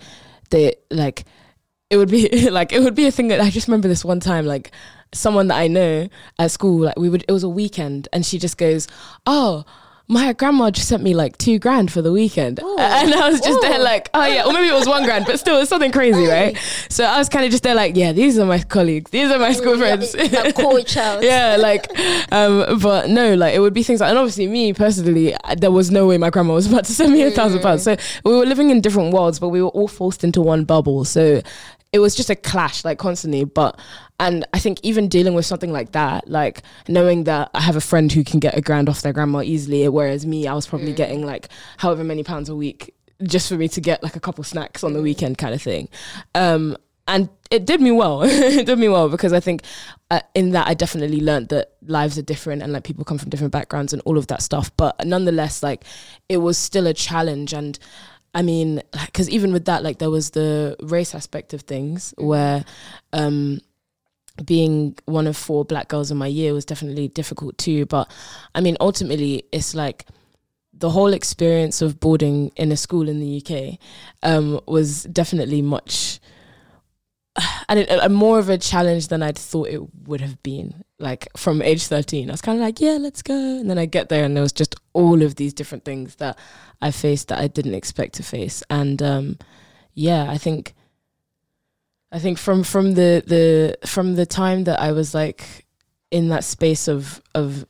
they 0.52 0.76
like 0.89 1.26
it 1.91 1.97
would 1.97 2.10
be 2.10 2.49
like 2.49 2.73
it 2.73 2.80
would 2.80 2.95
be 2.95 3.06
a 3.06 3.12
thing 3.12 3.27
that 3.27 3.39
I 3.39 3.51
just 3.51 3.67
remember 3.67 3.88
this 3.88 4.04
one 4.04 4.19
time 4.19 4.47
like 4.47 4.71
someone 5.13 5.47
that 5.49 5.58
I 5.58 5.67
know 5.67 6.08
at 6.39 6.49
school 6.51 6.86
like 6.86 6.97
we 6.97 7.10
would 7.10 7.23
it 7.27 7.32
was 7.32 7.43
a 7.43 7.49
weekend 7.49 8.08
and 8.13 8.25
she 8.25 8.39
just 8.39 8.58
goes 8.58 8.88
oh 9.27 9.65
my 10.08 10.34
grandma 10.34 10.69
just 10.71 10.89
sent 10.89 11.04
me 11.04 11.13
like 11.13 11.38
two 11.38 11.58
grand 11.60 11.89
for 11.91 12.01
the 12.01 12.12
weekend 12.12 12.62
Ooh. 12.62 12.75
and 12.80 13.13
I 13.13 13.30
was 13.30 13.39
just 13.39 13.62
there 13.62 13.80
like 13.80 14.10
oh 14.13 14.25
yeah 14.25 14.45
or 14.45 14.51
maybe 14.54 14.67
it 14.67 14.73
was 14.73 14.88
one 14.88 15.04
grand 15.04 15.25
but 15.25 15.39
still 15.39 15.60
it's 15.60 15.69
something 15.69 15.91
crazy 15.91 16.25
right 16.27 16.58
so 16.89 17.04
I 17.04 17.17
was 17.17 17.30
kind 17.30 17.45
of 17.45 17.51
just 17.51 17.63
there 17.63 17.75
like 17.75 17.95
yeah 17.95 18.12
these 18.13 18.38
are 18.39 18.45
my 18.45 18.60
colleagues 18.60 19.12
these 19.12 19.30
are 19.32 19.39
my 19.39 19.51
school 19.54 19.77
friends 19.77 20.15
cool 20.56 20.82
child. 20.84 21.23
yeah, 21.23 21.56
like, 21.58 21.88
um, 22.32 22.80
but 22.80 23.10
no, 23.10 23.34
like 23.36 23.54
it 23.56 23.60
would 23.60 23.73
be 23.73 23.84
things 23.84 23.99
like, 24.01 24.10
and 24.10 24.17
obviously 24.17 24.47
me 24.47 24.73
personally, 24.73 25.36
I- 25.43 25.56
there 25.56 25.71
was 25.71 25.91
no 25.91 26.08
way 26.08 26.17
my 26.17 26.30
grandma 26.30 26.54
was 26.54 26.67
about 26.67 26.86
to 26.86 26.93
send 26.93 27.13
me 27.13 27.21
a 27.23 27.32
thousand 27.32 27.62
pounds. 27.62 27.84
So 27.84 27.95
we 28.25 28.34
were 28.36 28.45
living 28.45 28.69
in 28.69 28.82
different 28.82 29.13
worlds, 29.13 29.39
but 29.39 29.49
we 29.49 29.62
were 29.62 29.69
all 29.69 29.88
forced 29.88 30.23
into 30.23 30.41
one 30.41 30.63
bubble. 30.65 31.06
So 31.06 31.41
it 31.93 31.99
was 31.99 32.15
just 32.15 32.30
a 32.30 32.36
clash, 32.36 32.86
like 32.86 32.97
constantly. 32.97 33.43
But 33.43 33.80
and 34.19 34.45
I 34.54 34.60
think 34.60 34.80
even 34.84 35.08
dealing 35.08 35.34
with 35.34 35.45
something 35.45 35.71
like 35.71 35.91
that, 35.91 36.27
like 36.27 36.63
knowing 36.88 37.25
that 37.25 37.49
I 37.54 37.62
have 37.62 37.75
a 37.75 37.82
friend 37.82 38.12
who 38.12 38.23
can 38.23 38.39
get 38.39 38.58
a 38.58 38.62
grand 38.62 38.88
off 38.89 39.01
their 39.01 39.13
grandma 39.13 39.41
easily, 39.41 39.88
whereas 39.89 40.25
me, 40.25 40.47
I 40.47 40.54
was 40.54 40.67
probably 40.67 40.93
getting 40.93 41.25
like 41.25 41.49
however 41.77 42.04
many 42.04 42.23
pounds 42.23 42.49
a 42.49 42.56
week 42.56 42.93
just 43.23 43.49
for 43.49 43.56
me 43.56 43.67
to 43.67 43.82
get 43.82 44.01
like 44.01 44.15
a 44.15 44.19
couple 44.19 44.43
snacks 44.43 44.84
on 44.84 44.93
the 44.93 45.01
weekend, 45.01 45.38
kind 45.38 45.54
of 45.54 45.62
thing. 45.62 45.89
Um, 46.34 46.77
and 47.08 47.30
it 47.49 47.65
did 47.65 47.82
me 47.82 47.91
well. 47.91 48.21
it 48.23 48.65
did 48.65 48.80
me 48.80 48.88
well 48.88 49.10
because 49.10 49.34
I 49.34 49.39
think 49.39 49.63
uh, 50.10 50.21
in 50.34 50.51
that 50.51 50.67
I 50.67 50.73
definitely 50.73 51.19
learned 51.19 51.49
that 51.49 51.73
lives 51.82 52.17
are 52.17 52.23
different 52.23 52.62
and 52.62 52.71
like 52.71 52.84
people 52.84 53.04
come 53.04 53.17
from 53.17 53.30
different 53.30 53.51
backgrounds 53.51 53.91
and 53.91 54.01
all 54.06 54.17
of 54.17 54.27
that 54.27 54.41
stuff. 54.41 54.71
But 54.77 55.06
nonetheless, 55.06 55.62
like 55.62 55.84
it 56.30 56.38
was 56.38 56.58
still 56.58 56.88
a 56.88 56.93
challenge. 56.93 57.54
And 57.54 57.77
I 58.34 58.41
mean, 58.41 58.82
because 59.06 59.30
even 59.30 59.52
with 59.52 59.65
that, 59.65 59.84
like 59.84 60.00
there 60.00 60.10
was 60.10 60.32
the 60.32 60.76
race 60.82 61.13
aspect 61.13 61.54
of 61.54 61.62
things 61.62 62.13
where 62.17 62.63
um, 63.12 63.60
being 64.46 64.98
one 65.06 65.28
of 65.28 65.36
four 65.36 65.65
black 65.65 65.89
girls 65.89 66.12
in 66.12 66.17
my 66.17 66.28
year 66.28 66.54
was 66.54 66.65
definitely 66.65 67.10
difficult 67.10 67.58
too. 67.58 67.86
But 67.86 68.10
I 68.56 68.62
mean, 68.62 68.78
ultimately, 68.80 69.44
it's 69.52 69.76
like 69.76 70.06
the 70.74 70.89
whole 70.89 71.13
experience 71.13 71.82
of 71.82 72.00
boarding 72.00 72.52
in 72.56 72.72
a 72.72 72.78
school 72.78 73.10
in 73.10 73.20
the 73.20 73.44
UK 73.44 73.78
um, 74.24 74.60
was 74.65 75.04
definitely 75.04 75.62
much. 75.62 76.20
I 77.36 77.76
don't, 77.76 77.89
uh, 77.89 78.10
more 78.10 78.39
of 78.39 78.50
a 78.50 78.58
challenge 78.58 79.08
than 79.08 79.24
I'd 79.24 79.38
thought 79.38 79.70
it 79.70 79.82
would 80.08 80.22
have 80.22 80.41
been. 80.44 80.84
Like 81.00 81.30
from 81.36 81.62
age 81.62 81.88
thirteen, 81.88 82.30
I 82.30 82.34
was 82.34 82.41
kind 82.41 82.60
of 82.60 82.63
like, 82.63 82.80
"Yeah, 82.80 82.98
let's 83.00 83.22
go," 83.24 83.34
and 83.34 83.70
then 83.70 83.80
I 83.80 83.86
get 83.86 84.10
there, 84.10 84.24
and 84.24 84.36
there 84.36 84.44
was 84.44 84.52
just 84.52 84.76
all 84.94 85.24
of 85.24 85.36
these 85.36 85.54
different 85.54 85.84
things 85.84 86.15
that 86.15 86.38
I 86.82 86.91
faced 86.91 87.30
that 87.30 87.39
I 87.39 87.48
didn't 87.48 87.74
expect 87.74 88.15
to 88.15 88.24
face, 88.24 88.63
and 88.70 89.02
um, 89.02 89.38
yeah, 89.96 90.30
I 90.30 90.38
think, 90.38 90.76
I 92.12 92.20
think 92.20 92.38
from 92.38 92.63
from 92.63 92.94
the 92.94 93.24
the 93.26 93.78
from 93.88 94.15
the 94.15 94.28
time 94.28 94.65
that 94.65 94.80
I 94.80 94.91
was 94.91 95.15
like 95.15 95.65
in 96.12 96.30
that 96.30 96.44
space 96.44 96.88
of 96.88 97.22
of 97.34 97.65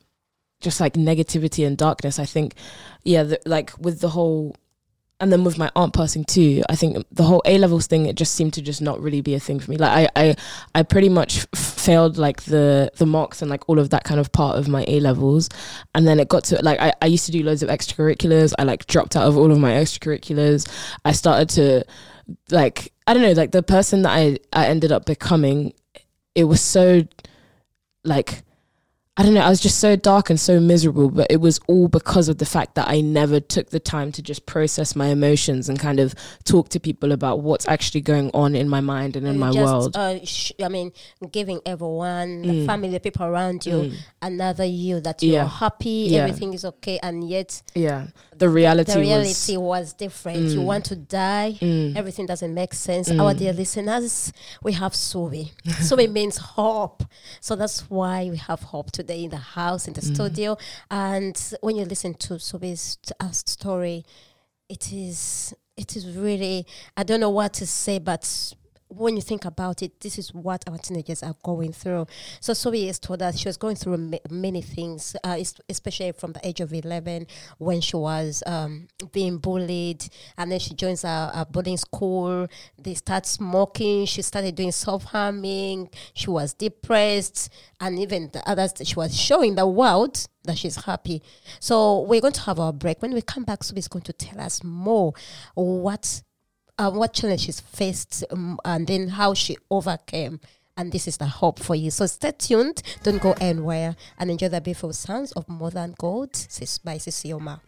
just 0.60 0.80
like 0.80 0.94
negativity 0.94 1.66
and 1.66 1.78
darkness, 1.78 2.18
I 2.18 2.26
think, 2.26 2.54
yeah, 3.02 3.22
the, 3.22 3.40
like 3.46 3.72
with 3.78 4.00
the 4.00 4.10
whole 4.10 4.56
and 5.22 5.32
then 5.32 5.44
with 5.44 5.56
my 5.56 5.70
aunt 5.76 5.94
passing 5.94 6.24
too, 6.24 6.64
I 6.68 6.74
think 6.74 7.06
the 7.12 7.22
whole 7.22 7.42
A 7.44 7.56
levels 7.56 7.86
thing 7.86 8.06
it 8.06 8.16
just 8.16 8.34
seemed 8.34 8.54
to 8.54 8.60
just 8.60 8.82
not 8.82 9.00
really 9.00 9.20
be 9.20 9.34
a 9.36 9.40
thing 9.40 9.60
for 9.60 9.70
me. 9.70 9.76
Like 9.76 10.10
I, 10.16 10.20
I, 10.20 10.36
I 10.74 10.82
pretty 10.82 11.08
much 11.08 11.46
failed 11.54 12.18
like 12.18 12.42
the 12.42 12.90
the 12.96 13.06
marks 13.06 13.40
and 13.40 13.48
like 13.48 13.68
all 13.68 13.78
of 13.78 13.90
that 13.90 14.02
kind 14.02 14.18
of 14.18 14.32
part 14.32 14.58
of 14.58 14.66
my 14.66 14.84
A 14.88 14.98
levels, 14.98 15.48
and 15.94 16.08
then 16.08 16.18
it 16.18 16.28
got 16.28 16.42
to 16.46 16.60
like 16.64 16.80
I, 16.80 16.92
I 17.00 17.06
used 17.06 17.24
to 17.26 17.32
do 17.32 17.44
loads 17.44 17.62
of 17.62 17.68
extracurriculars. 17.68 18.52
I 18.58 18.64
like 18.64 18.88
dropped 18.88 19.14
out 19.14 19.28
of 19.28 19.38
all 19.38 19.52
of 19.52 19.60
my 19.60 19.70
extracurriculars. 19.70 20.68
I 21.04 21.12
started 21.12 21.48
to 21.50 21.84
like 22.50 22.92
I 23.06 23.14
don't 23.14 23.22
know 23.22 23.30
like 23.30 23.52
the 23.52 23.62
person 23.62 24.02
that 24.02 24.10
I 24.10 24.38
I 24.52 24.66
ended 24.66 24.90
up 24.90 25.06
becoming. 25.06 25.72
It 26.34 26.44
was 26.44 26.60
so 26.60 27.02
like 28.02 28.42
I 29.18 29.24
don't 29.24 29.34
know, 29.34 29.42
I 29.42 29.50
was 29.50 29.60
just 29.60 29.78
so 29.78 29.94
dark 29.94 30.30
and 30.30 30.40
so 30.40 30.58
miserable, 30.58 31.10
but 31.10 31.26
it 31.28 31.36
was 31.36 31.60
all 31.68 31.86
because 31.86 32.30
of 32.30 32.38
the 32.38 32.46
fact 32.46 32.76
that 32.76 32.88
I 32.88 33.02
never 33.02 33.40
took 33.40 33.68
the 33.68 33.78
time 33.78 34.10
to 34.12 34.22
just 34.22 34.46
process 34.46 34.96
my 34.96 35.08
emotions 35.08 35.68
and 35.68 35.78
kind 35.78 36.00
of 36.00 36.14
talk 36.44 36.70
to 36.70 36.80
people 36.80 37.12
about 37.12 37.40
what's 37.40 37.68
actually 37.68 38.00
going 38.00 38.30
on 38.32 38.54
in 38.54 38.70
my 38.70 38.80
mind 38.80 39.14
and 39.16 39.26
in 39.26 39.34
You 39.34 39.38
my 39.38 39.52
just, 39.52 39.64
world. 39.70 39.96
Uh, 39.98 40.24
sh- 40.24 40.52
I 40.64 40.68
mean, 40.70 40.92
giving 41.30 41.60
everyone, 41.66 42.40
the 42.40 42.48
Mm. 42.62 42.66
family, 42.66 42.88
the 42.88 43.00
people 43.00 43.26
around 43.26 43.66
you, 43.66 43.72
Mm. 43.74 43.94
another 44.22 44.64
you 44.64 44.98
that 45.02 45.22
you're 45.22 45.34
Yeah. 45.34 45.46
happy, 45.48 46.06
Yeah. 46.08 46.20
everything 46.20 46.54
is 46.54 46.64
okay, 46.64 46.98
and 47.02 47.28
yet 47.28 47.60
yeah. 47.74 48.06
The 48.42 48.48
reality, 48.48 48.92
the 48.92 49.00
reality 49.00 49.56
was 49.56 49.62
was, 49.72 49.92
different. 49.92 50.38
You 50.54 50.60
Mm. 50.60 50.64
want 50.72 50.84
to 50.86 50.96
die. 50.96 51.50
Mm. 51.60 51.94
Everything 51.96 52.26
doesn't 52.26 52.52
make 52.62 52.74
sense. 52.74 53.08
Mm. 53.08 53.22
Our 53.22 53.34
dear 53.34 53.52
listeners, 53.52 54.32
we 54.66 54.72
have 54.82 54.92
Suubi. 54.94 55.44
Suubi 55.88 56.10
means 56.10 56.36
hope. 56.38 57.04
So 57.40 57.54
that's 57.54 57.78
why 57.88 58.18
we 58.30 58.38
have 58.48 58.60
hope 58.74 58.90
today 58.90 59.20
in 59.26 59.30
the 59.30 59.44
house, 59.58 59.86
in 59.88 59.94
the 59.94 60.00
Mm. 60.00 60.14
studio. 60.14 60.56
And 60.90 61.36
when 61.60 61.76
you 61.76 61.84
listen 61.84 62.14
to 62.14 62.34
Suubi's 62.34 62.98
uh, 63.20 63.30
story, 63.30 64.04
it 64.68 64.92
is 64.92 65.54
it 65.76 65.96
is 65.96 66.04
really 66.26 66.66
I 66.96 67.02
don't 67.04 67.20
know 67.20 67.30
what 67.40 67.52
to 67.60 67.66
say, 67.66 67.98
but 68.00 68.24
when 68.94 69.16
you 69.16 69.22
think 69.22 69.44
about 69.44 69.82
it, 69.82 70.00
this 70.00 70.18
is 70.18 70.32
what 70.34 70.68
our 70.68 70.78
teenagers 70.78 71.22
are 71.22 71.34
going 71.42 71.72
through. 71.72 72.06
So 72.40 72.52
Sophie 72.52 72.86
has 72.86 72.98
told 72.98 73.22
us 73.22 73.38
she 73.38 73.48
was 73.48 73.56
going 73.56 73.76
through 73.76 73.96
ma- 73.96 74.18
many 74.30 74.62
things, 74.62 75.16
uh, 75.24 75.42
especially 75.68 76.12
from 76.12 76.32
the 76.32 76.46
age 76.46 76.60
of 76.60 76.72
11 76.72 77.26
when 77.58 77.80
she 77.80 77.96
was 77.96 78.42
um, 78.46 78.88
being 79.12 79.38
bullied. 79.38 80.04
And 80.36 80.52
then 80.52 80.60
she 80.60 80.74
joins 80.74 81.04
a, 81.04 81.30
a 81.34 81.46
boarding 81.50 81.76
school. 81.76 82.48
They 82.78 82.94
start 82.94 83.26
smoking. 83.26 84.06
She 84.06 84.22
started 84.22 84.54
doing 84.54 84.72
self 84.72 85.04
harming. 85.04 85.90
She 86.14 86.30
was 86.30 86.52
depressed. 86.52 87.52
And 87.80 87.98
even 87.98 88.30
the 88.32 88.48
others, 88.48 88.74
she 88.84 88.94
was 88.94 89.18
showing 89.18 89.54
the 89.54 89.66
world 89.66 90.26
that 90.44 90.58
she's 90.58 90.84
happy. 90.84 91.22
So 91.60 92.00
we're 92.02 92.20
going 92.20 92.32
to 92.34 92.40
have 92.42 92.58
our 92.58 92.72
break. 92.72 93.00
When 93.00 93.14
we 93.14 93.22
come 93.22 93.44
back, 93.44 93.64
Sophie 93.64 93.78
is 93.78 93.88
going 93.88 94.02
to 94.04 94.12
tell 94.12 94.40
us 94.40 94.62
more 94.62 95.14
what 95.54 96.22
uh, 96.78 96.90
what 96.90 97.12
challenges 97.12 97.60
faced 97.60 98.24
um, 98.30 98.58
and 98.64 98.86
then 98.86 99.08
how 99.08 99.34
she 99.34 99.56
overcame. 99.70 100.40
And 100.76 100.90
this 100.90 101.06
is 101.06 101.18
the 101.18 101.26
hope 101.26 101.58
for 101.58 101.74
you. 101.74 101.90
So 101.90 102.06
stay 102.06 102.32
tuned. 102.32 102.82
Don't 103.02 103.20
go 103.20 103.34
anywhere 103.40 103.94
and 104.18 104.30
enjoy 104.30 104.48
the 104.48 104.60
beautiful 104.60 104.92
sounds 104.94 105.32
of 105.32 105.48
More 105.48 105.70
Than 105.70 105.94
Gold 105.98 106.34
sis- 106.34 106.78
by 106.78 106.96
Sisioma. 106.96 107.60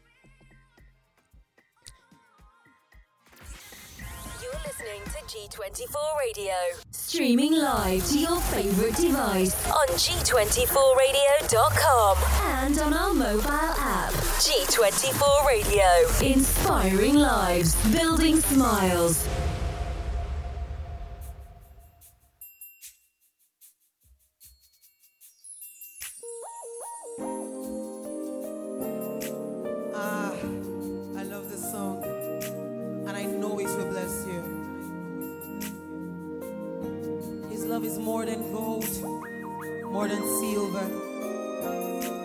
G24 5.35 5.97
Radio. 6.20 6.53
Streaming 6.93 7.55
live 7.55 8.07
to 8.11 8.18
your 8.20 8.41
favorite 8.43 8.95
device 8.95 9.53
on 9.66 9.89
G24Radio.com 9.89 12.16
and 12.61 12.78
on 12.78 12.95
our 12.95 13.12
mobile 13.12 13.51
app. 13.51 14.12
G24 14.12 15.45
Radio. 15.45 15.89
Inspiring 16.22 17.16
lives, 17.16 17.74
building 17.91 18.37
smiles. 18.37 19.26
Ah, 29.97 30.32
I 31.16 31.24
love 31.24 31.51
this 31.51 31.72
song, 31.72 32.05
and 32.05 33.16
I 33.16 33.24
know 33.24 33.59
it 33.59 33.66
love 37.75 37.85
is 37.85 37.99
more 37.99 38.25
than 38.25 38.41
gold, 38.53 39.03
more 39.91 40.07
than 40.07 40.22
silver. 40.39 42.24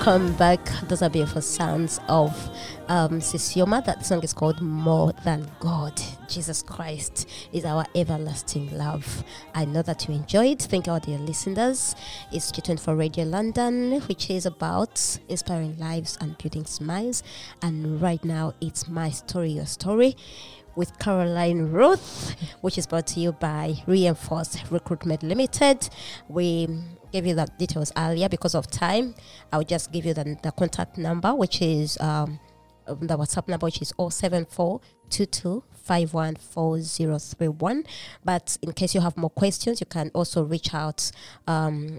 Welcome 0.00 0.32
back. 0.36 0.64
Those 0.88 1.02
are 1.02 1.10
beautiful 1.10 1.42
sounds 1.42 2.00
of 2.08 2.30
um, 2.88 3.20
Sisioma. 3.20 3.84
That 3.84 4.06
song 4.06 4.22
is 4.22 4.32
called 4.32 4.62
More 4.62 5.12
Than 5.24 5.46
God. 5.60 6.00
Jesus 6.26 6.62
Christ 6.62 7.28
is 7.52 7.66
our 7.66 7.84
everlasting 7.94 8.74
love. 8.78 9.22
I 9.54 9.66
know 9.66 9.82
that 9.82 10.08
you 10.08 10.14
enjoyed. 10.14 10.58
Thank 10.58 10.86
you, 10.86 10.94
all 10.94 11.00
dear 11.00 11.18
listeners. 11.18 11.94
It's 12.32 12.50
G24 12.50 12.98
Radio 12.98 13.24
London, 13.26 14.00
which 14.08 14.30
is 14.30 14.46
about 14.46 15.18
inspiring 15.28 15.76
lives 15.76 16.16
and 16.22 16.38
building 16.38 16.64
smiles. 16.64 17.22
And 17.60 18.00
right 18.00 18.24
now, 18.24 18.54
it's 18.62 18.88
My 18.88 19.10
Story, 19.10 19.50
Your 19.50 19.66
Story 19.66 20.16
with 20.76 20.98
Caroline 20.98 21.72
Ruth, 21.72 22.36
which 22.62 22.78
is 22.78 22.86
brought 22.86 23.06
to 23.08 23.20
you 23.20 23.32
by 23.32 23.74
Reinforced 23.86 24.62
Recruitment 24.70 25.22
Limited. 25.22 25.90
We 26.26 26.68
gave 27.12 27.26
you 27.26 27.34
the 27.34 27.46
details 27.58 27.92
earlier 27.96 28.28
because 28.28 28.54
of 28.54 28.70
time. 28.70 29.14
I'll 29.52 29.64
just 29.64 29.90
give 29.92 30.04
you 30.06 30.14
the, 30.14 30.36
the 30.42 30.52
contact 30.52 30.96
number, 30.98 31.34
which 31.34 31.60
is 31.62 31.98
um, 32.00 32.38
the 32.86 33.16
WhatsApp 33.16 33.48
number, 33.48 33.66
which 33.66 33.80
is 33.82 33.92
074 33.98 34.80
514031. 35.10 37.84
But 38.24 38.56
in 38.62 38.72
case 38.72 38.94
you 38.94 39.00
have 39.00 39.16
more 39.16 39.30
questions, 39.30 39.80
you 39.80 39.86
can 39.86 40.10
also 40.14 40.44
reach 40.44 40.72
out. 40.74 41.10
Um, 41.46 41.98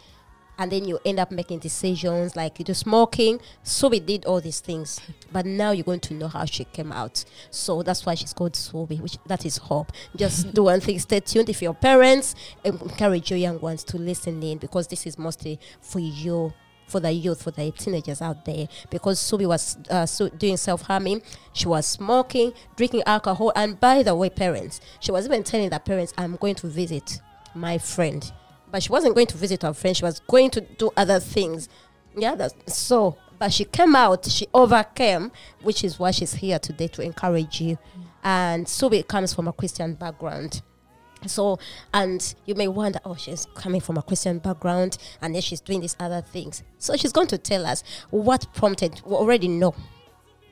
and 0.61 0.71
then 0.71 0.85
you 0.85 0.99
end 1.07 1.19
up 1.19 1.31
making 1.31 1.59
decisions 1.59 2.37
like 2.37 2.59
you 2.59 2.65
do 2.67 2.75
smoking. 2.75 3.41
So 3.63 3.89
we 3.89 3.99
did 3.99 4.27
all 4.27 4.43
these 4.43 4.61
things, 4.61 5.01
but 5.33 5.47
now 5.47 5.71
you're 5.71 5.85
going 5.85 6.01
to 6.01 6.15
know 6.15 6.29
how 6.29 6.45
she 6.45 6.65
came 6.65 6.93
out. 6.93 7.25
So 7.51 7.83
that's 7.83 8.05
why 8.05 8.15
she's 8.15 8.35
called 8.35 8.53
Suubi, 8.53 9.01
which 9.01 9.17
that 9.27 9.47
is 9.47 9.57
hope. 9.57 9.91
Just 10.15 10.53
do 10.53 10.65
one 10.65 10.81
thing, 10.81 10.99
stay 10.99 11.21
tuned. 11.21 11.49
If 11.49 11.63
your 11.63 11.73
parents 11.73 12.35
encourage 12.63 13.31
your 13.31 13.39
young 13.39 13.59
ones 13.59 13.83
to 13.85 13.97
listen 13.97 14.43
in, 14.43 14.59
because 14.59 14.87
this 14.87 15.07
is 15.07 15.19
mostly 15.19 15.59
for 15.81 15.99
you. 15.99 16.53
For 16.89 16.99
the 16.99 17.13
youth, 17.13 17.45
for 17.45 17.53
the 17.53 17.71
teenagers 17.71 18.21
out 18.21 18.45
there, 18.45 18.67
because 18.91 19.21
Suubi 19.21 19.47
was 19.47 19.79
uh, 19.91 20.07
so 20.07 20.29
doing 20.29 20.57
self 20.57 20.83
harming, 20.83 21.23
she 21.53 21.69
was 21.69 21.87
smoking, 21.87 22.53
drinking 22.75 23.05
alcohol, 23.07 23.53
and 23.55 23.79
by 23.79 24.03
the 24.03 24.13
way, 24.13 24.29
parents, 24.29 24.81
she 24.99 25.13
was 25.13 25.25
even 25.25 25.45
telling 25.45 25.71
the 25.71 25.79
parents, 25.79 26.13
"I'm 26.19 26.35
going 26.35 26.57
to 26.57 26.67
visit 26.67 27.21
my 27.55 27.79
friend," 27.79 28.33
but 28.71 28.83
she 28.83 28.91
wasn't 28.91 29.15
going 29.15 29.27
to 29.29 29.37
visit 29.37 29.63
her 29.63 29.73
friend. 29.73 29.97
She 29.97 30.05
was 30.05 30.21
going 30.21 30.51
to 30.51 30.61
do 30.61 30.91
other 30.97 31.21
things. 31.21 31.69
Yeah, 32.17 32.35
that's 32.35 32.55
so. 32.75 33.17
But 33.39 33.53
she 33.53 33.65
came 33.65 33.97
out. 33.97 34.27
She 34.27 34.47
overcame, 34.53 35.33
which 35.63 35.85
is 35.85 35.99
why 35.99 36.11
she's 36.11 36.35
here 36.35 36.59
today 36.59 36.89
to 36.89 37.03
encourage 37.03 37.61
you. 37.61 37.79
And 38.23 38.67
Suubi 38.67 39.07
comes 39.07 39.33
from 39.33 39.49
a 39.49 39.53
Christian 39.53 39.95
background. 39.95 40.63
So, 41.27 41.59
and 41.93 42.35
you 42.47 42.55
may 42.55 42.69
wonder, 42.69 42.99
oh, 43.05 43.15
she's 43.15 43.47
coming 43.55 43.81
from 43.81 43.99
a 43.99 44.03
Christian 44.03 44.39
background, 44.39 44.97
and 45.21 45.35
then 45.35 45.43
she's 45.43 45.61
doing 45.61 45.81
these 45.81 45.97
other 46.01 46.23
things. 46.23 46.63
So 46.79 46.97
she's 46.97 47.13
going 47.13 47.27
to 47.29 47.39
tell 47.39 47.67
us 47.67 47.83
what 48.11 48.47
prompted. 48.55 49.03
We 49.05 49.15
already 49.15 49.49
know 49.49 49.75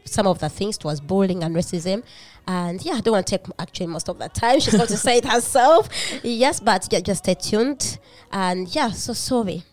some 0.04 0.26
of 0.26 0.38
the 0.38 0.48
things 0.48 0.78
towards 0.78 1.00
bullying 1.00 1.42
and 1.42 1.54
racism. 1.54 2.02
And 2.48 2.82
yeah, 2.84 2.94
I 2.94 3.00
don't 3.02 3.12
want 3.12 3.26
to 3.26 3.38
take 3.38 3.46
actually 3.58 3.86
most 3.88 4.08
of 4.08 4.18
the 4.18 4.28
time. 4.30 4.58
She's 4.60 4.74
going 4.74 4.86
to 4.88 4.96
say 4.96 5.18
it 5.18 5.26
herself. 5.26 5.88
Yes, 6.24 6.60
but 6.60 6.88
yeah, 6.90 7.00
just 7.00 7.22
stay 7.24 7.34
tuned. 7.34 7.98
And 8.32 8.74
yeah, 8.74 8.90
so 8.90 9.12
sorry. 9.12 9.64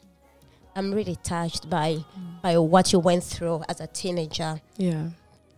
I'm 0.75 0.93
really 0.93 1.15
touched 1.23 1.69
by 1.69 2.03
by 2.43 2.57
what 2.57 2.91
you 2.91 2.99
went 2.99 3.23
through 3.23 3.63
as 3.69 3.79
a 3.79 3.87
teenager, 3.87 4.59
Yeah. 4.75 5.07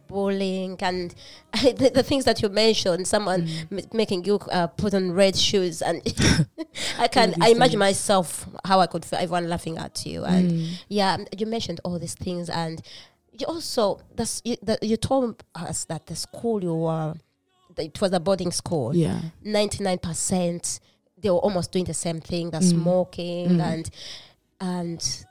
bullying 0.07 0.77
and 0.79 1.13
the, 1.53 1.89
the 1.93 2.03
things 2.03 2.23
that 2.25 2.41
you 2.43 2.49
mentioned. 2.49 3.07
Someone 3.07 3.49
m- 3.71 3.79
making 3.93 4.25
you 4.25 4.35
uh, 4.51 4.67
put 4.67 4.93
on 4.93 5.11
red 5.11 5.35
shoes, 5.35 5.81
and 5.81 6.01
I 6.99 7.07
can 7.07 7.33
I 7.41 7.49
imagine 7.49 7.71
things. 7.71 7.75
myself 7.79 8.45
how 8.63 8.79
I 8.79 8.85
could 8.85 9.03
feel 9.05 9.17
everyone 9.19 9.49
laughing 9.49 9.79
at 9.79 10.05
you. 10.05 10.23
And 10.23 10.51
Mm. 10.51 10.67
yeah, 10.87 11.17
you 11.35 11.47
mentioned 11.47 11.81
all 11.83 11.97
these 11.97 12.13
things, 12.13 12.47
and 12.47 12.79
you 13.39 13.45
also 13.47 13.99
that's 14.15 14.41
you, 14.45 14.55
that 14.63 14.81
you 14.83 14.97
told 14.97 15.43
us 15.55 15.85
that 15.85 16.05
the 16.07 16.15
school 16.15 16.63
you 16.63 16.73
were, 16.73 17.13
that 17.75 17.85
it 17.85 18.01
was 18.01 18.11
a 18.13 18.19
boarding 18.19 18.51
school. 18.51 18.95
Yeah. 18.95 19.19
Ninety 19.43 19.83
nine 19.83 19.99
percent, 19.99 20.79
they 21.17 21.29
were 21.29 21.37
almost 21.37 21.71
doing 21.71 21.85
the 21.85 21.93
same 21.93 22.19
thing, 22.21 22.51
the 22.51 22.59
Mm. 22.59 22.69
smoking 22.69 23.49
Mm. 23.49 23.61
and 23.61 23.89
and. 24.59 25.25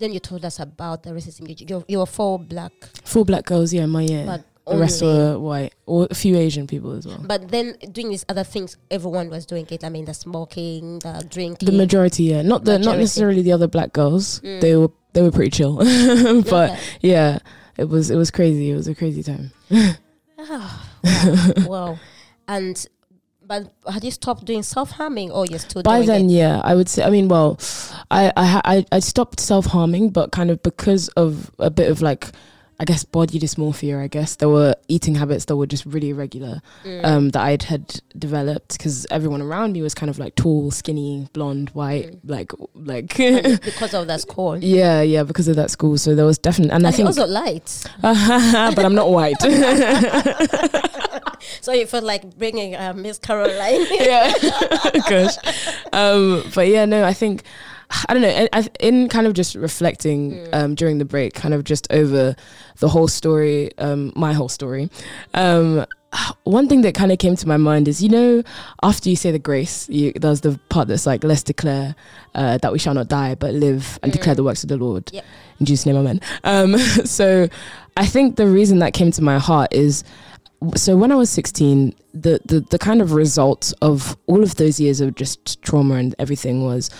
Then 0.00 0.12
you 0.12 0.20
told 0.20 0.44
us 0.44 0.60
about 0.60 1.02
the 1.02 1.10
racism. 1.10 1.48
You, 1.48 1.84
you, 1.88 1.98
were 1.98 2.06
four 2.06 2.38
black, 2.38 2.70
Four 3.02 3.24
black 3.24 3.44
girls, 3.46 3.72
yeah, 3.72 3.84
my 3.86 4.02
yeah 4.02 4.24
but 4.26 4.44
the 4.70 4.78
rest 4.78 5.02
were 5.02 5.38
white, 5.40 5.74
or 5.86 6.06
a 6.08 6.14
few 6.14 6.36
Asian 6.36 6.68
people 6.68 6.92
as 6.92 7.04
well. 7.04 7.18
But 7.20 7.48
then 7.48 7.76
doing 7.90 8.10
these 8.10 8.24
other 8.28 8.44
things, 8.44 8.76
everyone 8.92 9.28
was 9.28 9.44
doing 9.44 9.66
it. 9.68 9.82
I 9.82 9.88
mean, 9.88 10.04
the 10.04 10.14
smoking, 10.14 11.00
the 11.00 11.26
drinking. 11.28 11.66
The 11.66 11.72
majority, 11.76 12.24
yeah, 12.24 12.42
not 12.42 12.64
the 12.64 12.78
not 12.78 12.98
necessarily 12.98 13.42
the 13.42 13.50
other 13.50 13.66
black 13.66 13.92
girls. 13.92 14.40
Mm. 14.40 14.60
They 14.60 14.76
were 14.76 14.90
they 15.18 15.22
were 15.24 15.32
pretty 15.32 15.50
chill, 15.50 15.76
but 16.50 16.78
yeah, 17.00 17.40
it 17.76 17.88
was 17.88 18.08
it 18.08 18.16
was 18.16 18.30
crazy. 18.30 18.70
It 18.70 18.76
was 18.76 18.86
a 18.86 18.94
crazy 18.94 19.24
time. 19.24 19.50
Ah, 20.38 20.88
wow, 21.04 21.66
wow. 21.66 21.98
And 22.46 22.86
but 23.44 23.74
had 23.92 24.04
you 24.04 24.10
stopped 24.10 24.44
doing 24.44 24.62
self 24.62 24.92
harming, 24.92 25.32
or 25.32 25.44
you're 25.44 25.58
still 25.58 25.82
By 25.82 26.06
then, 26.06 26.26
it? 26.30 26.34
yeah, 26.34 26.60
I 26.62 26.74
would 26.76 26.88
say. 26.88 27.02
I 27.02 27.10
mean, 27.10 27.28
well, 27.28 27.58
I 28.12 28.32
I 28.36 28.60
I, 28.64 28.86
I 28.92 28.98
stopped 29.00 29.40
self 29.40 29.66
harming, 29.66 30.10
but 30.10 30.30
kind 30.30 30.50
of 30.50 30.62
because 30.62 31.08
of 31.08 31.50
a 31.58 31.70
bit 31.70 31.90
of 31.90 32.00
like. 32.00 32.30
I 32.80 32.84
guess 32.84 33.02
body 33.02 33.40
dysmorphia. 33.40 34.00
I 34.00 34.06
guess 34.06 34.36
there 34.36 34.48
were 34.48 34.72
eating 34.86 35.16
habits 35.16 35.46
that 35.46 35.56
were 35.56 35.66
just 35.66 35.84
really 35.84 36.10
irregular 36.10 36.62
Mm. 36.84 37.04
um, 37.04 37.28
that 37.30 37.42
I'd 37.42 37.64
had 37.64 38.00
developed 38.16 38.78
because 38.78 39.04
everyone 39.10 39.42
around 39.42 39.72
me 39.72 39.82
was 39.82 39.94
kind 39.94 40.08
of 40.08 40.20
like 40.20 40.36
tall, 40.36 40.70
skinny, 40.70 41.26
blonde, 41.32 41.70
white, 41.70 42.12
Mm. 42.12 42.18
like 42.24 42.52
like 42.74 43.16
because 43.64 43.94
of 43.94 44.06
that 44.06 44.20
school. 44.20 44.58
yeah, 44.62 45.02
yeah, 45.02 45.24
because 45.24 45.48
of 45.48 45.56
that 45.56 45.72
school. 45.72 45.98
So 45.98 46.14
there 46.14 46.24
was 46.24 46.38
definitely, 46.38 46.70
and, 46.72 46.86
And 46.86 46.94
I 46.94 46.96
think, 46.96 47.08
also 47.08 47.26
light. 47.26 47.84
but 48.00 48.84
I'm 48.84 48.94
not 48.94 49.10
white. 49.10 49.42
so 51.60 51.72
you 51.72 51.86
felt 51.86 52.04
like 52.04 52.36
bringing 52.38 52.76
uh, 52.76 52.92
Miss 52.94 53.18
Caroline. 53.18 53.86
yeah, 53.90 54.32
gosh. 55.08 55.36
Um, 55.92 56.44
but 56.54 56.68
yeah, 56.68 56.84
no, 56.84 57.04
I 57.04 57.12
think 57.12 57.42
I 58.06 58.12
don't 58.12 58.22
know. 58.22 58.28
I, 58.28 58.48
I, 58.52 58.68
in 58.80 59.08
kind 59.08 59.26
of 59.26 59.32
just 59.32 59.54
reflecting 59.54 60.32
Mm. 60.32 60.48
um, 60.54 60.74
during 60.74 60.98
the 60.98 61.04
break, 61.04 61.32
kind 61.34 61.54
of 61.54 61.64
just 61.64 61.86
over 61.90 62.36
the 62.80 62.88
whole 62.88 63.08
story, 63.08 63.70
um, 63.78 64.12
my 64.14 64.32
whole 64.34 64.48
story. 64.48 64.90
Um, 65.34 65.86
one 66.44 66.68
thing 66.68 66.82
that 66.82 66.94
kind 66.94 67.12
of 67.12 67.18
came 67.18 67.36
to 67.36 67.46
my 67.48 67.56
mind 67.56 67.86
is, 67.88 68.02
you 68.02 68.08
know, 68.08 68.42
after 68.82 69.08
you 69.10 69.16
say 69.16 69.30
the 69.30 69.38
grace, 69.38 69.88
you, 69.90 70.12
there's 70.16 70.40
the 70.42 70.58
part 70.70 70.88
that's 70.88 71.06
like, 71.06 71.22
let's 71.24 71.42
declare 71.42 71.94
uh, 72.34 72.58
that 72.58 72.72
we 72.72 72.78
shall 72.78 72.94
not 72.94 73.08
die, 73.08 73.34
but 73.34 73.54
live 73.54 73.98
and 74.02 74.12
declare 74.12 74.34
Mm. 74.34 74.38
the 74.38 74.44
works 74.44 74.62
of 74.62 74.68
the 74.68 74.76
Lord. 74.76 75.10
Yep. 75.12 75.24
In 75.60 75.66
Jesus' 75.66 75.86
name, 75.86 75.96
amen. 75.96 76.20
Um, 76.44 76.78
so 77.04 77.48
I 77.96 78.06
think 78.06 78.36
the 78.36 78.46
reason 78.46 78.78
that 78.80 78.92
came 78.94 79.10
to 79.12 79.22
my 79.22 79.38
heart 79.38 79.72
is 79.72 80.04
so 80.74 80.96
when 80.96 81.12
I 81.12 81.14
was 81.14 81.30
16, 81.30 81.94
the, 82.14 82.40
the, 82.44 82.60
the 82.60 82.78
kind 82.80 83.00
of 83.00 83.12
result 83.12 83.72
of 83.80 84.16
all 84.26 84.42
of 84.42 84.56
those 84.56 84.80
years 84.80 85.00
of 85.00 85.14
just 85.14 85.62
trauma 85.62 85.94
and 85.94 86.14
everything 86.18 86.64
was 86.64 86.90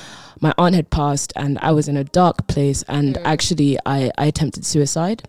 my 0.40 0.52
aunt 0.58 0.74
had 0.74 0.90
passed 0.90 1.32
and 1.36 1.58
I 1.60 1.72
was 1.72 1.88
in 1.88 1.96
a 1.96 2.04
dark 2.04 2.46
place 2.46 2.82
and 2.88 3.16
Mm. 3.16 3.22
actually 3.24 3.78
I, 3.86 4.10
I 4.18 4.26
attempted 4.26 4.64
suicide. 4.66 5.28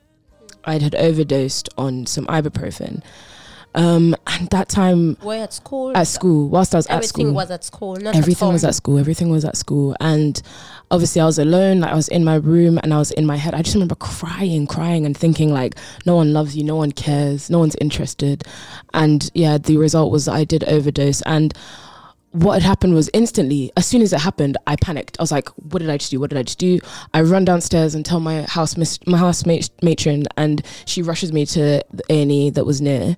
I 0.66 0.78
had 0.80 0.94
overdosed 0.96 1.70
on 1.78 2.06
some 2.06 2.26
ibuprofen. 2.28 3.02
Um, 3.76 4.16
and 4.26 4.50
that 4.50 4.68
time 4.68 5.16
We're 5.22 5.44
at 5.44 5.54
school. 5.54 5.96
at 5.96 6.08
school, 6.08 6.50
whilst 6.50 6.74
I 6.74 6.80
was 6.80 6.88
at 6.88 7.06
school, 7.06 7.22
Everything 7.28 7.36
was 7.36 7.52
at 7.52 7.64
school. 7.64 7.96
Not 7.98 8.16
everything 8.16 8.48
at 8.50 8.52
was 8.54 8.64
at 8.64 8.74
school 8.76 8.98
everything 8.98 9.30
was 9.30 9.46
at 9.46 9.58
school 9.58 9.96
and 10.00 10.42
obviously 10.90 11.22
i 11.22 11.26
was 11.26 11.38
alone 11.38 11.82
like 11.82 11.92
i 11.92 11.96
was 11.96 12.08
in 12.08 12.24
my 12.24 12.34
room 12.36 12.80
and 12.82 12.92
i 12.92 12.98
was 12.98 13.12
in 13.12 13.28
my 13.28 13.36
head 13.36 13.54
i 13.54 13.62
just 13.62 13.76
remember 13.76 13.94
crying 13.94 14.66
crying 14.66 15.06
and 15.06 15.16
thinking 15.16 15.54
like 15.54 15.76
no 16.08 16.16
one 16.16 16.34
loves 16.34 16.58
you 16.58 16.64
no 16.64 16.76
one 16.76 16.92
cares 16.92 17.52
no 17.52 17.60
one's 17.60 17.76
interested 17.80 18.44
and 18.96 19.30
yeah 19.36 19.60
the 19.60 19.78
result 19.78 20.12
was 20.12 20.28
i 20.28 20.44
did 20.44 20.64
overdose 20.64 21.22
and 21.28 21.54
what 22.32 22.54
had 22.54 22.64
happened 22.64 22.94
was 22.94 23.10
instantly 23.14 23.72
as 23.76 23.88
soon 23.88 24.02
as 24.04 24.14
it 24.14 24.20
happened 24.20 24.56
i 24.68 24.76
panicked. 24.76 25.18
I 25.20 25.24
was 25.24 25.32
like 25.32 25.50
what 25.72 25.80
did 25.80 25.90
i 25.90 25.98
just 25.98 26.12
do? 26.12 26.20
What 26.20 26.30
did 26.30 26.38
i 26.40 26.44
just 26.44 26.60
do? 26.60 26.80
I 27.14 27.22
run 27.22 27.44
downstairs 27.46 27.96
and 27.96 28.06
tell 28.06 28.20
my 28.20 28.44
house 28.44 28.78
mis- 28.78 29.00
my 29.08 29.18
house 29.18 29.46
mat- 29.46 29.70
matron 29.82 30.26
and 30.38 30.62
she 30.86 31.02
rushes 31.02 31.34
me 31.34 31.46
to 31.48 31.84
the 31.92 32.04
a&e 32.10 32.52
that 32.52 32.66
was 32.66 32.82
near. 32.82 33.18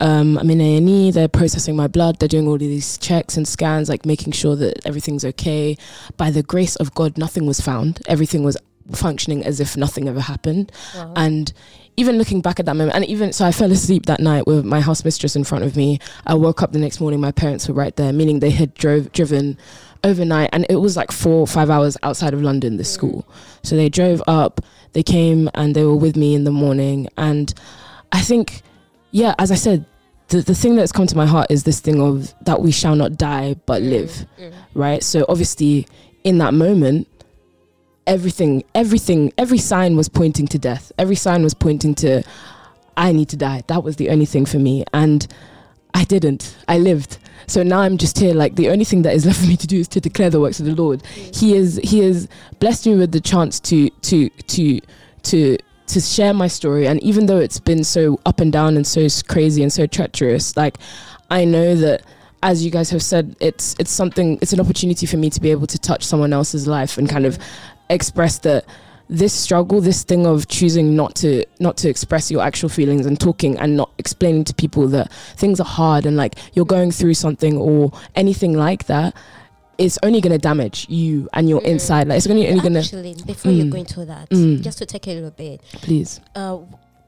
Um, 0.00 0.38
i'm 0.38 0.50
in 0.50 0.60
a&e 0.60 1.10
they're 1.10 1.28
processing 1.28 1.76
my 1.76 1.86
blood 1.88 2.18
they're 2.18 2.28
doing 2.28 2.46
all 2.46 2.54
of 2.54 2.60
these 2.60 2.98
checks 2.98 3.36
and 3.36 3.46
scans 3.46 3.88
like 3.88 4.04
making 4.06 4.32
sure 4.32 4.56
that 4.56 4.84
everything's 4.86 5.24
okay. 5.24 5.76
By 6.16 6.30
the 6.30 6.42
grace 6.42 6.76
of 6.76 6.94
god 6.94 7.18
nothing 7.18 7.46
was 7.46 7.60
found. 7.60 8.00
Everything 8.06 8.44
was 8.44 8.56
functioning 8.92 9.44
as 9.44 9.60
if 9.60 9.76
nothing 9.76 10.08
ever 10.08 10.20
happened. 10.20 10.70
Wow. 10.94 11.12
and 11.16 11.52
even 11.96 12.18
looking 12.18 12.40
back 12.40 12.58
at 12.60 12.66
that 12.66 12.74
moment, 12.74 12.96
and 12.96 13.04
even 13.06 13.32
so, 13.32 13.44
I 13.46 13.52
fell 13.52 13.70
asleep 13.70 14.06
that 14.06 14.20
night 14.20 14.46
with 14.46 14.64
my 14.64 14.80
house 14.80 15.04
mistress 15.04 15.36
in 15.36 15.44
front 15.44 15.64
of 15.64 15.76
me. 15.76 15.98
I 16.26 16.34
woke 16.34 16.62
up 16.62 16.72
the 16.72 16.78
next 16.78 17.00
morning, 17.00 17.20
my 17.20 17.32
parents 17.32 17.68
were 17.68 17.74
right 17.74 17.94
there, 17.96 18.12
meaning 18.12 18.40
they 18.40 18.50
had 18.50 18.74
drove 18.74 19.12
driven 19.12 19.56
overnight, 20.02 20.50
and 20.52 20.66
it 20.68 20.76
was 20.76 20.96
like 20.96 21.12
four 21.12 21.34
or 21.40 21.46
five 21.46 21.70
hours 21.70 21.96
outside 22.02 22.34
of 22.34 22.42
London, 22.42 22.76
this 22.76 22.92
school. 22.92 23.26
So 23.62 23.76
they 23.76 23.88
drove 23.88 24.22
up, 24.26 24.60
they 24.92 25.02
came, 25.02 25.48
and 25.54 25.74
they 25.74 25.84
were 25.84 25.96
with 25.96 26.16
me 26.16 26.34
in 26.34 26.44
the 26.44 26.50
morning. 26.50 27.08
And 27.16 27.54
I 28.12 28.20
think, 28.20 28.62
yeah, 29.12 29.34
as 29.38 29.50
I 29.50 29.56
said, 29.56 29.84
the, 30.28 30.40
the 30.40 30.54
thing 30.54 30.74
that's 30.74 30.90
come 30.92 31.06
to 31.06 31.16
my 31.16 31.26
heart 31.26 31.46
is 31.50 31.64
this 31.64 31.80
thing 31.80 32.00
of 32.00 32.34
that 32.44 32.60
we 32.62 32.72
shall 32.72 32.96
not 32.96 33.16
die 33.18 33.54
but 33.66 33.82
Mm. 33.82 33.90
live 33.90 34.26
right 34.72 35.02
so 35.02 35.26
obviously 35.28 35.86
in 36.24 36.38
that 36.38 36.54
moment 36.54 37.06
everything 38.06 38.64
everything 38.74 39.32
every 39.38 39.58
sign 39.58 39.96
was 39.96 40.08
pointing 40.08 40.46
to 40.48 40.58
death. 40.58 40.92
Every 40.98 41.16
sign 41.16 41.42
was 41.42 41.54
pointing 41.54 41.94
to 41.96 42.22
i 42.96 43.12
need 43.12 43.28
to 43.30 43.36
die. 43.36 43.62
That 43.66 43.82
was 43.82 43.96
the 43.96 44.10
only 44.10 44.26
thing 44.26 44.46
for 44.46 44.58
me. 44.58 44.84
And 44.92 45.26
i 45.94 46.04
didn't. 46.04 46.56
I 46.68 46.78
lived. 46.78 47.18
So 47.46 47.62
now 47.62 47.80
i'm 47.80 47.98
just 47.98 48.18
here 48.18 48.34
like 48.34 48.56
the 48.56 48.70
only 48.70 48.84
thing 48.84 49.02
that 49.02 49.14
is 49.14 49.26
left 49.26 49.40
for 49.40 49.46
me 49.46 49.56
to 49.56 49.66
do 49.66 49.80
is 49.80 49.88
to 49.88 50.00
declare 50.00 50.30
the 50.30 50.40
works 50.40 50.60
of 50.60 50.66
the 50.66 50.74
lord. 50.74 51.04
He 51.06 51.54
is 51.54 51.80
he 51.82 52.00
has 52.00 52.28
blessed 52.60 52.86
me 52.86 52.96
with 52.96 53.12
the 53.12 53.20
chance 53.20 53.60
to 53.60 53.90
to 53.90 54.28
to 54.28 54.80
to 55.24 55.58
to 55.86 56.00
share 56.00 56.32
my 56.32 56.48
story. 56.48 56.86
And 56.86 57.02
even 57.02 57.26
though 57.26 57.38
it's 57.38 57.60
been 57.60 57.84
so 57.84 58.18
up 58.26 58.40
and 58.40 58.52
down 58.52 58.76
and 58.76 58.86
so 58.86 59.06
crazy 59.28 59.62
and 59.62 59.72
so 59.72 59.86
treacherous 59.86 60.56
like 60.56 60.78
i 61.30 61.44
know 61.44 61.74
that 61.74 62.02
as 62.42 62.64
you 62.64 62.70
guys 62.70 62.90
have 62.90 63.02
said 63.02 63.34
it's 63.40 63.74
it's 63.78 63.90
something 63.90 64.38
it's 64.42 64.52
an 64.52 64.60
opportunity 64.60 65.06
for 65.06 65.16
me 65.16 65.30
to 65.30 65.40
be 65.40 65.50
able 65.50 65.66
to 65.66 65.78
touch 65.78 66.04
someone 66.04 66.32
else's 66.32 66.66
life 66.66 66.98
and 66.98 67.08
kind 67.08 67.24
of 67.24 67.38
express 67.90 68.38
that 68.38 68.64
this 69.10 69.34
struggle 69.34 69.80
this 69.82 70.02
thing 70.02 70.26
of 70.26 70.48
choosing 70.48 70.96
not 70.96 71.14
to 71.14 71.44
not 71.60 71.76
to 71.76 71.88
express 71.90 72.30
your 72.30 72.42
actual 72.42 72.70
feelings 72.70 73.04
and 73.04 73.20
talking 73.20 73.58
and 73.58 73.76
not 73.76 73.90
explaining 73.98 74.42
to 74.44 74.54
people 74.54 74.88
that 74.88 75.12
things 75.36 75.60
are 75.60 75.66
hard 75.66 76.06
and 76.06 76.16
like 76.16 76.36
you're 76.54 76.64
going 76.64 76.90
through 76.90 77.12
something 77.12 77.58
or 77.58 77.92
anything 78.14 78.54
like 78.54 78.86
that 78.86 79.14
it's 79.76 79.98
only 80.02 80.20
going 80.22 80.32
to 80.32 80.38
damage 80.38 80.86
you 80.88 81.28
and 81.34 81.48
your 81.50 81.60
Mm. 81.60 81.64
inside 81.66 82.08
like 82.08 82.16
it's 82.16 82.26
only, 82.28 82.48
only 82.48 82.60
going 82.60 82.72
to 82.72 82.78
Actually, 82.78 83.14
before 83.26 83.52
you 83.52 83.64
Mm. 83.64 83.70
go 83.70 83.76
into 83.78 84.04
that, 84.06 84.30
Mm. 84.30 84.62
just 84.62 84.78
to 84.78 84.86
take 84.86 85.06
a 85.08 85.10
little 85.14 85.30
bit, 85.32 85.60
please 85.82 86.20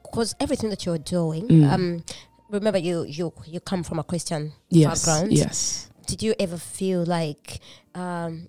because 0.03 0.35
everything 0.39 0.69
that 0.69 0.85
you're 0.85 0.97
doing, 0.99 1.47
Mm. 1.47 1.71
um, 1.73 2.03
remember 2.49 2.77
you 2.77 3.05
you 3.05 3.33
you 3.47 3.59
come 3.59 3.83
from 3.83 3.97
a 3.99 4.03
Christian 4.03 4.51
yes 4.69 5.03
background. 5.05 5.33
yes 5.33 5.89
Did 6.05 6.21
you 6.23 6.35
ever 6.39 6.57
feel 6.57 7.03
like? 7.03 7.59
Um, 7.95 8.47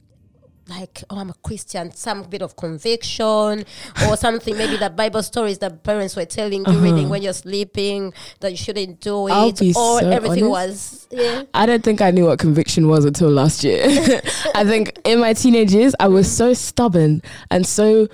like 0.68 1.02
oh 1.10 1.16
i'm 1.18 1.30
a 1.30 1.34
christian 1.42 1.90
some 1.92 2.22
bit 2.24 2.42
of 2.42 2.54
conviction 2.56 3.64
or 4.06 4.16
something 4.16 4.56
maybe 4.56 4.76
the 4.76 4.90
bible 4.90 5.22
stories 5.22 5.58
that 5.58 5.82
parents 5.82 6.14
were 6.16 6.24
telling 6.24 6.64
you 6.66 6.78
reading 6.78 6.98
Uh-huh. 7.00 7.08
when 7.08 7.22
you're 7.22 7.32
sleeping 7.32 8.12
that 8.40 8.50
you 8.50 8.56
shouldn't 8.56 9.00
do 9.00 9.28
I'll 9.28 9.48
it 9.48 9.58
be 9.58 9.70
or 9.70 10.00
so 10.00 10.08
everything 10.10 10.44
honest. 10.44 11.08
was 11.10 11.20
yeah 11.22 11.42
I 11.54 11.66
don't 11.66 11.82
think 11.82 12.00
I 12.00 12.10
knew 12.10 12.26
what 12.26 12.38
conviction 12.38 12.88
was 12.88 13.04
until 13.04 13.30
last 13.30 13.64
year. 13.64 13.82
I 14.54 14.64
think 14.64 14.98
in 15.04 15.20
my 15.20 15.32
teenage 15.32 15.72
years, 15.72 15.94
I 15.98 16.08
was 16.08 16.30
so 16.30 16.52
stubborn 16.52 17.22
and 17.50 17.66
so 17.66 18.08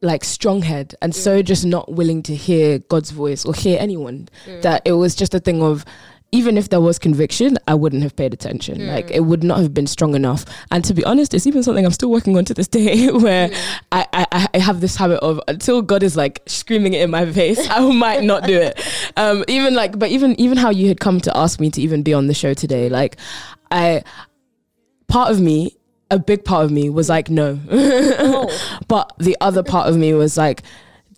like 0.00 0.24
strong 0.24 0.62
head 0.62 0.94
and 1.02 1.14
so 1.14 1.42
just 1.42 1.66
not 1.66 1.92
willing 1.92 2.22
to 2.22 2.34
hear 2.34 2.78
God's 2.78 3.10
voice 3.10 3.44
or 3.44 3.52
hear 3.54 3.78
anyone 3.80 4.28
that 4.62 4.82
it 4.84 4.92
was 4.92 5.14
just 5.14 5.34
a 5.34 5.40
thing 5.40 5.60
of 5.62 5.84
even 6.30 6.58
if 6.58 6.68
there 6.68 6.80
was 6.80 6.98
conviction, 6.98 7.56
I 7.66 7.74
wouldn't 7.74 8.02
have 8.02 8.14
paid 8.14 8.34
attention. 8.34 8.86
Like 8.86 9.10
it 9.10 9.20
would 9.20 9.42
not 9.42 9.60
have 9.60 9.72
been 9.72 9.86
strong 9.86 10.14
enough. 10.14 10.44
And 10.70 10.84
to 10.84 10.92
be 10.92 11.02
honest, 11.04 11.32
it's 11.32 11.46
even 11.46 11.62
something 11.62 11.86
I'm 11.86 11.92
still 11.92 12.10
working 12.10 12.36
on 12.36 12.44
to 12.46 12.54
this 12.54 12.68
day 12.68 13.10
where 13.10 13.50
I, 13.92 14.06
I, 14.12 14.48
I 14.52 14.58
have 14.58 14.82
this 14.82 14.94
habit 14.94 15.20
of 15.20 15.40
until 15.48 15.80
God 15.80 16.02
is 16.02 16.16
like 16.16 16.42
screaming 16.44 16.92
it 16.92 17.00
in 17.00 17.10
my 17.10 17.30
face, 17.32 17.66
I 17.70 17.80
might 17.92 18.24
not 18.24 18.44
do 18.44 18.60
it. 18.60 18.78
Um, 19.16 19.42
even 19.48 19.74
like, 19.74 19.98
but 19.98 20.10
even 20.10 20.38
even 20.38 20.58
how 20.58 20.68
you 20.68 20.88
had 20.88 21.00
come 21.00 21.18
to 21.22 21.34
ask 21.34 21.60
me 21.60 21.70
to 21.70 21.80
even 21.80 22.02
be 22.02 22.12
on 22.12 22.26
the 22.26 22.34
show 22.34 22.52
today, 22.52 22.90
like 22.90 23.16
I 23.70 24.04
part 25.06 25.30
of 25.30 25.40
me, 25.40 25.76
a 26.10 26.18
big 26.18 26.44
part 26.44 26.66
of 26.66 26.70
me 26.70 26.90
was 26.90 27.08
like, 27.08 27.30
no. 27.30 27.58
oh 27.70 28.78
but 28.88 29.10
the 29.18 29.36
other 29.40 29.62
part 29.62 29.88
of 29.88 29.96
me 29.96 30.12
was 30.12 30.36
like, 30.36 30.62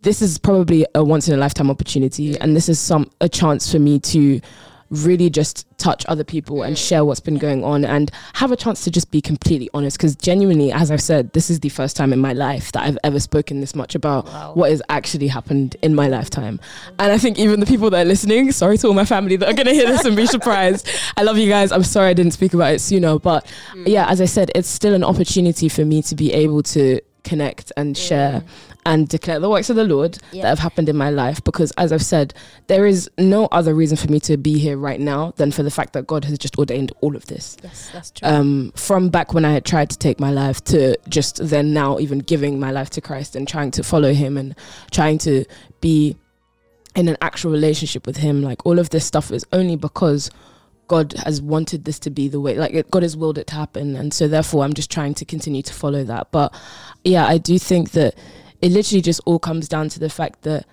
this 0.03 0.23
is 0.23 0.39
probably 0.39 0.87
a 0.95 1.03
once 1.03 1.27
in 1.27 1.35
a 1.35 1.37
lifetime 1.37 1.69
opportunity, 1.69 2.39
and 2.39 2.55
this 2.55 2.69
is 2.69 2.79
some 2.79 3.11
a 3.21 3.29
chance 3.29 3.73
for 3.73 3.81
me 3.81 3.99
to 3.99 4.41
really 4.91 5.31
just 5.31 5.67
touch 5.79 6.05
other 6.09 6.25
people 6.25 6.63
and 6.63 6.77
share 6.77 7.05
what's 7.05 7.21
been 7.21 7.39
going 7.39 7.65
on 7.65 7.85
and 7.85 8.11
have 8.35 8.53
a 8.53 8.57
chance 8.57 8.85
to 8.85 8.91
just 8.91 9.11
be 9.11 9.21
completely 9.21 9.71
honest. 9.73 9.97
Because 9.97 10.15
genuinely 10.17 10.73
as 10.73 10.91
i've 10.91 11.01
said 11.03 11.33
this 11.33 11.51
is 11.51 11.61
the 11.61 11.69
first 11.69 11.97
time 11.97 12.13
in 12.13 12.19
my 12.19 12.33
life 12.33 12.73
that 12.73 12.83
i've 12.83 12.99
ever 13.05 13.21
spoken 13.21 13.61
this 13.61 13.75
much 13.75 13.95
about 13.95 14.27
Wow. 14.27 14.53
what 14.55 14.71
has 14.71 14.83
actually 14.89 15.29
happened 15.29 15.77
in 15.83 15.95
my 15.95 16.09
lifetime. 16.09 16.61
And 16.99 17.13
i 17.13 17.19
think 17.19 17.39
even 17.39 17.61
the 17.61 17.67
people 17.67 17.91
that 17.91 18.03
are 18.03 18.09
listening 18.09 18.53
sorry 18.53 18.79
to 18.79 18.89
all 18.89 18.95
my 18.95 19.05
family 19.05 19.37
that 19.37 19.49
are 19.49 19.55
going 19.55 19.67
to 19.67 19.75
hear 19.75 19.87
this 19.87 20.05
and 20.05 20.17
be 20.17 20.27
surprised. 20.27 20.89
I 21.17 21.23
love 21.23 21.39
you 21.39 21.49
guys. 21.49 21.73
I'm 21.73 21.85
sorry 21.85 22.11
i 22.11 22.15
didn't 22.15 22.33
speak 22.33 22.55
about 22.55 22.75
it 22.75 22.81
sooner 22.81 23.19
but 23.19 23.47
mm. 23.73 23.87
yeah 23.87 24.09
as 24.09 24.21
i 24.21 24.25
said 24.25 24.51
it's 24.55 24.69
still 24.69 24.95
an 24.95 25.05
opportunity 25.05 25.69
for 25.69 25.85
me 25.85 26.03
to 26.03 26.15
be 26.15 26.33
able 26.33 26.63
to 26.63 27.01
connect 27.25 27.73
and 27.77 27.97
share 27.97 28.43
and 28.87 29.09
declare 29.09 29.39
the 29.39 29.51
works 29.51 29.69
of 29.69 29.77
the 29.77 29.85
Lord 29.85 30.19
that 30.43 30.49
have 30.49 30.59
happened 30.59 30.89
in 30.89 30.97
my 30.97 31.11
life. 31.11 31.45
Because 31.45 31.71
as 31.73 31.93
I've 31.93 32.03
said, 32.05 32.33
there 32.67 32.87
is 32.87 33.11
no 33.19 33.47
other 33.47 33.75
reason 33.75 33.97
for 33.97 34.11
me 34.11 34.19
to 34.21 34.37
be 34.37 34.59
here 34.59 34.77
right 34.79 34.99
now 35.01 35.33
than 35.37 35.53
for 35.53 35.63
the 35.63 35.71
fact 35.71 35.93
that 35.93 36.07
God 36.07 36.25
has 36.25 36.39
just 36.39 36.57
ordained 36.59 36.91
all 37.03 37.15
of 37.15 37.27
this. 37.27 37.57
yes 37.63 37.91
that's 37.93 38.11
true 38.11 38.27
Um, 38.29 38.73
from 38.75 39.11
back 39.11 39.35
when 39.35 39.45
I 39.45 39.53
had 39.53 39.65
tried 39.65 39.91
to 39.91 39.99
take 39.99 40.19
my 40.19 40.31
life 40.31 40.65
to 40.65 40.97
just 41.09 41.47
then 41.47 41.73
now 41.75 41.99
even 41.99 42.21
giving 42.21 42.59
my 42.59 42.71
life 42.71 42.91
to 42.91 43.01
Christ 43.01 43.37
and 43.37 43.47
trying 43.47 43.71
to 43.73 43.83
follow 43.83 44.13
Him 44.15 44.37
and 44.39 44.55
trying 44.91 45.19
to 45.19 45.45
be 45.81 46.17
in 46.97 47.07
an 47.09 47.17
actual 47.21 47.51
relationship 47.53 48.07
with 48.07 48.17
Him. 48.17 48.43
Like 48.43 48.65
all 48.65 48.79
of 48.79 48.91
this 48.91 49.05
stuff 49.05 49.31
is 49.31 49.45
only 49.53 49.77
because 49.77 50.31
God 50.89 51.13
has 51.25 51.41
wanted 51.41 51.85
this 51.85 51.99
to 52.01 52.11
be 52.11 52.27
the 52.29 52.41
way, 52.41 52.57
like 52.57 52.73
it, 52.75 52.91
God 52.91 53.03
has 53.05 53.17
willed 53.17 53.39
it 53.39 53.47
to 53.49 53.55
happen. 53.55 53.95
And 53.95 54.13
so 54.13 54.27
therefore, 54.27 54.65
I'm 54.65 54.75
just 54.75 54.91
trying 54.91 55.15
to 55.15 55.25
continue 55.25 55.63
to 55.63 55.73
follow 55.73 56.03
that. 56.05 56.33
But 56.33 56.53
yeah, 57.05 57.27
I 57.27 57.39
do 57.39 57.59
think 57.61 57.93
that 57.93 58.15
it 58.63 58.73
literally 58.73 59.03
just 59.03 59.21
all 59.25 59.39
comes 59.39 59.69
down 59.69 59.89
to 59.91 60.01
the 60.01 60.11
fact 60.11 60.43
that 60.43 60.67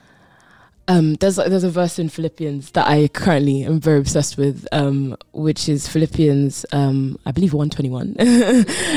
um, 0.89 1.15
there's 1.15 1.35
there's 1.35 1.65
a 1.65 1.69
verse 1.69 1.99
in 1.99 2.07
Philippians 2.07 2.71
that 2.71 2.87
I 2.87 3.09
currently 3.09 3.63
am 3.63 3.79
very 3.79 3.99
obsessed 3.99 4.37
with, 4.37 4.65
um, 4.71 5.17
which 5.33 5.67
is 5.67 5.87
Philippians, 5.87 6.65
um, 6.71 7.19
I 7.25 7.31
believe 7.31 7.53
121. 7.53 8.15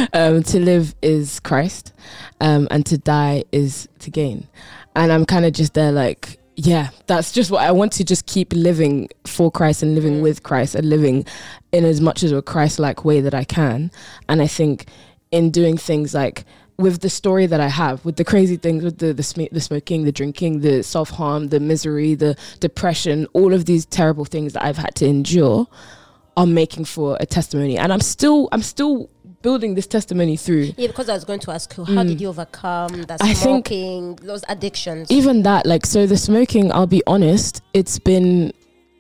um, 0.13 0.43
to 0.45 0.61
live 0.61 0.95
is 1.03 1.41
Christ, 1.41 1.93
um, 2.41 2.69
and 2.71 2.87
to 2.87 2.97
die 2.97 3.45
is 3.51 3.89
to 4.01 4.11
gain. 4.11 4.47
And 4.95 5.11
I'm 5.11 5.25
kind 5.25 5.45
of 5.45 5.53
just 5.53 5.75
there, 5.75 5.91
like, 5.91 6.39
yeah, 6.55 6.91
that's 7.07 7.33
just 7.33 7.51
what 7.51 7.63
I 7.63 7.73
want 7.73 7.93
to 7.95 8.05
just 8.05 8.27
keep 8.27 8.53
living 8.53 9.09
for 9.27 9.51
Christ 9.51 9.83
and 9.83 9.95
living 9.95 10.21
with 10.21 10.45
Christ 10.45 10.77
and 10.77 10.89
living 10.89 11.25
in 11.73 11.85
as 11.85 12.01
much 12.01 12.23
as 12.23 12.31
a 12.31 12.43
Christ-like 12.43 13.05
way 13.05 13.21
that 13.21 13.35
I 13.35 13.45
can. 13.45 13.91
And 14.29 14.41
I 14.41 14.47
think 14.47 14.87
in 15.33 15.51
doing 15.51 15.77
things 15.77 16.15
like 16.15 16.45
with 16.81 17.01
the 17.01 17.11
story 17.11 17.47
that 17.47 17.61
I 17.61 17.69
have, 17.69 18.05
with 18.05 18.17
the 18.17 18.25
crazy 18.25 18.57
things, 18.57 18.83
with 18.83 18.99
the 18.99 19.13
the, 19.13 19.23
sm- 19.23 19.53
the 19.53 19.61
smoking, 19.61 20.05
the 20.05 20.13
drinking, 20.13 20.61
the 20.61 20.83
self 20.83 21.11
harm, 21.11 21.49
the 21.49 21.61
misery, 21.61 22.15
the 22.15 22.37
depression, 22.61 23.27
all 23.33 23.53
of 23.53 23.65
these 23.67 23.87
terrible 23.87 24.25
things 24.25 24.53
that 24.55 24.65
I've 24.65 24.77
had 24.79 24.95
to 24.97 25.07
endure, 25.07 25.67
are 26.37 26.47
making 26.47 26.87
for 26.87 27.17
a 27.21 27.27
testimony. 27.27 27.77
And 27.79 27.93
I'm 27.93 28.01
still, 28.01 28.49
I'm 28.53 28.63
still 28.63 29.11
building 29.43 29.75
this 29.75 29.87
testimony 29.87 30.37
through. 30.37 30.71
yeah 30.77 30.87
because 30.87 31.09
i 31.09 31.15
was 31.15 31.25
going 31.25 31.41
to 31.41 31.51
ask 31.51 31.75
you 31.79 31.85
how 31.87 32.03
did 32.05 32.21
you 32.21 32.29
overcome 32.29 32.93
that 33.05 33.19
Mm. 33.21 33.35
Smoking 33.37 34.17
those 34.17 34.43
addictions 34.51 35.11
Even 35.11 35.45
that, 35.45 35.65
like, 35.65 35.87
so 35.87 36.07
the 36.07 36.19
smoking, 36.19 36.71
I'll 36.73 36.87
be 36.87 37.03
honest, 37.07 37.63
it's 37.73 37.99
been. 37.99 38.53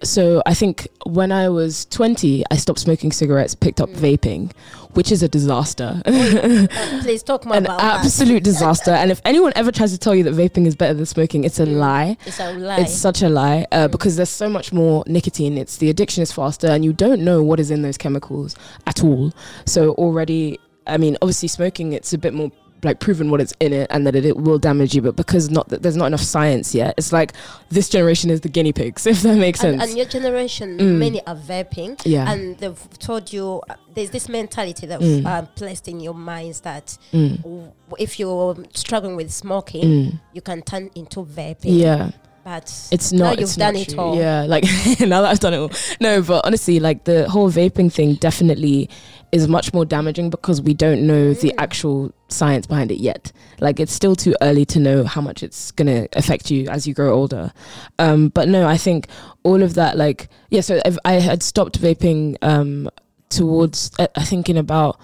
So 0.03 0.42
I 0.46 0.55
think 0.55 0.88
when 1.05 1.30
I 1.30 1.48
was 1.48 1.84
20, 1.86 2.44
I 2.51 2.57
stopped 2.57 2.78
smoking 2.78 3.12
cigarettes, 3.12 3.55
picked 3.55 3.80
up 3.80 3.90
vaping, 3.90 4.53
which 4.94 5.12
is 5.12 5.22
a 5.22 5.28
disaster. 5.28 6.03
Uh, 6.51 7.01
please 7.03 7.22
talk 7.22 7.44
more 7.44 7.57
An 7.57 7.64
about 7.64 7.80
that 7.80 8.05
absolute 8.05 8.42
disaster. 8.44 8.90
And 8.90 9.11
if 9.11 9.20
anyone 9.24 9.53
ever 9.57 9.72
tries 9.72 9.92
to 9.92 9.98
tell 9.98 10.14
you 10.14 10.22
that 10.24 10.34
vaping 10.34 10.66
is 10.66 10.74
better 10.76 10.94
than 10.94 11.07
smoking, 11.07 11.44
it's 11.44 11.59
a 11.59 11.66
lie. 11.66 12.16
it's 12.26 12.40
a 12.40 12.53
lie 12.53 12.80
It's 12.80 12.94
such 12.94 13.22
a 13.22 13.28
lie 13.28 13.66
uh, 13.72 13.88
because 13.88 14.16
there's 14.16 14.30
so 14.30 14.48
much 14.48 14.72
more 14.72 15.05
nicotine. 15.07 15.59
It's 15.59 15.76
the 15.78 15.90
addiction 15.90 16.22
is 16.22 16.32
faster, 16.32 16.66
and 16.68 16.84
you 16.84 16.92
don't 16.92 17.22
know 17.22 17.42
what 17.42 17.61
is 17.61 17.70
in 17.70 17.82
those 17.82 17.98
chemicals 17.98 18.57
at 18.86 19.03
all. 19.03 19.32
So 19.66 19.92
already, 19.92 20.59
I 20.86 20.96
mean, 20.96 21.16
obviously 21.22 21.48
smoking, 21.48 21.92
it's 21.92 22.12
a 22.12 22.18
bit 22.18 22.34
more 22.34 22.51
like 22.83 23.01
proven 23.01 23.31
what 23.31 23.41
it's 23.41 23.53
in 23.61 23.72
it 23.72 23.87
and 23.91 24.07
that 24.07 24.14
it, 24.14 24.24
it 24.24 24.37
will 24.37 24.59
damage 24.59 24.95
you. 24.95 25.03
But 25.03 25.16
because 25.16 25.51
not 25.51 25.68
that 25.68 25.83
there's 25.83 25.97
not 25.97 26.07
enough 26.07 26.20
science 26.22 26.74
yet, 26.74 26.95
it's 26.97 27.12
like 27.12 27.33
this 27.70 27.89
generation 27.89 28.31
is 28.31 28.41
the 28.41 28.49
guinea 28.49 28.72
pigs, 28.72 29.07
if 29.12 29.22
that 29.22 29.37
makes 29.37 29.62
and, 29.62 29.81
sense. 29.81 29.91
and 29.91 29.97
your 29.99 30.07
generation 30.07 30.78
Mm. 30.78 30.99
many 30.99 31.26
are 31.26 31.37
vaping 31.37 32.01
yeah. 32.05 32.31
and 32.31 32.57
they've 32.59 32.89
told 32.99 33.33
you 33.33 33.61
uh, 33.68 33.74
there's 33.95 34.11
this 34.11 34.28
mentality 34.28 34.87
that 34.87 35.01
Mm. 35.01 35.26
uh, 35.26 35.43
placed 35.57 35.89
in 35.89 36.01
your 36.01 36.14
minds 36.14 36.61
that 36.61 36.97
Mm. 37.12 37.43
w- 37.43 37.72
if 37.99 38.18
you're 38.20 38.57
struggling 38.74 39.16
with 39.16 39.31
smoking 39.33 39.83
Mm. 39.85 40.20
you 40.33 40.41
can 40.41 40.62
turn 40.62 40.91
into 40.95 41.24
vaping 41.24 41.78
Yeah. 41.81 42.11
But 42.45 42.88
It's 42.91 43.12
not. 43.12 43.32
you've 43.38 43.43
it's 43.45 43.57
done 43.57 43.74
not 43.74 43.82
it 43.82 43.88
true. 43.91 43.99
all 43.99 44.16
Yeah, 44.16 44.43
like 44.49 44.64
now 45.01 45.22
that 45.22 45.30
I've 45.30 45.41
done 45.41 45.55
it 45.55 45.59
all. 45.59 45.70
No, 46.01 46.22
but 46.22 46.45
honestly, 46.47 46.80
like 46.80 47.05
the 47.05 47.28
whole 47.28 47.51
vaping 47.51 47.93
thing 47.93 48.14
definitely 48.14 48.88
is 49.32 49.47
much 49.47 49.72
more 49.72 49.84
damaging 49.84 50.28
because 50.30 50.61
we 50.61 50.74
don't 50.74 51.07
know 51.07 51.32
the 51.34 51.51
Mm. 51.51 51.55
actual 51.59 52.12
science 52.28 52.66
behind 52.66 52.91
it 52.91 52.99
yet. 52.99 53.30
Like 53.61 53.78
it's 53.78 53.93
still 53.93 54.16
too 54.16 54.34
early 54.43 54.64
to 54.66 54.80
know 54.80 55.05
how 55.05 55.20
much 55.20 55.43
it's 55.43 55.70
gonna 55.70 56.09
affect 56.14 56.51
you 56.51 56.66
as 56.68 56.86
you 56.86 56.95
grow 56.95 57.14
older. 57.14 57.53
Um, 57.99 58.28
but 58.28 58.49
no, 58.49 58.66
I 58.66 58.76
think 58.76 59.07
all 59.45 59.62
of 59.62 59.74
that, 59.74 59.97
like 59.97 60.28
yeah. 60.51 60.62
So 60.62 60.80
if 60.84 60.97
I 61.05 61.12
had 61.14 61.43
stopped 61.43 61.80
vaping 61.80 62.36
um, 62.43 62.88
towards, 63.28 63.91
uh, 63.99 64.09
I 64.16 64.24
think 64.24 64.49
in 64.49 64.57
about 64.57 64.99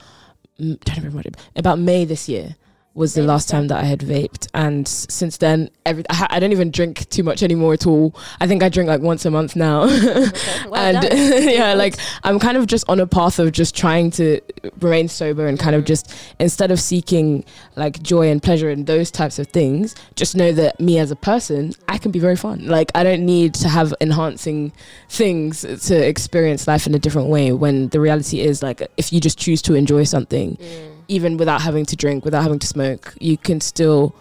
mm, 0.61 0.82
trying 0.84 1.01
to 1.03 1.07
remember 1.09 1.30
about 1.55 1.78
May 1.78 2.05
this 2.05 2.28
year. 2.28 2.57
Was 2.97 3.12
the 3.14 3.22
last 3.22 3.49
time 3.49 3.68
that 3.68 3.78
I 3.78 3.84
had 3.84 4.01
vaped, 4.01 4.49
and 4.55 4.88
since 4.88 5.36
then, 5.36 5.68
every 5.84 6.03
I, 6.11 6.26
I 6.30 6.40
don't 6.40 6.51
even 6.53 6.70
drink 6.70 7.09
too 7.11 7.22
much 7.22 7.42
anymore 7.42 7.74
at 7.74 7.86
all. 7.86 8.14
I 8.40 8.47
think 8.49 8.62
I 8.62 8.68
drink 8.70 8.88
like 8.88 9.03
once 9.03 9.24
a 9.26 9.30
month 9.30 9.55
now, 9.55 9.82
Okay, 9.84 10.30
well 10.68 10.97
and 11.05 11.07
yeah, 11.44 11.74
like 11.74 11.97
I'm 12.24 12.38
kind 12.38 12.57
of 12.57 12.66
just 12.66 12.88
on 12.88 12.99
a 12.99 13.07
path 13.07 13.38
of 13.38 13.53
just 13.53 13.76
trying 13.76 14.11
to 14.12 14.40
remain 14.80 15.09
sober 15.09 15.47
and 15.47 15.59
kind 15.59 15.76
of 15.76 15.82
Mhm. 15.82 15.86
just 15.86 16.14
instead 16.40 16.70
of 16.70 16.80
seeking 16.80 17.44
like 17.76 18.03
joy 18.03 18.30
and 18.30 18.42
pleasure 18.42 18.70
and 18.70 18.86
those 18.86 19.11
types 19.11 19.38
of 19.38 19.47
things, 19.49 19.94
just 20.14 20.34
know 20.34 20.51
that 20.53 20.80
me 20.80 20.99
as 20.99 21.11
a 21.11 21.16
person, 21.16 21.74
I 21.88 21.99
can 21.99 22.11
be 22.11 22.18
very 22.18 22.36
fun. 22.36 22.66
Like 22.66 22.90
I 22.94 23.05
don't 23.05 23.26
need 23.26 23.53
to 23.55 23.68
have 23.68 23.92
enhancing 24.01 24.72
things 25.11 25.61
to 25.88 25.94
experience 26.09 26.66
life 26.66 26.86
in 26.86 26.94
a 26.94 26.99
different 26.99 27.28
way. 27.28 27.53
When 27.53 27.88
the 27.90 28.01
reality 28.01 28.40
is 28.40 28.62
like 28.62 28.80
if 28.97 29.12
you 29.12 29.20
just 29.20 29.38
choose 29.38 29.61
to 29.62 29.74
enjoy 29.74 30.05
something, 30.05 30.57
Mm. 30.57 30.95
Even 31.09 31.36
without 31.36 31.62
having 31.62 31.84
to 31.86 31.96
drink, 31.96 32.24
without 32.24 32.42
having 32.42 32.59
to 32.59 32.66
smoke, 32.66 33.14
you 33.20 33.36
can 33.36 33.61
still 33.61 34.14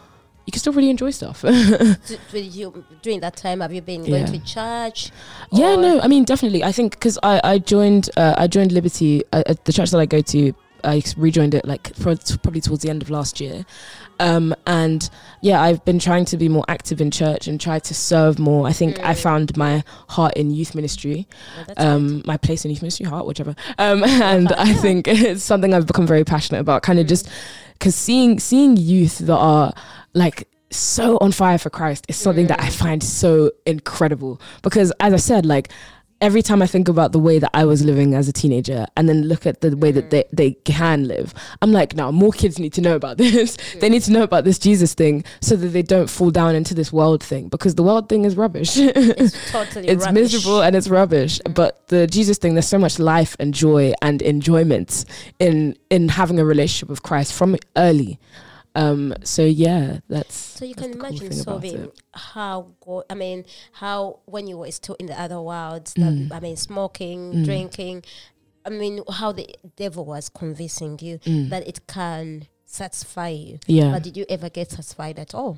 you 0.45 0.51
can 0.51 0.59
still 0.59 0.73
really 0.73 0.89
enjoy 0.91 1.11
stuff. 1.11 1.43
You 2.33 2.83
during 3.01 3.19
that 3.21 3.35
time 3.35 3.61
have 3.61 3.73
you 3.73 3.81
been 3.81 4.01
going 4.05 4.25
Yeah. 4.27 4.31
to 4.31 4.39
church? 4.39 5.11
Yeah, 5.51 5.75
no, 5.75 5.99
I 6.01 6.07
mean 6.07 6.23
definitely. 6.25 6.63
I 6.63 6.71
think 6.71 6.91
because 6.93 7.17
I 7.23 7.41
I 7.43 7.57
joined 7.59 8.09
uh, 8.17 8.35
I 8.37 8.47
joined 8.47 8.71
Liberty 8.71 9.23
uh, 9.33 9.43
at 9.47 9.65
the 9.65 9.73
church 9.73 9.89
that 9.91 9.99
I 9.99 10.05
go 10.05 10.21
to. 10.21 10.53
I 10.85 11.01
rejoined 11.17 11.53
it 11.53 11.65
like 11.65 11.93
probably 11.99 12.61
towards 12.61 12.83
the 12.83 12.89
end 12.89 13.01
of 13.01 13.09
last 13.09 13.39
year, 13.41 13.65
um, 14.19 14.53
and 14.65 15.09
yeah, 15.41 15.61
I've 15.61 15.83
been 15.85 15.99
trying 15.99 16.25
to 16.25 16.37
be 16.37 16.47
more 16.49 16.63
active 16.67 17.01
in 17.01 17.11
church 17.11 17.47
and 17.47 17.59
try 17.59 17.79
to 17.79 17.93
serve 17.93 18.39
more. 18.39 18.67
I 18.67 18.73
think 18.73 18.99
I 18.99 19.13
Mm. 19.13 19.17
found 19.17 19.57
my 19.57 19.83
heart 20.09 20.33
in 20.35 20.51
youth 20.51 20.73
ministry, 20.75 21.27
Oh, 21.77 21.87
um, 21.95 22.21
my 22.25 22.37
place 22.37 22.63
in 22.65 22.71
youth 22.71 22.81
ministry, 22.81 23.05
heart, 23.05 23.25
whichever. 23.25 23.55
Um, 23.77 24.03
and 24.31 24.51
I 24.53 24.73
think 24.73 25.07
it's 25.09 25.43
something 25.43 25.73
I've 25.73 25.87
become 25.87 26.07
very 26.07 26.23
passionate 26.23 26.59
about. 26.59 26.81
Kind 26.83 26.99
of 26.99 27.05
Mm. 27.05 27.09
just 27.09 27.27
because 27.73 27.95
seeing 27.95 28.39
seeing 28.39 28.77
youth 28.77 29.17
that 29.19 29.35
are 29.37 29.73
like 30.13 30.47
so 30.71 31.17
on 31.21 31.31
fire 31.31 31.57
for 31.57 31.69
Christ 31.69 32.05
is 32.09 32.15
something 32.15 32.47
that 32.47 32.59
I 32.59 32.67
Mm. 32.67 32.73
find 32.73 33.03
so 33.03 33.51
incredible. 33.65 34.39
Because 34.61 34.91
as 34.99 35.13
I 35.13 35.17
said, 35.17 35.45
like 35.45 35.69
every 36.21 36.41
time 36.41 36.61
I 36.61 36.67
think 36.67 36.87
about 36.87 37.11
the 37.11 37.19
way 37.19 37.39
that 37.39 37.51
I 37.53 37.65
was 37.65 37.83
living 37.83 38.13
as 38.13 38.27
a 38.27 38.33
teenager 38.33 38.85
and 38.95 39.07
then 39.09 39.23
look 39.23 39.45
at 39.45 39.61
the 39.61 39.75
way 39.75 39.91
that 39.91 40.05
mm. 40.05 40.09
they, 40.09 40.25
they 40.31 40.51
can 40.63 41.07
live, 41.07 41.33
I'm 41.61 41.71
like, 41.71 41.95
now 41.95 42.11
more 42.11 42.31
kids 42.31 42.57
need 42.57 42.73
to 42.73 42.81
know 42.81 42.95
about 42.95 43.17
this. 43.19 43.57
they 43.79 43.89
need 43.89 44.03
to 44.03 44.11
know 44.11 44.23
about 44.23 44.43
this 44.43 44.57
Jesus 44.57 44.93
thing 44.93 45.23
so 45.41 45.55
that 45.55 45.67
they 45.67 45.83
don't 45.83 46.09
fall 46.09 46.31
down 46.31 46.55
into 46.55 46.73
this 46.73 46.91
world 46.91 47.23
thing 47.23 47.49
because 47.49 47.75
the 47.75 47.83
world 47.83 48.09
thing 48.09 48.25
is 48.25 48.35
rubbish. 48.35 48.77
It's 48.77 49.51
totally 49.51 49.87
it's 49.87 50.05
rubbish. 50.05 50.21
miserable 50.21 50.61
and 50.61 50.75
it's 50.75 50.87
rubbish. 50.87 51.39
Mm. 51.45 51.53
But 51.53 51.87
the 51.87 52.07
Jesus 52.07 52.37
thing, 52.37 52.55
there's 52.55 52.67
so 52.67 52.79
much 52.79 52.99
life 52.99 53.35
and 53.39 53.53
joy 53.53 53.93
and 54.01 54.21
enjoyment 54.21 55.05
in 55.39 55.77
in 55.89 56.09
having 56.09 56.39
a 56.39 56.45
relationship 56.45 56.89
with 56.89 57.03
Christ 57.03 57.33
from 57.33 57.57
early. 57.75 58.19
Um, 58.75 59.13
so 59.23 59.43
yeah, 59.45 59.99
that's 60.09 60.35
So 60.35 60.65
you 60.65 60.75
that's 60.75 60.87
can 60.87 60.97
cool 60.99 61.07
imagine, 61.09 61.29
thing 61.29 61.39
about 61.41 61.95
how 62.13 62.67
go. 62.81 63.03
I 63.09 63.15
mean, 63.15 63.45
how 63.71 64.19
when 64.25 64.47
you 64.47 64.57
were 64.57 64.71
still 64.71 64.95
in 64.99 65.05
the 65.07 65.19
other 65.19 65.41
world, 65.41 65.85
Mm. 65.85 66.29
that, 66.29 66.35
I 66.35 66.39
mean, 66.41 66.57
smoking, 66.57 67.33
Mm. 67.35 67.43
drinking. 67.45 68.03
I 68.65 68.69
mean, 68.69 69.01
how 69.09 69.31
the 69.31 69.47
devil 69.75 70.05
was 70.05 70.27
convincing 70.29 70.97
you 71.01 71.19
Mm. 71.19 71.49
that 71.51 71.67
it 71.67 71.87
can 71.87 72.47
satisfy 72.75 73.29
you. 73.29 73.59
yeah. 73.67 73.91
But 73.91 74.03
did 74.03 74.15
you 74.17 74.25
ever 74.29 74.49
get 74.49 74.71
satisfied 74.71 75.17
at 75.19 75.33
all? 75.33 75.57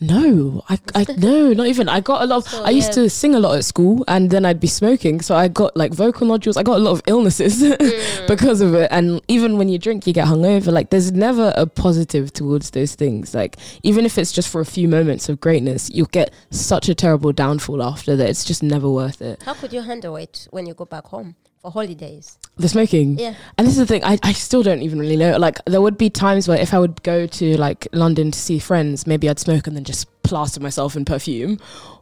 No, 0.00 0.62
I, 0.68 0.78
I 0.94 1.04
no, 1.18 1.52
not 1.52 1.66
even. 1.66 1.88
I 1.88 2.00
got 2.00 2.22
a 2.22 2.26
lot. 2.26 2.38
Of, 2.38 2.48
So, 2.48 2.64
I 2.64 2.70
used 2.70 2.88
yeah. 2.96 3.02
to 3.04 3.10
sing 3.10 3.34
a 3.34 3.40
lot 3.40 3.56
at 3.58 3.64
school, 3.64 4.04
and 4.08 4.30
then 4.30 4.44
I'd 4.44 4.60
be 4.60 4.66
smoking, 4.66 5.20
so 5.20 5.34
I 5.34 5.48
got 5.48 5.76
like 5.76 5.92
vocal 5.92 6.26
nodules. 6.26 6.56
I 6.56 6.62
got 6.62 6.76
a 6.78 6.82
lot 6.82 6.92
of 6.92 7.02
illnesses 7.06 7.62
Mm. 7.80 8.26
because 8.28 8.60
of 8.60 8.74
it. 8.74 8.88
And 8.90 9.20
even 9.28 9.58
when 9.58 9.68
you 9.68 9.78
drink, 9.78 10.06
you 10.06 10.12
get 10.12 10.26
hungover. 10.26 10.72
Like, 10.72 10.90
there's 10.90 11.12
never 11.12 11.52
a 11.56 11.66
positive 11.66 12.32
towards 12.32 12.70
those 12.70 12.94
things. 12.94 13.34
Like, 13.34 13.56
even 13.82 14.04
if 14.06 14.16
it's 14.18 14.32
just 14.32 14.48
for 14.48 14.60
a 14.60 14.66
few 14.66 14.88
moments 14.88 15.28
of 15.28 15.40
greatness, 15.40 15.90
you'll 15.90 16.06
get 16.20 16.32
such 16.50 16.88
a 16.88 16.94
terrible 16.94 17.32
downfall 17.32 17.82
after 17.82 18.16
that. 18.16 18.28
It's 18.28 18.44
just 18.44 18.62
never 18.62 18.88
worth 18.90 19.20
it. 19.22 19.42
How 19.42 19.54
could 19.54 19.72
you 19.72 19.82
handle 19.82 20.16
it 20.16 20.46
when 20.50 20.66
you 20.66 20.74
go 20.74 20.84
back 20.84 21.06
home 21.06 21.36
for 21.60 21.70
holidays? 21.70 22.38
The 22.56 22.68
smoking. 22.68 23.18
Yeah. 23.18 23.34
And 23.58 23.66
this 23.66 23.74
is 23.74 23.78
the 23.78 23.86
thing, 23.86 24.04
I, 24.04 24.18
I 24.22 24.32
still 24.32 24.62
don't 24.62 24.82
even 24.82 24.98
really 24.98 25.16
know. 25.16 25.36
Like, 25.36 25.64
there 25.66 25.80
would 25.80 25.98
be 25.98 26.10
times 26.10 26.48
where 26.48 26.58
if 26.58 26.72
I 26.74 26.78
would 26.78 27.02
go 27.02 27.26
to 27.26 27.56
like 27.56 27.86
London 27.92 28.30
to 28.30 28.38
see 28.38 28.58
friends, 28.58 29.06
maybe 29.06 29.28
I'd 29.28 29.38
smoke 29.38 29.66
and 29.66 29.76
then 29.76 29.84
just 29.84 30.08
plaster 30.22 30.60
myself 30.60 30.96
in 30.96 31.04
perfume. 31.04 31.58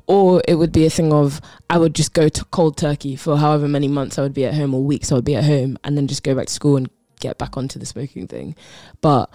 Or 0.06 0.40
it 0.48 0.54
would 0.54 0.72
be 0.72 0.86
a 0.86 0.90
thing 0.90 1.12
of 1.12 1.40
I 1.68 1.78
would 1.78 1.94
just 1.94 2.14
go 2.14 2.28
to 2.28 2.44
cold 2.46 2.76
turkey 2.76 3.14
for 3.14 3.36
however 3.36 3.68
many 3.68 3.88
months 3.88 4.18
I 4.18 4.22
would 4.22 4.32
be 4.32 4.46
at 4.46 4.54
home 4.54 4.74
or 4.74 4.82
weeks 4.82 5.12
I 5.12 5.16
would 5.16 5.24
be 5.24 5.36
at 5.36 5.44
home 5.44 5.78
and 5.84 5.96
then 5.96 6.06
just 6.06 6.22
go 6.22 6.34
back 6.34 6.46
to 6.46 6.52
school 6.52 6.76
and 6.76 6.88
get 7.20 7.36
back 7.36 7.56
onto 7.56 7.78
the 7.78 7.84
smoking 7.84 8.26
thing. 8.26 8.56
But 9.02 9.28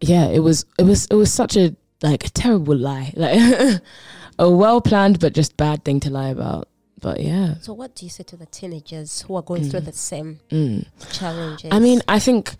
yeah, 0.00 0.26
it 0.26 0.40
was 0.40 0.66
it 0.78 0.82
was 0.82 1.06
it 1.06 1.14
was 1.14 1.32
such 1.32 1.56
a 1.56 1.74
like 2.02 2.26
a 2.26 2.28
terrible 2.28 2.76
lie. 2.76 3.14
Like 3.16 3.80
a 4.38 4.50
well 4.50 4.82
planned 4.82 5.20
but 5.20 5.32
just 5.32 5.56
bad 5.56 5.86
thing 5.86 6.00
to 6.00 6.10
lie 6.10 6.28
about. 6.28 6.68
But 7.00 7.20
yeah. 7.20 7.54
So, 7.60 7.72
what 7.72 7.94
do 7.94 8.04
you 8.04 8.10
say 8.10 8.24
to 8.24 8.36
the 8.36 8.46
teenagers 8.46 9.22
who 9.22 9.34
are 9.36 9.42
going 9.42 9.68
through 9.68 9.80
Mm. 9.80 9.84
the 9.86 9.92
same 9.92 10.40
Mm. 10.50 10.86
challenges? 11.12 11.70
I 11.72 11.78
mean, 11.78 12.02
I 12.08 12.18
think 12.18 12.56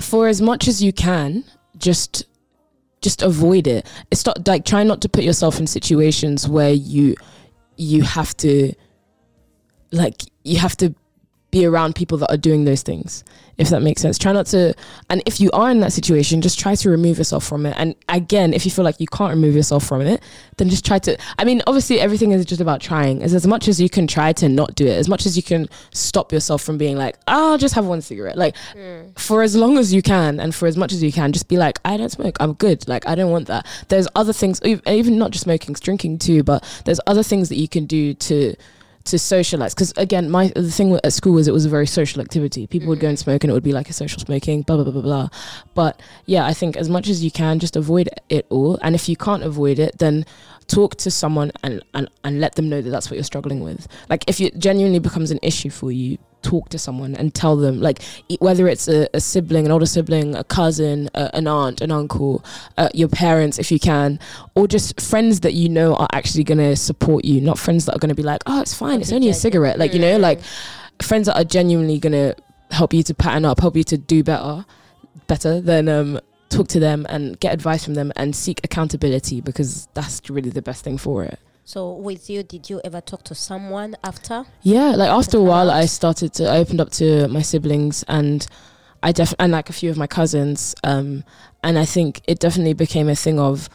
for 0.00 0.28
as 0.28 0.40
much 0.40 0.68
as 0.68 0.82
you 0.82 0.92
can, 0.92 1.44
just 1.76 2.24
just 3.00 3.22
avoid 3.22 3.66
it. 3.68 3.86
It's 4.10 4.26
not 4.26 4.46
like 4.46 4.64
try 4.64 4.82
not 4.82 5.00
to 5.02 5.08
put 5.08 5.22
yourself 5.24 5.58
in 5.60 5.66
situations 5.66 6.48
where 6.48 6.72
you 6.72 7.14
you 7.76 8.02
have 8.02 8.36
to 8.38 8.72
like 9.92 10.22
you 10.44 10.58
have 10.58 10.76
to 10.78 10.94
be 11.50 11.64
around 11.64 11.94
people 11.94 12.18
that 12.18 12.30
are 12.30 12.36
doing 12.36 12.64
those 12.64 12.82
things 12.82 13.24
if 13.58 13.70
that 13.70 13.82
makes 13.82 14.00
sense. 14.00 14.18
Try 14.18 14.32
not 14.32 14.46
to 14.46 14.72
and 15.10 15.22
if 15.26 15.40
you 15.40 15.50
are 15.52 15.70
in 15.70 15.80
that 15.80 15.92
situation 15.92 16.40
just 16.40 16.58
try 16.58 16.74
to 16.76 16.88
remove 16.90 17.18
yourself 17.18 17.44
from 17.44 17.66
it. 17.66 17.74
And 17.76 17.94
again 18.08 18.54
if 18.54 18.64
you 18.64 18.70
feel 18.70 18.84
like 18.84 19.00
you 19.00 19.06
can't 19.08 19.30
remove 19.30 19.54
yourself 19.56 19.86
from 19.86 20.00
it 20.02 20.22
then 20.56 20.68
just 20.68 20.84
try 20.84 20.98
to 20.98 21.16
i 21.38 21.44
mean 21.44 21.62
obviously 21.66 22.00
everything 22.00 22.30
is 22.32 22.44
just 22.46 22.60
about 22.60 22.80
trying. 22.80 23.22
As 23.22 23.34
as 23.34 23.46
much 23.46 23.68
as 23.68 23.80
you 23.80 23.88
can 23.88 24.06
try 24.06 24.32
to 24.34 24.48
not 24.48 24.74
do 24.74 24.86
it 24.86 24.96
as 24.96 25.08
much 25.08 25.26
as 25.26 25.36
you 25.36 25.42
can 25.42 25.68
stop 25.92 26.32
yourself 26.32 26.62
from 26.62 26.78
being 26.78 26.96
like 26.96 27.16
oh, 27.26 27.52
i'll 27.52 27.58
just 27.58 27.74
have 27.74 27.86
one 27.86 28.00
cigarette. 28.00 28.38
Like 28.38 28.54
Mm. 28.76 29.18
for 29.18 29.42
as 29.42 29.56
long 29.56 29.76
as 29.78 29.92
you 29.92 30.02
can 30.02 30.38
and 30.40 30.54
for 30.54 30.66
as 30.68 30.76
much 30.76 30.92
as 30.92 31.02
you 31.02 31.10
can 31.12 31.32
just 31.32 31.48
be 31.48 31.56
like 31.56 31.78
i 31.84 31.96
don't 31.96 32.10
smoke. 32.10 32.36
I'm 32.40 32.52
good. 32.54 32.86
Like 32.88 33.06
i 33.08 33.14
don't 33.14 33.30
want 33.30 33.48
that. 33.48 33.66
There's 33.88 34.06
other 34.14 34.32
things 34.32 34.60
even 34.64 35.18
not 35.18 35.30
just 35.32 35.44
smoking 35.44 35.74
drinking 35.74 36.18
too 36.18 36.42
but 36.42 36.62
there's 36.84 37.00
other 37.06 37.22
things 37.22 37.48
that 37.48 37.56
you 37.56 37.68
can 37.68 37.86
do 37.86 38.14
to 38.14 38.54
to 39.10 39.18
socialize. 39.18 39.74
Because 39.74 39.92
again 39.96 40.30
my 40.30 40.48
the 40.48 40.70
thing 40.70 40.98
at 41.04 41.12
school 41.12 41.34
was 41.34 41.48
it 41.48 41.52
was 41.52 41.64
a 41.64 41.68
very 41.68 41.86
social 41.86 42.20
activity. 42.20 42.66
People 42.66 42.88
would 42.88 43.00
go 43.00 43.06
mm. 43.06 43.10
and 43.10 43.18
smoke 43.18 43.44
and 43.44 43.50
it 43.50 43.54
would 43.54 43.62
be 43.62 43.72
like 43.72 43.90
a 43.90 43.92
social 43.92 44.20
smoking 44.20 44.62
blah 44.62 44.76
blah 44.76 44.84
blah 44.84 44.92
blah 44.92 45.02
blah. 45.02 45.28
But 45.74 46.00
yeah 46.26 46.46
i 46.46 46.54
think 46.54 46.76
as 46.76 46.88
much 46.88 47.08
as 47.08 47.22
you 47.24 47.30
can 47.30 47.58
just 47.58 47.76
avoid 47.76 48.08
it 48.28 48.46
all. 48.50 48.78
And 48.82 48.94
if 48.94 49.08
you 49.08 49.16
can't 49.16 49.42
avoid 49.42 49.78
it 49.78 49.98
then 49.98 50.24
talk 50.66 50.96
to 50.96 51.10
someone 51.10 51.50
and 51.62 51.82
and, 51.94 52.08
and 52.24 52.40
let 52.40 52.54
them 52.54 52.68
know 52.68 52.80
that 52.80 52.90
that's 52.90 53.10
what 53.10 53.16
you're 53.16 53.24
struggling 53.24 53.60
with. 53.60 53.88
Like 54.08 54.24
if 54.28 54.40
it 54.40 54.58
genuinely 54.58 54.98
becomes 54.98 55.30
an 55.30 55.38
issue 55.42 55.70
for 55.70 55.90
you 55.90 56.18
talk 56.42 56.68
to 56.68 56.78
someone 56.78 57.14
and 57.14 57.34
tell 57.34 57.56
them 57.56 57.80
like 57.80 58.00
whether 58.40 58.68
it's 58.68 58.88
a, 58.88 59.08
a 59.14 59.20
sibling 59.20 59.66
an 59.66 59.72
older 59.72 59.86
sibling 59.86 60.34
a 60.34 60.44
cousin 60.44 61.08
a, 61.14 61.34
an 61.34 61.46
aunt 61.46 61.80
an 61.80 61.90
uncle 61.90 62.44
uh, 62.76 62.88
your 62.94 63.08
parents 63.08 63.58
if 63.58 63.72
you 63.72 63.78
can 63.78 64.18
or 64.54 64.68
just 64.68 65.00
friends 65.00 65.40
that 65.40 65.54
you 65.54 65.68
know 65.68 65.94
are 65.96 66.08
actually 66.12 66.44
going 66.44 66.58
to 66.58 66.76
support 66.76 67.24
you 67.24 67.40
not 67.40 67.58
friends 67.58 67.86
that 67.86 67.94
are 67.94 67.98
going 67.98 68.08
to 68.08 68.14
be 68.14 68.22
like 68.22 68.42
oh 68.46 68.60
it's 68.60 68.74
fine 68.74 69.00
it's 69.00 69.12
only 69.12 69.28
a 69.28 69.34
cigarette. 69.34 69.78
Like 69.78 69.92
you 69.92 70.00
know 70.00 70.18
like 70.18 70.40
friends 71.02 71.26
that 71.26 71.36
are 71.36 71.44
genuinely 71.44 71.98
going 71.98 72.12
to 72.12 72.34
help 72.70 72.92
you 72.92 73.02
to 73.02 73.14
pattern 73.14 73.44
up 73.44 73.60
help 73.60 73.76
you 73.76 73.84
to 73.84 73.96
do 73.96 74.22
better 74.22 74.64
better 75.26 75.60
then 75.60 75.88
um 75.88 76.20
talk 76.48 76.68
to 76.68 76.80
them 76.80 77.06
and 77.08 77.38
get 77.40 77.52
advice 77.52 77.84
from 77.84 77.94
them 77.94 78.12
and 78.16 78.34
seek 78.34 78.60
accountability 78.64 79.40
because 79.40 79.86
that's 79.94 80.28
really 80.30 80.50
the 80.50 80.62
best 80.62 80.82
thing 80.82 80.96
for 80.96 81.24
it 81.24 81.38
So, 81.68 81.92
with 81.92 82.30
you, 82.30 82.42
did 82.42 82.70
you 82.70 82.80
ever 82.82 83.02
talk 83.02 83.24
to 83.24 83.34
someone 83.34 83.94
after? 84.02 84.46
yeah, 84.62 84.92
like 84.96 85.10
after 85.10 85.36
a 85.36 85.42
while. 85.42 85.70
I 85.70 85.84
started 85.84 86.32
to. 86.36 86.48
I 86.48 86.56
opened 86.56 86.80
up 86.80 86.88
to 86.92 87.28
my 87.28 87.42
siblings 87.42 88.02
and 88.08 88.46
I 89.02 89.12
def 89.12 89.34
and 89.38 89.52
like 89.52 89.68
a 89.68 89.74
few 89.74 89.90
of 89.90 89.98
my 89.98 90.06
cousins. 90.06 90.74
Um, 90.82 91.24
and 91.62 91.78
I 91.78 91.84
think 91.84 92.22
it 92.26 92.38
definitely 92.38 92.72
became 92.72 93.10
a 93.10 93.14
thing 93.14 93.38
of 93.38 93.68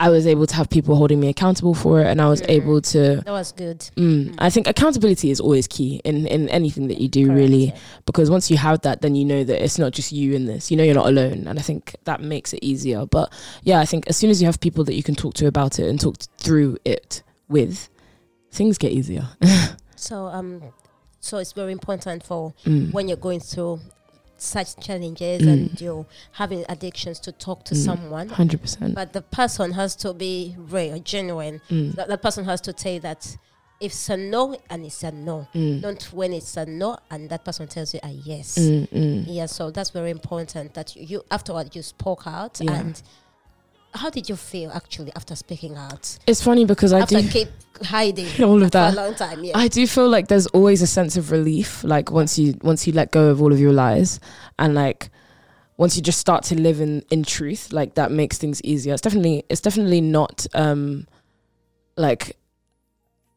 I 0.00 0.08
was 0.10 0.26
able 0.26 0.48
to 0.48 0.56
have 0.56 0.68
people 0.68 0.96
holding 0.96 1.20
me 1.20 1.28
accountable 1.28 1.74
for 1.74 2.00
it, 2.00 2.08
and 2.08 2.20
I 2.20 2.28
was 2.28 2.42
Mm. 2.42 2.50
able 2.50 2.80
to. 2.80 3.22
That 3.24 3.30
was 3.30 3.52
good. 3.52 3.78
Mm, 3.96 4.34
I 4.38 4.50
think 4.50 4.66
accountability 4.66 5.30
is 5.30 5.38
always 5.38 5.68
key 5.68 6.00
in 6.04 6.26
in 6.26 6.48
anything 6.48 6.88
that 6.88 7.00
you 7.00 7.06
do, 7.06 7.26
Correct, 7.26 7.38
really, 7.40 7.72
because 8.04 8.30
once 8.30 8.50
you 8.50 8.56
have 8.56 8.80
that, 8.80 9.00
then 9.00 9.14
you 9.14 9.24
know 9.24 9.44
that 9.44 9.62
it's 9.62 9.78
not 9.78 9.92
just 9.92 10.10
you 10.10 10.34
in 10.34 10.46
this. 10.46 10.72
You 10.72 10.76
know 10.76 10.82
you're 10.82 10.96
not 11.02 11.06
alone, 11.06 11.46
and 11.46 11.56
I 11.56 11.62
think 11.62 11.94
that 12.02 12.20
makes 12.20 12.52
it 12.52 12.64
easier. 12.64 13.06
But 13.06 13.32
yeah, 13.62 13.78
I 13.78 13.86
think 13.86 14.08
as 14.08 14.16
soon 14.16 14.30
as 14.30 14.42
you 14.42 14.46
have 14.46 14.58
people 14.58 14.82
that 14.86 14.94
you 14.94 15.04
can 15.04 15.14
talk 15.14 15.34
to 15.34 15.46
about 15.46 15.78
it 15.78 15.86
and 15.88 16.00
talk 16.00 16.16
through 16.38 16.78
it 16.84 17.22
with, 17.48 17.88
things 18.50 18.78
get 18.78 18.92
easier. 18.92 19.28
So, 20.00 20.26
um, 20.26 20.62
so 21.18 21.38
it's 21.38 21.52
very 21.52 21.72
important 21.72 22.22
for 22.22 22.54
Mm. 22.64 22.92
when 22.92 23.08
you're 23.08 23.16
going 23.16 23.40
through 23.40 23.80
such 24.36 24.76
challenges 24.78 25.42
Mm. 25.42 25.52
and 25.52 25.80
you're 25.80 26.06
having 26.30 26.64
addictions 26.68 27.18
to 27.20 27.32
talk 27.32 27.64
to 27.64 27.74
Mm. 27.74 27.84
someone. 27.84 28.28
Hundred 28.28 28.62
percent. 28.62 28.94
But 28.94 29.12
the 29.12 29.22
person 29.22 29.72
has 29.72 29.96
to 29.96 30.12
be 30.14 30.54
real, 30.56 31.00
genuine. 31.00 31.60
Mm. 31.68 31.96
That, 31.96 32.22
person 32.22 32.44
has 32.44 32.60
to 32.60 32.74
say 32.78 33.00
that 33.00 33.36
if 33.80 33.90
it's 33.90 34.08
a 34.08 34.16
no 34.16 34.56
and 34.70 34.84
it's 34.86 35.02
a 35.02 35.10
no, 35.10 35.48
Mm. 35.52 35.82
not 35.82 36.04
when 36.12 36.32
it's 36.32 36.56
a 36.56 36.64
no 36.64 36.98
and 37.10 37.28
that 37.30 37.44
person 37.44 37.66
tells 37.66 37.92
you 37.92 37.98
a 38.04 38.10
yes. 38.10 38.56
Mm, 38.56 38.88
mm. 38.90 39.24
Yeah, 39.26 39.46
so 39.46 39.72
that's 39.72 39.90
very 39.90 40.10
important 40.12 40.74
that 40.74 40.94
you, 40.94 41.02
you 41.06 41.24
afterward 41.32 41.74
you 41.74 41.82
spoke 41.82 42.22
out 42.28 42.60
Yeah. 42.60 42.72
and 42.78 43.02
how 43.98 44.10
did 44.10 44.28
you 44.28 44.36
feel 44.36 44.70
actually 44.70 45.12
after 45.16 45.34
speaking 45.34 45.76
out? 45.76 46.18
It's 46.26 46.42
funny 46.42 46.64
because 46.64 46.92
I 46.92 47.04
do 47.04 47.26
keep 47.28 47.48
hiding 47.82 48.26
all 48.42 48.62
of 48.62 48.70
that 48.70 48.94
for 48.94 49.00
a 49.00 49.04
long 49.04 49.14
time, 49.14 49.44
yeah. 49.44 49.58
I 49.58 49.68
do 49.68 49.86
feel 49.86 50.08
like 50.08 50.28
there's 50.28 50.46
always 50.48 50.82
a 50.82 50.86
sense 50.86 51.16
of 51.16 51.30
relief, 51.30 51.84
like 51.84 52.10
once 52.10 52.38
you 52.38 52.54
once 52.62 52.86
you 52.86 52.92
let 52.92 53.10
go 53.10 53.28
of 53.28 53.42
all 53.42 53.52
of 53.52 53.58
your 53.58 53.72
lies, 53.72 54.20
and 54.58 54.74
like 54.74 55.10
once 55.76 55.96
you 55.96 56.02
just 56.02 56.18
start 56.18 56.44
to 56.44 56.54
live 56.54 56.80
in 56.80 57.02
in 57.10 57.24
truth, 57.24 57.72
like 57.72 57.94
that 57.94 58.10
makes 58.12 58.38
things 58.38 58.62
easier. 58.62 58.94
It's 58.94 59.02
definitely 59.02 59.44
it's 59.48 59.60
definitely 59.60 60.00
not 60.00 60.46
um 60.54 61.06
like 61.96 62.36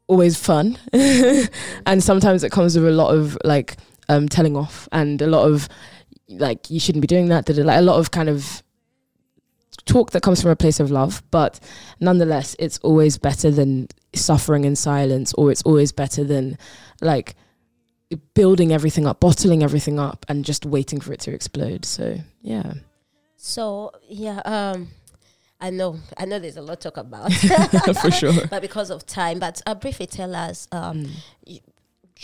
always 0.08 0.38
fun, 0.38 0.78
and 0.94 2.04
sometimes 2.04 2.44
it 2.44 2.52
comes 2.52 2.78
with 2.78 2.88
a 2.88 2.92
lot 2.92 3.14
of 3.16 3.38
like 3.44 3.78
um 4.10 4.30
telling 4.30 4.56
off 4.56 4.88
and 4.92 5.22
a 5.22 5.28
lot 5.28 5.48
of 5.48 5.68
like 6.30 6.70
you 6.70 6.80
shouldn't 6.80 7.02
be 7.02 7.08
doing 7.08 7.30
that. 7.30 7.50
Like 7.50 7.80
a 7.80 7.82
lot 7.82 7.98
of 7.98 8.12
kind 8.12 8.30
of 8.30 8.64
talk 9.86 10.12
that 10.12 10.22
comes 10.22 10.42
from 10.42 10.52
a 10.52 10.56
place 10.56 10.80
of 10.80 10.92
love, 10.92 11.24
but 11.32 11.60
nonetheless, 12.00 12.56
it's 12.60 12.78
always 12.80 13.18
better 13.18 13.52
than 13.52 13.88
suffering 14.14 14.66
in 14.66 14.76
silence, 14.76 15.34
or 15.34 15.52
it's 15.52 15.62
always 15.64 15.92
better 15.92 16.24
than 16.24 16.58
like 17.02 17.36
building 18.34 18.72
everything 18.74 19.08
up, 19.08 19.20
bottling 19.20 19.64
everything 19.64 20.00
up, 20.00 20.26
and 20.28 20.46
just 20.46 20.66
waiting 20.66 21.00
for 21.00 21.14
it 21.14 21.20
to 21.22 21.34
explode. 21.34 21.86
So 21.86 22.18
yeah, 22.42 22.74
so 23.38 23.92
yeah, 24.08 24.42
um 24.46 24.90
I 25.60 25.70
know 25.70 26.00
I 26.18 26.26
know 26.26 26.40
there's 26.40 26.58
a 26.58 26.62
lot 26.62 26.82
to 26.82 26.92
talk 26.92 26.98
about 26.98 27.32
for 28.02 28.12
sure. 28.12 28.48
but 28.50 28.62
because 28.62 28.90
of 28.90 29.06
time, 29.06 29.40
but 29.40 29.62
uh, 29.66 29.76
briefly 29.76 30.08
tell 30.08 30.36
us 30.36 30.68
um 30.72 31.08
Mm, 31.48 31.62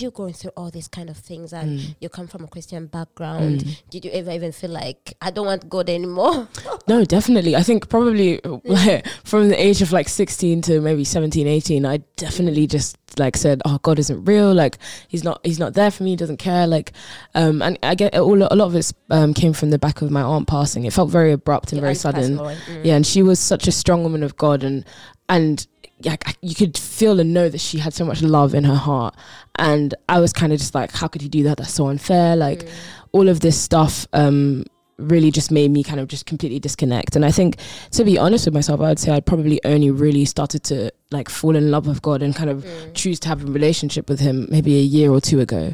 you 0.01 0.11
going 0.11 0.33
through 0.33 0.51
all 0.57 0.69
these 0.69 0.87
kind 0.87 1.09
of 1.09 1.17
things 1.17 1.53
and 1.53 1.79
mm, 1.79 1.95
you 1.99 2.09
come 2.09 2.27
from 2.27 2.43
a 2.43 2.47
Christian 2.47 2.87
background. 2.87 3.61
mm. 3.61 3.81
Did 3.89 4.05
you 4.05 4.11
ever 4.11 4.31
even 4.31 4.51
feel 4.51 4.69
like 4.71 5.13
I 5.21 5.31
don't 5.31 5.45
want 5.45 5.69
God 5.69 5.89
anymore? 5.89 6.47
No, 6.87 7.03
definitely. 7.03 7.53
I 7.53 7.63
think 7.63 7.89
probably 7.89 8.41
uh, 8.45 9.01
from 9.25 9.49
the 9.49 9.61
age 9.61 9.81
of 9.81 9.91
like 9.91 10.07
16 10.07 10.61
to 10.63 10.79
maybe 10.79 11.03
17, 11.03 11.45
18, 11.45 11.85
I 11.85 11.97
definitely 12.15 12.65
just 12.65 12.97
like 13.19 13.35
said, 13.35 13.61
"Oh, 13.65 13.77
God 13.79 13.99
isn't 13.99 14.23
real. 14.23 14.53
Like 14.53 14.77
he's 15.09 15.23
not 15.23 15.41
he's 15.43 15.59
not 15.59 15.73
there 15.73 15.91
for 15.91 16.03
me. 16.03 16.11
He 16.11 16.15
doesn't 16.15 16.37
care." 16.37 16.65
Like 16.65 16.93
um 17.35 17.61
and 17.61 17.77
I 17.83 17.93
get 17.95 18.15
all 18.15 18.41
a 18.41 18.55
lot 18.55 18.67
of 18.67 18.75
it 18.75 18.93
um 19.09 19.33
came 19.33 19.51
from 19.51 19.69
the 19.69 19.77
back 19.79 20.01
of 20.01 20.11
my 20.11 20.21
aunt 20.21 20.47
passing. 20.47 20.85
It 20.85 20.93
felt 20.93 21.09
very 21.09 21.33
abrupt 21.33 21.73
and 21.73 21.77
Your 21.79 21.87
very 21.87 21.95
sudden. 21.95 22.37
Mm. 22.37 22.85
Yeah, 22.85 22.95
and 22.95 23.05
she 23.05 23.21
was 23.21 23.39
such 23.39 23.67
a 23.67 23.71
strong 23.73 24.03
woman 24.03 24.23
of 24.23 24.37
God, 24.37 24.63
and 24.63 24.85
and 25.27 25.67
yeah, 26.01 26.15
you 26.41 26.53
could 26.55 26.77
feel 26.77 27.19
and 27.19 27.33
know 27.33 27.49
that 27.49 27.59
she 27.59 27.79
had 27.79 27.93
so 27.93 28.05
much 28.05 28.21
love 28.21 28.53
in 28.53 28.63
her 28.65 28.75
heart. 28.75 29.15
And 29.55 29.95
I 30.07 30.19
was 30.19 30.31
kind 30.33 30.53
of 30.53 30.59
just 30.59 30.75
like, 30.75 30.91
how 30.91 31.07
could 31.07 31.23
you 31.23 31.29
do 31.29 31.43
that? 31.43 31.57
That's 31.57 31.73
so 31.73 31.87
unfair. 31.87 32.35
Like 32.35 32.59
Mm. 32.65 32.69
all 33.13 33.29
of 33.29 33.39
this 33.39 33.59
stuff 33.59 34.05
um, 34.13 34.63
really 34.99 35.31
just 35.31 35.51
made 35.51 35.71
me 35.71 35.83
kind 35.83 35.99
of 35.99 36.07
just 36.07 36.25
completely 36.27 36.59
disconnect. 36.59 37.15
And 37.15 37.23
I 37.25 37.31
think, 37.31 37.57
to 37.91 38.03
be 38.03 38.17
honest 38.17 38.45
with 38.45 38.53
myself, 38.53 38.79
I 38.81 38.89
would 38.89 38.99
say 38.99 39.11
I'd 39.11 39.25
probably 39.25 39.59
only 39.65 39.89
really 39.91 40.25
started 40.25 40.63
to 40.65 40.91
like 41.11 41.29
fall 41.29 41.55
in 41.55 41.71
love 41.71 41.87
with 41.87 42.01
God 42.01 42.21
and 42.21 42.35
kind 42.35 42.49
of 42.49 42.63
Mm. 42.63 42.93
choose 42.93 43.19
to 43.21 43.29
have 43.29 43.43
a 43.43 43.51
relationship 43.51 44.07
with 44.09 44.19
Him 44.19 44.47
maybe 44.51 44.77
a 44.77 44.81
year 44.81 45.11
or 45.11 45.21
two 45.21 45.39
ago. 45.39 45.73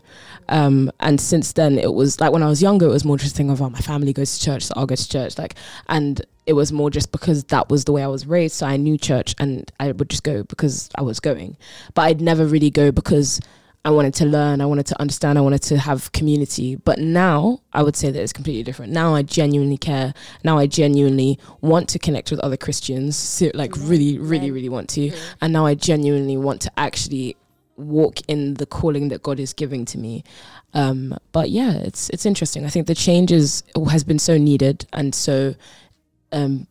Um, 0.50 0.92
and 1.00 1.20
since 1.20 1.54
then, 1.54 1.78
it 1.80 1.94
was 1.94 2.20
like 2.22 2.32
when 2.32 2.44
I 2.44 2.48
was 2.48 2.62
younger, 2.62 2.86
it 2.86 2.92
was 2.92 3.04
more 3.06 3.18
just 3.18 3.34
a 3.34 3.38
thing 3.38 3.50
of, 3.50 3.62
oh, 3.62 3.70
my 3.70 3.80
family 3.80 4.14
goes 4.14 4.38
to 4.38 4.46
church, 4.46 4.64
so 4.64 4.74
I'll 4.78 4.86
go 4.86 4.96
to 4.96 5.10
church. 5.10 5.38
Like, 5.38 5.56
and 5.90 6.22
it 6.46 6.54
was 6.54 6.72
more 6.72 6.90
just 6.90 7.12
because 7.12 7.44
that 7.46 7.70
was 7.70 7.86
the 7.86 7.92
way 7.92 8.04
I 8.04 8.08
was 8.08 8.26
raised. 8.26 8.56
So 8.56 8.66
I 8.66 8.78
knew 8.78 8.98
church 8.98 9.36
and 9.40 9.72
I 9.80 9.92
would 9.92 10.10
just 10.10 10.24
go 10.24 10.44
because 10.44 10.90
I 10.96 11.02
was 11.02 11.20
going. 11.20 11.58
But 11.94 12.04
I'd 12.04 12.22
never 12.22 12.46
really 12.46 12.70
go 12.70 12.92
because 12.92 13.40
I 13.86 13.90
wanted 13.90 14.14
to 14.16 14.26
learn, 14.26 14.62
I 14.62 14.66
wanted 14.66 14.86
to 14.88 15.02
understand, 15.02 15.38
I 15.38 15.42
wanted 15.42 15.62
to 15.64 15.78
have 15.78 16.12
community. 16.14 16.76
But 16.76 17.00
now 17.00 17.60
I 17.74 17.84
would 17.84 17.96
say 17.96 18.12
that 18.12 18.22
it's 18.22 18.32
completely 18.32 18.64
different. 18.64 18.94
Now 18.94 19.14
I 19.14 19.24
genuinely 19.24 19.78
care. 19.78 20.14
Now 20.44 20.58
I 20.58 20.68
genuinely 20.68 21.38
want 21.60 21.90
to 21.90 22.00
connect 22.00 22.32
with 22.32 22.40
other 22.40 22.58
Christians, 22.58 23.18
so, 23.18 23.52
like 23.54 23.74
really, 23.78 24.18
really, 24.18 24.52
really 24.52 24.70
want 24.70 24.90
to. 24.92 25.10
Mm. 25.10 25.36
And 25.42 25.54
now 25.54 25.66
I 25.66 25.76
genuinely 25.76 26.38
want 26.38 26.62
to 26.62 26.72
actually 26.78 27.36
walk 27.76 28.20
in 28.28 28.54
the 28.56 28.66
calling 28.66 29.10
that 29.10 29.24
God 29.24 29.40
is 29.40 29.52
giving 29.52 29.84
to 29.86 29.98
me. 29.98 30.24
Um, 30.74 31.18
but 31.32 31.50
yeah, 31.50 31.74
it's 31.74 32.10
it's 32.10 32.26
interesting. 32.26 32.66
I 32.66 32.70
think 32.70 32.88
the 32.88 32.96
changes 32.96 33.64
has 33.90 34.04
been 34.04 34.20
so 34.20 34.38
needed 34.38 34.86
and 34.94 35.14
so 35.14 35.56
um, 36.34 36.68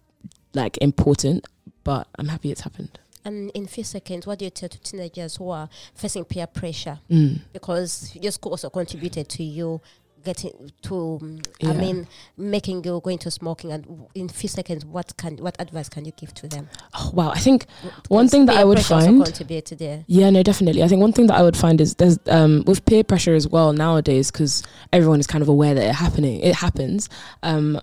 like 0.55 0.77
important. 0.79 1.47
But 1.85 2.07
I'm 2.19 2.29
happy 2.29 2.51
it's 2.53 2.61
happened. 2.61 2.99
And 3.25 3.51
in 3.53 3.65
a 3.65 3.69
few 3.69 3.85
seconds, 3.85 4.27
what 4.27 4.39
do 4.41 4.45
you 4.45 4.51
tell 4.51 4.69
to 4.69 4.81
teenagers 4.81 5.37
who 5.37 5.51
are 5.51 5.69
facing 5.95 6.25
peer 6.25 6.47
pressure? 6.47 6.99
Mm. 7.11 7.41
Because 7.53 8.15
your 8.21 8.33
school 8.33 8.53
also 8.53 8.69
contributed 8.71 9.29
to 9.31 9.43
you 9.45 9.81
getting 10.25 10.71
to, 10.83 11.19
um, 11.21 11.41
I 11.65 11.73
mean, 11.73 12.07
making 12.37 12.85
you 12.85 13.01
go 13.03 13.11
into 13.11 13.29
smoking. 13.31 13.73
And 13.73 13.83
w- 13.85 14.07
in 14.15 14.29
few 14.29 14.49
seconds, 14.49 14.85
what 14.85 15.17
can 15.17 15.37
what 15.39 15.57
advice 15.61 15.89
can 15.89 16.05
you 16.05 16.13
give 16.13 16.33
to 16.35 16.47
them? 16.49 16.69
Oh, 16.95 17.11
wow, 17.13 17.31
I 17.31 17.39
think 17.41 17.67
One 18.09 18.29
thing 18.29 18.47
that 18.47 18.57
I 18.57 18.63
would 18.65 18.81
find- 18.81 19.25
contributed 19.25 19.79
there. 19.81 20.05
Yeah, 20.07 20.31
no, 20.31 20.43
definitely. 20.45 20.83
I 20.85 20.89
think 20.89 21.01
one 21.01 21.13
thing 21.13 21.27
that 21.27 21.37
I 21.37 21.43
would 21.43 21.57
find 21.57 21.81
is 21.81 21.97
there's 21.97 22.19
um, 22.29 22.63
with 22.69 22.85
peer 22.85 23.03
pressure 23.03 23.35
as 23.35 23.49
well 23.49 23.73
nowadays 23.73 24.31
because 24.31 24.63
everyone 24.93 25.19
is 25.19 25.27
kind 25.27 25.43
of 25.43 25.49
aware 25.49 25.75
that 25.75 25.89
it 25.89 25.95
happening. 25.95 26.41
It 26.41 26.55
happens. 26.55 27.09
Um, 27.43 27.81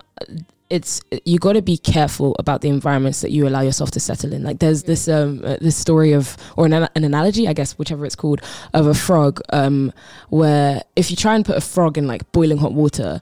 it's 0.70 1.02
you 1.26 1.40
got 1.40 1.54
to 1.54 1.62
be 1.62 1.78
careful 1.78 2.36
about 2.38 2.62
the 2.62 2.70
environments 2.70 3.22
that 3.22 3.32
you 3.32 3.48
allow 3.48 3.62
yourself 3.62 3.92
to 3.92 4.00
settle 4.00 4.34
in. 4.34 4.44
Like 4.44 4.60
there's 4.60 4.84
this 4.84 5.08
um 5.08 5.42
uh, 5.44 5.58
this 5.60 5.76
story 5.76 6.14
of 6.14 6.38
or 6.58 6.66
an, 6.66 6.74
an 6.74 7.04
analogy, 7.04 7.48
I 7.48 7.54
guess, 7.54 7.78
whichever 7.78 8.06
it's 8.06 8.16
called, 8.16 8.42
of 8.74 8.86
a 8.88 8.94
frog. 8.94 9.42
Um, 9.52 9.92
where 10.30 10.82
if 10.96 11.10
you 11.10 11.18
try 11.18 11.36
and 11.36 11.44
put 11.44 11.58
a 11.58 11.62
frog 11.62 11.98
in 11.98 12.08
like 12.08 12.32
boiling 12.32 12.58
hot 12.58 12.74
water. 12.74 13.20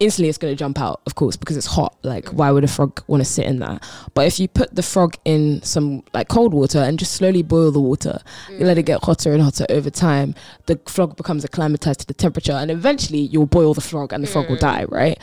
Instantly, 0.00 0.28
it's 0.28 0.38
going 0.38 0.52
to 0.52 0.56
jump 0.56 0.80
out, 0.80 1.00
of 1.06 1.16
course, 1.16 1.34
because 1.34 1.56
it's 1.56 1.66
hot. 1.66 1.96
Like, 2.04 2.28
why 2.28 2.52
would 2.52 2.62
a 2.62 2.68
frog 2.68 3.02
want 3.08 3.20
to 3.20 3.24
sit 3.24 3.46
in 3.46 3.58
that? 3.58 3.82
But 4.14 4.28
if 4.28 4.38
you 4.38 4.46
put 4.46 4.72
the 4.72 4.82
frog 4.84 5.16
in 5.24 5.60
some 5.62 6.04
like 6.14 6.28
cold 6.28 6.54
water 6.54 6.78
and 6.78 7.00
just 7.00 7.14
slowly 7.14 7.42
boil 7.42 7.72
the 7.72 7.80
water, 7.80 8.20
you 8.48 8.64
let 8.64 8.78
it 8.78 8.84
get 8.84 9.02
hotter 9.02 9.32
and 9.32 9.42
hotter 9.42 9.66
over 9.68 9.90
time, 9.90 10.36
the 10.66 10.78
frog 10.86 11.16
becomes 11.16 11.42
acclimatized 11.44 11.98
to 11.98 12.06
the 12.06 12.14
temperature, 12.14 12.52
and 12.52 12.70
eventually 12.70 13.18
you'll 13.18 13.46
boil 13.46 13.74
the 13.74 13.80
frog 13.80 14.12
and 14.12 14.22
the 14.22 14.28
frog 14.28 14.48
will 14.48 14.54
die, 14.56 14.84
right? 14.84 15.18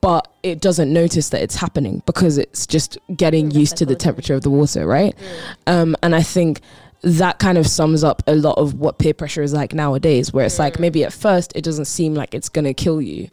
But 0.00 0.28
it 0.42 0.60
doesn't 0.60 0.92
notice 0.92 1.30
that 1.30 1.42
it's 1.42 1.56
happening 1.56 2.02
because 2.06 2.38
it's 2.38 2.66
just 2.66 2.98
getting 3.16 3.50
Mm, 3.50 3.54
used 3.54 3.76
to 3.78 3.86
the 3.86 3.94
temperature 3.96 4.34
of 4.34 4.42
the 4.42 4.50
water, 4.50 4.86
right? 4.86 5.14
Um, 5.66 5.96
and 6.02 6.14
I 6.14 6.22
think 6.22 6.60
that 7.02 7.38
kind 7.38 7.58
of 7.58 7.66
sums 7.66 8.04
up 8.04 8.22
a 8.26 8.34
lot 8.34 8.58
of 8.58 8.74
what 8.74 8.98
peer 8.98 9.14
pressure 9.14 9.42
is 9.42 9.52
like 9.52 9.74
nowadays, 9.74 10.32
where 10.32 10.46
it's 10.46 10.58
like 10.58 10.78
maybe 10.78 11.04
at 11.04 11.12
first 11.12 11.52
it 11.54 11.62
doesn't 11.64 11.84
seem 11.86 12.14
like 12.14 12.34
it's 12.34 12.48
gonna 12.48 12.74
kill 12.74 13.00
you 13.00 13.28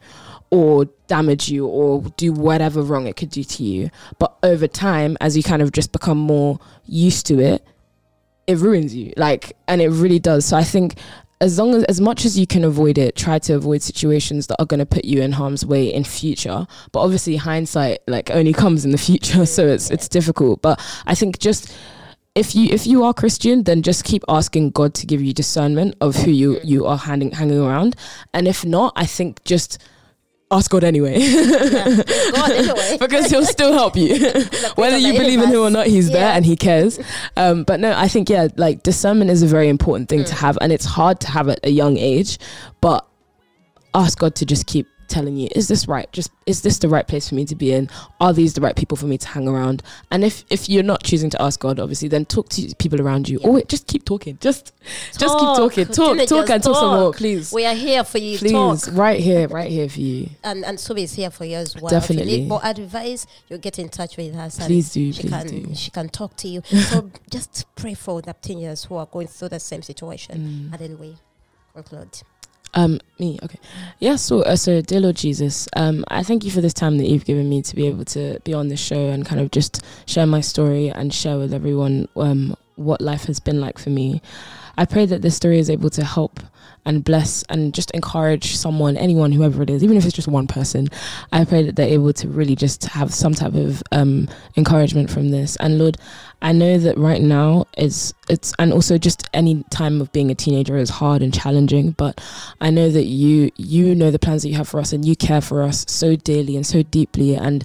or 0.50 0.84
damage 1.06 1.48
you 1.48 1.66
or 1.66 2.02
do 2.16 2.32
whatever 2.32 2.82
wrong 2.82 3.06
it 3.06 3.16
could 3.16 3.30
do 3.30 3.42
to 3.42 3.62
you. 3.62 3.90
But 4.18 4.36
over 4.42 4.68
time, 4.68 5.16
as 5.20 5.36
you 5.36 5.42
kind 5.42 5.62
of 5.62 5.72
just 5.72 5.92
become 5.92 6.18
more 6.18 6.60
used 6.86 7.26
to 7.26 7.40
it, 7.40 7.66
it 8.46 8.58
ruins 8.58 8.94
you. 8.94 9.12
Like, 9.16 9.56
and 9.66 9.80
it 9.80 9.88
really 9.88 10.18
does. 10.18 10.44
So 10.44 10.56
I 10.56 10.64
think 10.64 10.96
as 11.44 11.58
long 11.58 11.74
as 11.74 11.84
as 11.84 12.00
much 12.00 12.24
as 12.24 12.38
you 12.38 12.46
can 12.46 12.64
avoid 12.64 12.96
it, 12.96 13.14
try 13.14 13.38
to 13.38 13.54
avoid 13.54 13.82
situations 13.82 14.46
that 14.46 14.56
are 14.58 14.64
going 14.64 14.80
to 14.80 14.86
put 14.86 15.04
you 15.04 15.20
in 15.20 15.32
harm's 15.32 15.64
way 15.64 15.92
in 15.92 16.02
future. 16.02 16.66
But 16.90 17.00
obviously, 17.00 17.36
hindsight 17.36 17.98
like 18.08 18.30
only 18.30 18.54
comes 18.54 18.84
in 18.86 18.92
the 18.92 18.98
future, 18.98 19.44
so 19.56 19.66
it's 19.66 19.90
it's 19.90 20.08
difficult. 20.08 20.62
But 20.62 20.80
I 21.06 21.14
think 21.14 21.38
just 21.38 21.76
if 22.34 22.54
you 22.54 22.68
if 22.70 22.86
you 22.86 23.04
are 23.04 23.12
Christian, 23.12 23.64
then 23.64 23.82
just 23.82 24.04
keep 24.04 24.24
asking 24.26 24.70
God 24.70 24.94
to 24.94 25.06
give 25.06 25.20
you 25.20 25.34
discernment 25.34 25.96
of 26.00 26.16
who 26.16 26.30
you 26.30 26.58
you 26.64 26.86
are 26.86 26.96
hanging 26.96 27.32
hanging 27.32 27.60
around, 27.60 27.94
and 28.32 28.48
if 28.48 28.64
not, 28.64 28.94
I 28.96 29.04
think 29.04 29.44
just 29.44 29.78
ask 30.56 30.70
God 30.70 30.84
anyway. 30.84 31.14
God, 31.18 32.50
anyway. 32.50 32.96
because 33.04 33.30
he'll 33.30 33.44
still 33.44 33.72
help 33.72 33.96
you 33.96 34.16
whether 34.76 34.96
you 34.96 35.12
believe 35.14 35.40
in 35.42 35.48
him 35.50 35.60
or 35.60 35.70
not 35.70 35.86
he's 35.86 36.10
there 36.10 36.32
and 36.36 36.44
he 36.46 36.54
cares 36.56 36.98
um, 37.36 37.64
but 37.64 37.80
no 37.80 37.92
i 37.96 38.06
think 38.08 38.30
yeah 38.30 38.46
like 38.56 38.82
discernment 38.82 39.30
is 39.30 39.42
a 39.42 39.46
very 39.46 39.68
important 39.68 40.08
thing 40.08 40.20
Mm. 40.20 40.26
to 40.28 40.34
have 40.36 40.56
and 40.60 40.70
it's 40.72 40.84
hard 40.84 41.18
to 41.20 41.28
have 41.36 41.48
at 41.48 41.58
a 41.64 41.70
young 41.70 41.96
age 41.98 42.38
but 42.80 43.04
ask 43.94 44.18
god 44.18 44.34
to 44.36 44.46
just 44.46 44.66
keep 44.66 44.86
telling 45.08 45.36
you 45.36 45.48
is 45.54 45.68
this 45.68 45.86
right 45.88 46.10
just 46.12 46.30
is 46.46 46.62
this 46.62 46.78
the 46.78 46.88
right 46.88 47.06
place 47.08 47.28
for 47.28 47.34
me 47.34 47.44
to 47.44 47.54
be 47.54 47.72
in 47.72 47.88
are 48.20 48.32
these 48.32 48.54
the 48.54 48.60
right 48.60 48.76
people 48.76 48.96
for 48.96 49.06
me 49.06 49.16
to 49.18 49.28
hang 49.28 49.46
around 49.48 49.82
and 50.10 50.24
if 50.24 50.44
if 50.50 50.68
you're 50.68 50.82
not 50.82 51.02
choosing 51.02 51.30
to 51.30 51.40
ask 51.40 51.60
god 51.60 51.78
obviously 51.80 52.08
then 52.08 52.24
talk 52.24 52.48
to 52.48 52.74
people 52.78 53.00
around 53.00 53.28
you 53.28 53.38
Yeah. 53.42 53.48
or 53.48 53.60
just 53.62 53.86
keep 53.86 54.04
talking 54.04 54.38
just 54.40 54.72
just 55.18 55.38
keep 55.38 55.56
talking 55.56 55.86
talk 55.86 56.12
Teenagers, 56.12 56.28
talk 56.28 56.50
and 56.50 56.62
talk 56.62 56.76
some 56.76 57.00
more 57.00 57.12
please 57.12 57.52
We 57.52 57.64
are 57.66 57.74
here 57.74 58.04
for 58.04 58.18
you. 58.18 58.38
please 58.38 58.52
Talk. 58.52 58.80
right 58.92 59.20
here 59.20 59.48
right 59.48 59.70
here 59.70 59.88
for 59.88 60.00
you 60.00 60.30
And 60.42 60.64
and 60.64 60.78
Suubi 60.78 61.02
is 61.04 61.14
here 61.14 61.30
for 61.30 61.44
you 61.44 61.56
as 61.56 61.74
well. 61.74 61.86
If 61.86 61.90
Definitely. 62.02 62.32
you 62.32 62.38
need 62.40 62.48
more 62.48 62.60
advice, 62.64 63.26
you 63.48 63.58
get 63.58 63.78
in 63.78 63.88
touch 63.88 64.16
with 64.16 64.34
and 64.34 64.52
please 64.52 64.92
do 64.92 65.12
she 65.12 65.22
please 65.22 65.30
can 65.30 65.46
do 65.46 65.74
she 65.74 65.90
can 65.90 66.08
talk 66.08 66.36
to 66.36 66.48
you. 66.48 66.62
so 66.90 67.10
just 67.30 67.64
pray 67.76 67.94
for 67.94 68.20
the 68.22 68.34
teenagers 68.42 68.84
who 68.84 68.96
are 68.96 69.06
going 69.06 69.26
through 69.28 69.48
the 69.50 69.60
same 69.60 69.82
situation, 69.82 70.34
Mm. 70.38 70.72
and 70.72 70.78
then 70.80 70.98
we 70.98 71.16
conclude. 71.74 72.22
Um, 72.74 73.00
me, 73.18 73.38
okay. 73.42 73.58
Yeah, 74.00 74.16
so, 74.16 74.42
uh, 74.42 74.56
so, 74.56 74.80
dear 74.80 75.00
Lord 75.00 75.16
Jesus, 75.16 75.68
um, 75.76 76.04
I 76.08 76.22
thank 76.22 76.44
you 76.44 76.50
for 76.50 76.60
this 76.60 76.74
time 76.74 76.98
that 76.98 77.06
you've 77.06 77.24
given 77.24 77.48
me 77.48 77.62
to 77.62 77.76
be 77.76 77.86
able 77.86 78.04
to 78.06 78.40
be 78.44 78.52
on 78.52 78.68
this 78.68 78.80
show 78.80 79.08
and 79.10 79.24
kind 79.24 79.40
of 79.40 79.50
just 79.52 79.82
share 80.06 80.26
my 80.26 80.40
story 80.40 80.88
and 80.88 81.14
share 81.14 81.38
with 81.38 81.54
everyone 81.54 82.08
um, 82.16 82.56
what 82.76 83.00
life 83.00 83.24
has 83.24 83.38
been 83.38 83.60
like 83.60 83.78
for 83.78 83.90
me. 83.90 84.20
I 84.76 84.84
pray 84.86 85.06
that 85.06 85.22
this 85.22 85.36
story 85.36 85.60
is 85.60 85.70
able 85.70 85.90
to 85.90 86.04
help 86.04 86.40
and 86.86 87.02
bless 87.02 87.44
and 87.44 87.72
just 87.72 87.90
encourage 87.92 88.56
someone, 88.56 88.96
anyone, 88.96 89.32
whoever 89.32 89.62
it 89.62 89.70
is, 89.70 89.82
even 89.82 89.96
if 89.96 90.04
it's 90.04 90.14
just 90.14 90.28
one 90.28 90.46
person. 90.46 90.88
I 91.32 91.44
pray 91.44 91.62
that 91.62 91.76
they're 91.76 91.88
able 91.88 92.12
to 92.14 92.28
really 92.28 92.56
just 92.56 92.84
have 92.84 93.14
some 93.14 93.34
type 93.34 93.54
of 93.54 93.82
um, 93.92 94.28
encouragement 94.56 95.10
from 95.10 95.30
this. 95.30 95.56
And 95.56 95.78
Lord, 95.78 95.96
I 96.42 96.52
know 96.52 96.78
that 96.78 96.98
right 96.98 97.22
now 97.22 97.66
is 97.76 98.14
it's 98.28 98.52
and 98.58 98.72
also 98.72 98.98
just 98.98 99.28
any 99.32 99.64
time 99.70 100.00
of 100.00 100.12
being 100.12 100.30
a 100.30 100.34
teenager 100.34 100.76
is 100.76 100.90
hard 100.90 101.22
and 101.22 101.32
challenging, 101.32 101.92
but 101.92 102.20
I 102.60 102.70
know 102.70 102.90
that 102.90 103.04
you 103.04 103.50
you 103.56 103.94
know 103.94 104.10
the 104.10 104.18
plans 104.18 104.42
that 104.42 104.48
you 104.48 104.56
have 104.56 104.68
for 104.68 104.80
us 104.80 104.92
and 104.92 105.04
you 105.04 105.16
care 105.16 105.40
for 105.40 105.62
us 105.62 105.84
so 105.88 106.16
dearly 106.16 106.56
and 106.56 106.66
so 106.66 106.82
deeply. 106.82 107.34
And 107.34 107.64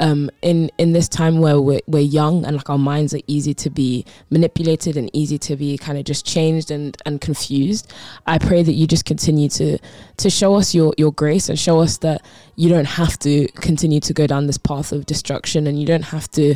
um, 0.00 0.30
in 0.42 0.70
in 0.78 0.92
this 0.92 1.08
time 1.08 1.40
where 1.40 1.60
we're, 1.60 1.80
we're 1.86 2.00
young 2.00 2.44
and 2.44 2.56
like 2.56 2.68
our 2.68 2.78
minds 2.78 3.14
are 3.14 3.20
easy 3.26 3.54
to 3.54 3.70
be 3.70 4.04
manipulated 4.30 4.96
and 4.96 5.10
easy 5.14 5.38
to 5.38 5.56
be 5.56 5.78
kind 5.78 5.96
of 5.96 6.04
just 6.04 6.26
changed 6.26 6.70
and 6.70 6.96
and 7.06 7.20
confused 7.20 7.92
i 8.26 8.36
pray 8.36 8.62
that 8.62 8.72
you 8.72 8.86
just 8.86 9.06
continue 9.06 9.48
to 9.48 9.78
to 10.18 10.28
show 10.28 10.54
us 10.54 10.74
your 10.74 10.92
your 10.98 11.12
grace 11.12 11.48
and 11.48 11.58
show 11.58 11.80
us 11.80 11.98
that 11.98 12.22
you 12.56 12.68
don't 12.68 12.86
have 12.86 13.18
to 13.18 13.46
continue 13.54 14.00
to 14.00 14.12
go 14.12 14.26
down 14.26 14.46
this 14.46 14.58
path 14.58 14.92
of 14.92 15.06
destruction 15.06 15.66
and 15.66 15.78
you 15.78 15.86
don't 15.86 16.04
have 16.04 16.30
to 16.30 16.54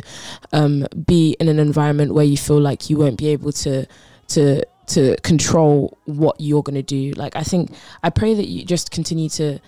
um, 0.51 0.85
be 1.05 1.35
in 1.39 1.47
an 1.51 1.59
environment 1.59 2.13
where 2.13 2.25
you 2.25 2.37
feel 2.37 2.59
like 2.59 2.89
you 2.89 2.97
won't 2.97 3.17
be 3.17 3.27
able 3.27 3.51
to 3.51 3.85
to 4.29 4.65
to 4.87 5.15
control 5.17 5.97
what 6.05 6.35
you're 6.39 6.63
going 6.63 6.75
to 6.75 6.81
do. 6.81 7.11
Like 7.13 7.35
i 7.35 7.43
think 7.43 7.71
i 8.03 8.09
pray 8.09 8.33
that 8.33 8.47
you 8.47 8.65
just 8.65 8.91
continue 8.91 9.29
to 9.29 9.59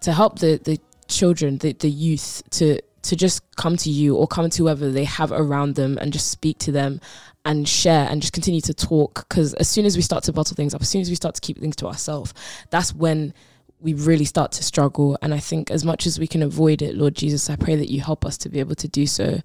to 0.00 0.12
help 0.12 0.38
the 0.38 0.60
the 0.64 0.78
children 1.08 1.58
the, 1.58 1.72
the 1.72 1.90
youth 1.90 2.42
to 2.50 2.80
to 3.02 3.16
just 3.16 3.42
come 3.56 3.76
to 3.76 3.90
you 3.90 4.16
or 4.16 4.26
come 4.26 4.48
to 4.48 4.62
whoever 4.62 4.90
they 4.90 5.04
have 5.04 5.32
around 5.32 5.74
them 5.74 5.98
and 5.98 6.12
just 6.12 6.30
speak 6.30 6.58
to 6.58 6.72
them 6.72 7.00
and 7.44 7.68
share 7.68 8.06
and 8.08 8.20
just 8.20 8.32
continue 8.32 8.60
to 8.60 8.72
talk. 8.72 9.26
Because 9.28 9.54
as 9.54 9.68
soon 9.68 9.84
as 9.84 9.96
we 9.96 10.02
start 10.02 10.22
to 10.24 10.32
bottle 10.32 10.54
things 10.54 10.74
up 10.74 10.82
as 10.82 10.88
soon 10.88 11.00
as 11.00 11.10
we 11.10 11.16
start 11.16 11.34
to 11.34 11.40
keep 11.40 11.58
things 11.58 11.76
to 11.76 11.86
ourselves 11.86 12.32
that's 12.70 12.94
when 12.94 13.34
we 13.82 13.94
really 13.94 14.24
start 14.24 14.52
to 14.52 14.62
struggle 14.62 15.18
and 15.22 15.34
i 15.34 15.38
think 15.38 15.70
as 15.70 15.84
much 15.84 16.06
as 16.06 16.18
we 16.18 16.26
can 16.26 16.42
avoid 16.42 16.82
it 16.82 16.94
lord 16.94 17.14
jesus 17.14 17.50
i 17.50 17.56
pray 17.56 17.74
that 17.74 17.90
you 17.90 18.00
help 18.00 18.24
us 18.24 18.38
to 18.38 18.48
be 18.48 18.60
able 18.60 18.74
to 18.74 18.88
do 18.88 19.06
so 19.06 19.40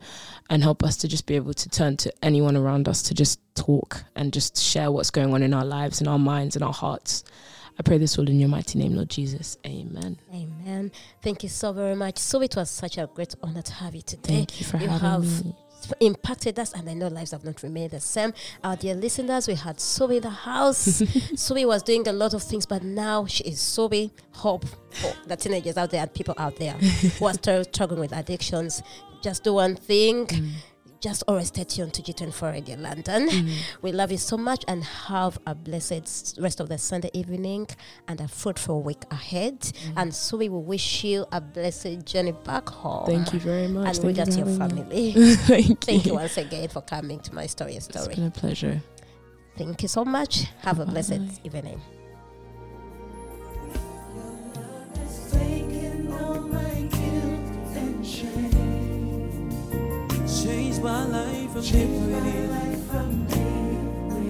and 0.50 0.64
help 0.64 0.84
us 0.84 0.96
to 0.98 1.08
just 1.08 1.26
be 1.26 1.36
able 1.36 1.54
to 1.54 1.68
turn 1.70 1.98
to 1.98 2.12
anyone 2.24 2.56
around 2.56 2.88
us 2.88 3.02
to 3.02 3.14
just 3.14 3.40
talk 3.56 4.04
and 4.16 4.32
just 4.32 4.58
share 4.58 4.92
what's 4.92 5.12
going 5.12 5.34
on 5.34 5.42
in 5.42 5.54
our 5.54 5.66
lives 5.66 6.02
in 6.02 6.08
our 6.08 6.20
minds 6.20 6.56
in 6.56 6.64
our 6.64 6.74
hearts 6.74 7.24
I 7.80 7.84
pray 7.84 8.00
this 8.00 8.18
all 8.18 8.28
in 8.28 8.40
your 8.40 8.50
mighty 8.50 8.80
name, 8.80 8.96
Lord 8.96 9.10
Jesus. 9.10 9.56
Amen. 9.64 10.18
Amen. 10.34 10.92
Thank 11.22 11.44
you 11.44 11.50
so 11.50 11.72
very 11.74 11.96
much. 11.96 12.18
So 12.18 12.42
it 12.42 12.56
was 12.56 12.72
such 12.72 12.98
a 12.98 13.08
great 13.14 13.36
honor 13.44 13.62
to 13.62 13.74
have 13.74 13.94
you 13.94 14.02
today. 14.02 14.34
Thank 14.34 14.60
you 14.60 14.66
for 14.66 14.78
you 14.78 14.88
having 14.88 15.08
have 15.08 15.46
me. 15.46 15.56
Impacted 16.00 16.60
us, 16.60 16.74
and 16.74 16.90
I 16.90 16.94
know 16.94 17.08
lives 17.08 17.32
have 17.32 17.44
not 17.44 17.64
remained 17.64 17.92
the 17.92 18.00
same. 18.00 18.34
Our 18.64 18.76
dear 18.76 18.96
listeners, 18.96 19.48
we 19.48 19.56
had 19.56 19.78
Suubi 19.78 20.18
in 20.18 20.24
the 20.24 20.30
house. 20.30 21.02
Suubi 21.34 21.66
was 21.66 21.82
doing 21.84 22.08
a 22.08 22.14
lot 22.14 22.34
of 22.34 22.44
things, 22.44 22.66
but 22.66 22.84
now 22.84 23.26
she 23.26 23.44
is 23.46 23.60
Suubi. 23.60 24.12
Hope 24.34 24.66
for 24.92 25.14
the 25.28 25.36
teenagers 25.36 25.78
out 25.78 25.92
there 25.92 26.02
and 26.02 26.14
people 26.14 26.36
out 26.38 26.56
there 26.58 26.74
who 26.74 27.26
are 27.26 27.34
still 27.34 27.64
struggling 27.72 28.02
with 28.02 28.12
addictions. 28.12 28.84
Just 29.22 29.44
do 29.44 29.54
one 29.54 29.76
thing. 29.76 30.28
Mm. 30.28 30.52
Just 31.00 31.24
always 31.28 31.48
stay 31.50 31.64
tuned 31.64 31.94
to 31.94 32.02
G24 32.02 32.52
Radio 32.54 32.76
London. 32.78 33.30
Mm. 33.30 33.54
We 33.84 33.92
love 33.92 34.12
you 34.12 34.18
so 34.18 34.36
much 34.36 34.66
and 34.68 34.84
have 34.84 35.38
a 35.46 35.54
blessed 35.54 36.38
rest 36.40 36.60
of 36.60 36.70
the 36.70 36.78
Sunday 36.80 37.12
evening 37.14 37.68
and 38.08 38.20
a 38.20 38.28
fruitful 38.28 38.82
week 38.82 39.04
ahead. 39.12 39.72
And 39.96 40.14
so 40.14 40.38
we 40.38 40.50
will 40.50 40.64
wish 40.64 41.04
you 41.04 41.26
a 41.32 41.40
blessed 41.40 42.04
journey 42.06 42.32
back 42.32 42.70
home. 42.70 43.06
Mm. 43.06 43.08
Thank 43.08 43.34
you 43.34 43.40
very 43.40 43.68
much. 43.68 43.88
And 43.88 43.96
Thank 43.98 44.18
with 44.18 44.18
you 44.18 44.44
that, 44.44 44.48
your 44.48 44.58
family. 44.58 45.14
Thank, 45.36 45.82
Thank 45.86 46.06
you. 46.06 46.12
you 46.14 46.18
once 46.18 46.38
again 46.38 46.70
for 46.70 46.82
coming 46.82 47.20
to 47.20 47.36
my 47.36 47.46
story 47.46 47.80
Story. 47.80 48.06
It's 48.06 48.16
been 48.16 48.28
a 48.28 48.32
pleasure. 48.32 48.82
Thank 49.58 49.82
you 49.84 49.88
so 49.88 50.04
much. 50.04 50.46
Have 50.62 50.80
a 50.80 50.86
blessed 50.86 51.20
Bye. 51.20 51.40
evening. 51.44 51.82
Change 60.78 60.86
my 60.86 61.06
life 61.06 61.52
from 61.54 61.60
deep 61.60 61.88
within. 63.34 64.30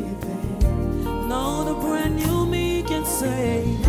Within. 0.59 1.27
Now 1.27 1.63
the 1.65 1.73
brand 1.73 2.15
new 2.15 2.45
me 2.45 2.83
can 2.83 3.05
say. 3.05 3.86